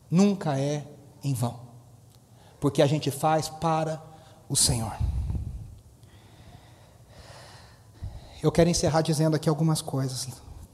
Nunca 0.09 0.57
é 0.57 0.87
em 1.25 1.35
vão. 1.35 1.59
Porque 2.61 2.81
a 2.81 2.87
gente 2.87 3.11
faz 3.11 3.49
para 3.49 4.01
o 4.49 4.55
Senhor. 4.55 4.97
Eu 8.41 8.53
quero 8.53 8.71
encerrar 8.71 9.03
dizendo 9.03 9.35
aqui 9.35 9.49
algumas 9.49 9.83
coisas, 9.83 10.29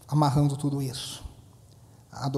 amarrando 0.07 0.59
tudo 0.59 0.83
isso 0.83 1.25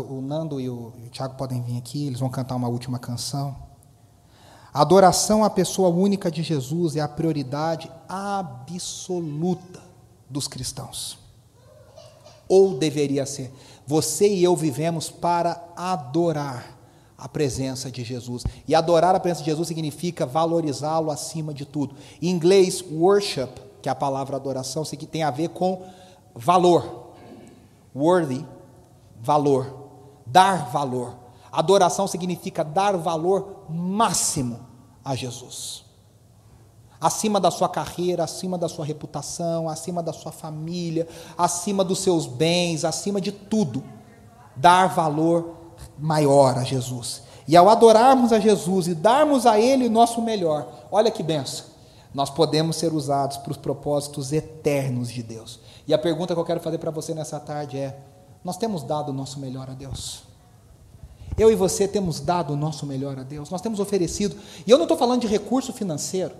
o 0.09 0.23
Nando 0.23 0.61
e 0.61 0.71
o, 0.71 0.93
Tiago 1.11 1.35
podem 1.35 1.61
vir 1.61 1.77
aqui, 1.77 2.07
eles 2.07 2.21
vão 2.21 2.31
cantar 2.31 2.55
uma 2.55 2.69
última 2.69 3.01
canção. 3.01 3.57
A 4.73 4.81
adoração 4.81 5.43
à 5.43 5.51
pessoa 5.51 5.89
única 5.89 6.31
de 6.31 6.45
Jesus 6.45 6.95
é 6.95 7.01
a 7.01 7.09
prioridade 7.09 7.91
absoluta 8.09 9.86
dos 10.29 10.49
cristãos. 10.49 11.19
Ou 12.49 12.77
deveria 12.77 13.27
ser. 13.27 13.53
Você 13.87 14.29
e 14.29 14.43
eu 14.43 14.55
vivemos 14.57 15.11
para 15.11 15.65
adorar 15.77 16.77
a 17.17 17.29
presença 17.29 17.91
de 17.91 18.05
Jesus. 18.05 18.45
E 18.67 18.75
adorar 18.75 19.15
a 19.15 19.21
presença 19.21 19.43
de 19.43 19.51
Jesus 19.51 19.69
significa 19.69 20.27
valorizá-lo 20.27 21.11
acima 21.11 21.55
de 21.55 21.65
tudo. 21.65 21.95
Em 22.21 22.29
inglês, 22.29 22.83
worship, 22.83 23.51
que 23.81 23.89
é 23.89 23.93
a 23.93 23.95
palavra 23.95 24.37
adoração, 24.37 24.85
tem 24.85 25.23
a 25.23 25.31
ver 25.31 25.49
com 25.49 25.83
valor. 26.35 27.15
Worthy 27.95 28.45
valor, 29.21 29.91
dar 30.27 30.71
valor. 30.71 31.17
Adoração 31.51 32.07
significa 32.07 32.63
dar 32.63 32.97
valor 32.97 33.65
máximo 33.69 34.61
a 35.05 35.15
Jesus. 35.15 35.86
Acima 37.01 37.39
da 37.39 37.51
sua 37.51 37.69
carreira, 37.69 38.25
acima 38.25 38.57
da 38.57 38.69
sua 38.69 38.85
reputação, 38.85 39.69
acima 39.69 40.03
da 40.03 40.13
sua 40.13 40.33
família, 40.33 41.07
acima 41.37 41.85
dos 41.85 41.99
seus 41.99 42.27
bens, 42.27 42.85
acima 42.85 43.21
de 43.21 43.33
tudo. 43.33 43.83
Dar 44.57 44.87
valor 44.89 45.57
maior 45.99 46.57
a 46.59 46.65
Jesus. 46.65 47.23
E 47.47 47.57
ao 47.57 47.69
adorarmos 47.69 48.33
a 48.33 48.41
Jesus 48.41 48.89
e 48.89 48.95
darmos 48.95 49.47
a 49.47 49.59
Ele 49.61 49.87
o 49.87 49.91
nosso 49.91 50.21
melhor, 50.21 50.67
olha 50.91 51.11
que 51.11 51.23
benção, 51.23 51.67
nós 52.13 52.31
podemos 52.31 52.77
ser 52.77 52.93
usados 52.93 53.37
para 53.37 53.53
os 53.53 53.57
propósitos 53.57 54.33
eternos 54.33 55.11
de 55.11 55.23
Deus. 55.23 55.61
E 55.87 55.95
a 55.95 55.99
pergunta 55.99 56.35
que 56.35 56.41
eu 56.41 56.45
quero 56.45 56.61
fazer 56.61 56.79
para 56.79 56.91
você 56.91 57.15
nessa 57.15 57.39
tarde 57.39 57.79
é: 57.79 57.99
nós 58.43 58.57
temos 58.57 58.83
dado 58.83 59.11
o 59.11 59.13
nosso 59.13 59.39
melhor 59.39 59.69
a 59.71 59.75
Deus. 59.75 60.25
Eu 61.39 61.51
e 61.53 61.55
você 61.55 61.87
temos 61.87 62.19
dado 62.19 62.55
o 62.55 62.57
nosso 62.57 62.87
melhor 62.87 63.19
a 63.19 63.23
Deus. 63.23 63.51
Nós 63.51 63.61
temos 63.61 63.79
oferecido. 63.79 64.37
E 64.67 64.71
eu 64.71 64.79
não 64.79 64.85
estou 64.85 64.97
falando 64.97 65.21
de 65.21 65.27
recurso 65.27 65.73
financeiro. 65.73 66.35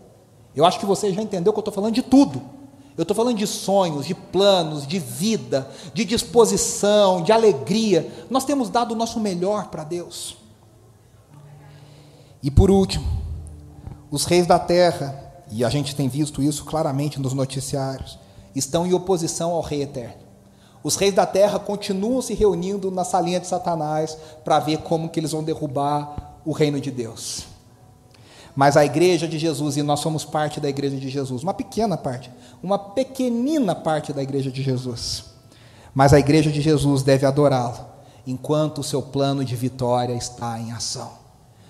Eu 0.57 0.65
acho 0.65 0.81
que 0.81 0.87
você 0.87 1.13
já 1.13 1.21
entendeu 1.21 1.53
que 1.53 1.59
eu 1.59 1.61
estou 1.61 1.75
falando 1.75 1.95
de 1.95 2.03
tudo. 2.03 2.43
Eu 2.97 3.03
estou 3.03 3.15
falando 3.15 3.37
de 3.37 3.47
sonhos, 3.47 4.07
de 4.07 4.15
planos, 4.15 4.87
de 4.87 4.99
vida, 4.99 5.71
de 5.93 6.03
disposição, 6.03 7.23
de 7.23 7.31
alegria. 7.31 8.11
Nós 8.31 8.47
temos 8.47 8.71
dado 8.71 8.93
o 8.93 8.97
nosso 8.97 9.21
melhor 9.21 9.69
para 9.69 9.85
Deus. 9.85 10.39
E 12.43 12.51
por 12.51 12.71
último, 12.71 13.07
os 14.11 14.25
reis 14.25 14.47
da 14.47 14.59
terra, 14.59 15.45
e 15.53 15.63
a 15.63 15.69
gente 15.69 15.95
tem 15.95 16.09
visto 16.09 16.43
isso 16.43 16.65
claramente 16.65 17.21
nos 17.21 17.35
noticiários, 17.35 18.19
estão 18.55 18.87
em 18.87 18.95
oposição 18.95 19.51
ao 19.51 19.61
Rei 19.61 19.83
Eterno. 19.83 20.25
Os 20.83 20.97
reis 20.97 21.13
da 21.13 21.27
terra 21.27 21.59
continuam 21.59 22.23
se 22.23 22.33
reunindo 22.33 22.91
na 22.91 23.05
salinha 23.05 23.41
de 23.41 23.47
Satanás 23.47 24.17
para 24.43 24.59
ver 24.61 24.79
como 24.79 25.11
que 25.11 25.21
eles 25.21 25.33
vão 25.33 25.45
derrubar 25.45 26.39
o 26.47 26.53
reino 26.53 26.81
de 26.81 26.91
Deus. 26.91 27.56
Mas 28.57 28.75
a 28.75 28.85
igreja 28.87 29.29
de 29.29 29.39
Jesus, 29.39 29.77
e 29.77 29.83
nós 29.83 30.01
somos 30.01 30.25
parte 30.25 30.59
da 30.59 30.69
igreja 30.69 30.97
de 30.97 31.11
Jesus, 31.11 31.43
uma 31.43 31.53
pequena 31.53 31.95
parte, 31.95 32.31
uma 32.63 32.79
pequenina 32.79 33.75
parte 33.75 34.15
da 34.15 34.23
igreja 34.23 34.51
de 34.51 34.63
Jesus. 34.63 35.27
Mas 35.95 36.15
a 36.15 36.19
igreja 36.19 36.51
de 36.51 36.63
Jesus 36.63 37.03
deve 37.03 37.27
adorá-lo, 37.27 37.79
enquanto 38.27 38.79
o 38.79 38.83
seu 38.85 39.03
plano 39.03 39.45
de 39.45 39.55
vitória 39.55 40.15
está 40.15 40.59
em 40.59 40.73
ação. 40.73 41.27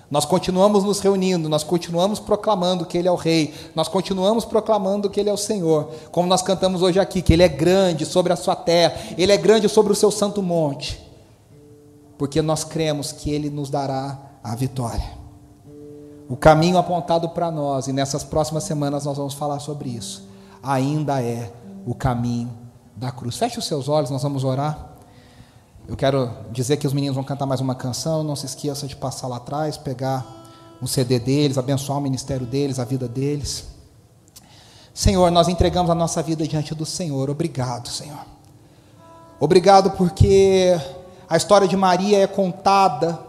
Nós 0.09 0.25
continuamos 0.25 0.85
nos 0.85 1.01
reunindo, 1.01 1.49
nós 1.49 1.65
continuamos 1.65 2.21
proclamando 2.21 2.87
que 2.87 2.97
Ele 2.97 3.09
é 3.09 3.11
o 3.11 3.17
Rei, 3.17 3.53
nós 3.75 3.89
continuamos 3.89 4.45
proclamando 4.45 5.11
que 5.11 5.19
Ele 5.19 5.29
é 5.29 5.33
o 5.33 5.37
Senhor, 5.37 5.91
como 6.13 6.29
nós 6.29 6.43
cantamos 6.43 6.83
hoje 6.83 7.01
aqui, 7.01 7.21
que 7.21 7.33
Ele 7.33 7.43
é 7.43 7.49
grande 7.49 8.07
sobre 8.07 8.33
a 8.33 8.37
sua 8.37 8.55
terra, 8.55 8.95
Ele 9.19 9.33
é 9.33 9.37
grande 9.37 9.69
sobre 9.69 9.93
o 9.93 9.97
seu 9.97 10.13
santo 10.13 10.41
monte, 10.41 11.05
porque 12.17 12.41
nós 12.41 12.63
cremos 12.63 13.11
que 13.11 13.33
Ele 13.33 13.51
nos 13.51 13.71
dará 13.71 14.17
a 14.45 14.55
vitória. 14.55 15.16
O 16.29 16.37
caminho 16.37 16.77
apontado 16.77 17.29
para 17.29 17.51
nós, 17.51 17.87
e 17.87 17.93
nessas 17.93 18.25
próximas 18.25 18.65
semanas 18.65 19.05
nós 19.05 19.17
vamos 19.17 19.35
falar 19.35 19.61
sobre 19.61 19.91
isso, 19.91 20.29
ainda 20.63 21.23
é 21.23 21.53
o 21.87 21.95
caminho 21.95 22.51
da 22.97 23.13
cruz. 23.13 23.37
Feche 23.37 23.59
os 23.59 23.67
seus 23.67 23.89
olhos, 23.89 24.11
nós 24.11 24.23
vamos 24.23 24.43
orar. 24.43 24.93
Eu 25.87 25.97
quero 25.97 26.31
dizer 26.51 26.79
que 26.79 26.87
os 26.87 26.93
meninos 26.93 27.15
vão 27.15 27.23
cantar 27.23 27.47
mais 27.47 27.61
uma 27.61 27.77
canção. 27.77 28.25
Não 28.25 28.35
se 28.35 28.45
esqueça 28.45 28.89
de 28.89 28.97
passar 28.97 29.29
lá 29.29 29.37
atrás, 29.37 29.77
pegar 29.77 30.27
um 30.83 30.87
CD 30.87 31.21
deles, 31.21 31.57
abençoar 31.57 31.99
o 31.99 32.01
ministério 32.01 32.45
deles, 32.45 32.81
a 32.81 32.85
vida 32.85 33.07
deles. 33.07 33.69
Senhor, 34.93 35.31
nós 35.31 35.47
entregamos 35.47 35.91
a 35.91 35.95
nossa 35.95 36.23
vida 36.23 36.47
diante 36.47 36.75
do 36.75 36.85
Senhor. 36.85 37.31
Obrigado, 37.31 37.89
Senhor. 37.89 38.19
Obrigado 39.39 39.91
porque 39.93 40.77
a 41.29 41.37
história 41.37 41.69
de 41.69 41.77
Maria 41.77 42.19
é 42.19 42.27
contada 42.27 43.26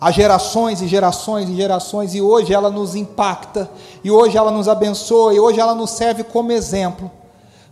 há 0.00 0.10
gerações 0.10 0.82
e 0.82 0.88
gerações 0.88 1.48
e 1.48 1.54
gerações, 1.54 2.14
e 2.14 2.20
hoje 2.20 2.52
ela 2.52 2.70
nos 2.70 2.94
impacta, 2.94 3.70
e 4.02 4.10
hoje 4.10 4.36
ela 4.36 4.50
nos 4.50 4.68
abençoa, 4.68 5.34
e 5.34 5.40
hoje 5.40 5.60
ela 5.60 5.74
nos 5.74 5.90
serve 5.90 6.24
como 6.24 6.52
exemplo 6.52 7.10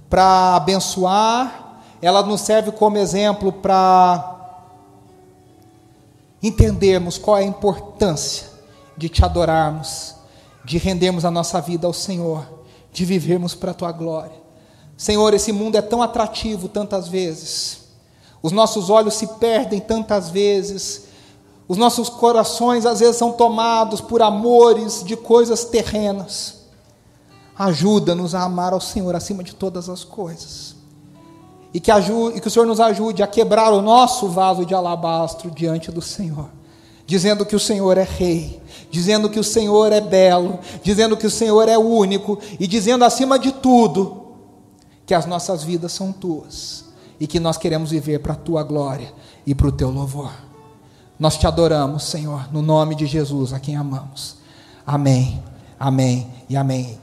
para 0.08 0.56
abençoar, 0.56 1.80
ela 2.00 2.22
nos 2.22 2.40
serve 2.40 2.72
como 2.72 2.98
exemplo 2.98 3.52
para 3.52 4.32
entendermos 6.42 7.16
qual 7.16 7.38
é 7.38 7.42
a 7.42 7.46
importância 7.46 8.48
de 8.96 9.08
te 9.08 9.24
adorarmos, 9.24 10.14
de 10.64 10.78
rendermos 10.78 11.24
a 11.24 11.30
nossa 11.30 11.60
vida 11.60 11.86
ao 11.86 11.92
Senhor, 11.92 12.46
de 12.92 13.04
vivermos 13.04 13.54
para 13.54 13.70
a 13.70 13.74
tua 13.74 13.92
glória. 13.92 14.42
Senhor, 14.96 15.32
esse 15.34 15.52
mundo 15.52 15.76
é 15.76 15.82
tão 15.82 16.02
atrativo 16.02 16.68
tantas 16.68 17.08
vezes, 17.08 17.82
os 18.42 18.50
nossos 18.50 18.90
olhos 18.90 19.14
se 19.14 19.26
perdem 19.38 19.78
tantas 19.78 20.28
vezes, 20.28 21.04
os 21.72 21.78
nossos 21.78 22.10
corações 22.10 22.84
às 22.84 23.00
vezes 23.00 23.16
são 23.16 23.32
tomados 23.32 23.98
por 23.98 24.20
amores 24.20 25.02
de 25.02 25.16
coisas 25.16 25.64
terrenas. 25.64 26.66
Ajuda-nos 27.58 28.34
a 28.34 28.42
amar 28.42 28.74
ao 28.74 28.80
Senhor 28.80 29.16
acima 29.16 29.42
de 29.42 29.54
todas 29.54 29.88
as 29.88 30.04
coisas. 30.04 30.76
E 31.72 31.80
que, 31.80 31.90
ajude, 31.90 32.36
e 32.36 32.40
que 32.42 32.48
o 32.48 32.50
Senhor 32.50 32.66
nos 32.66 32.78
ajude 32.78 33.22
a 33.22 33.26
quebrar 33.26 33.72
o 33.72 33.80
nosso 33.80 34.28
vaso 34.28 34.66
de 34.66 34.74
alabastro 34.74 35.50
diante 35.50 35.90
do 35.90 36.02
Senhor, 36.02 36.50
dizendo 37.06 37.46
que 37.46 37.56
o 37.56 37.58
Senhor 37.58 37.96
é 37.96 38.04
Rei, 38.04 38.60
dizendo 38.90 39.30
que 39.30 39.40
o 39.40 39.44
Senhor 39.44 39.92
é 39.92 40.00
belo, 40.02 40.58
dizendo 40.82 41.16
que 41.16 41.26
o 41.26 41.30
Senhor 41.30 41.66
é 41.70 41.78
único 41.78 42.38
e 42.60 42.66
dizendo 42.66 43.02
acima 43.02 43.38
de 43.38 43.50
tudo 43.50 44.34
que 45.06 45.14
as 45.14 45.24
nossas 45.24 45.64
vidas 45.64 45.92
são 45.92 46.12
tuas 46.12 46.84
e 47.18 47.26
que 47.26 47.40
nós 47.40 47.56
queremos 47.56 47.92
viver 47.92 48.18
para 48.18 48.34
a 48.34 48.36
tua 48.36 48.62
glória 48.62 49.10
e 49.46 49.54
para 49.54 49.68
o 49.68 49.72
teu 49.72 49.88
louvor. 49.88 50.51
Nós 51.22 51.38
te 51.38 51.46
adoramos, 51.46 52.02
Senhor, 52.02 52.52
no 52.52 52.60
nome 52.60 52.96
de 52.96 53.06
Jesus, 53.06 53.52
a 53.52 53.60
quem 53.60 53.76
amamos. 53.76 54.38
Amém, 54.84 55.40
amém 55.78 56.26
e 56.48 56.56
amém. 56.56 56.98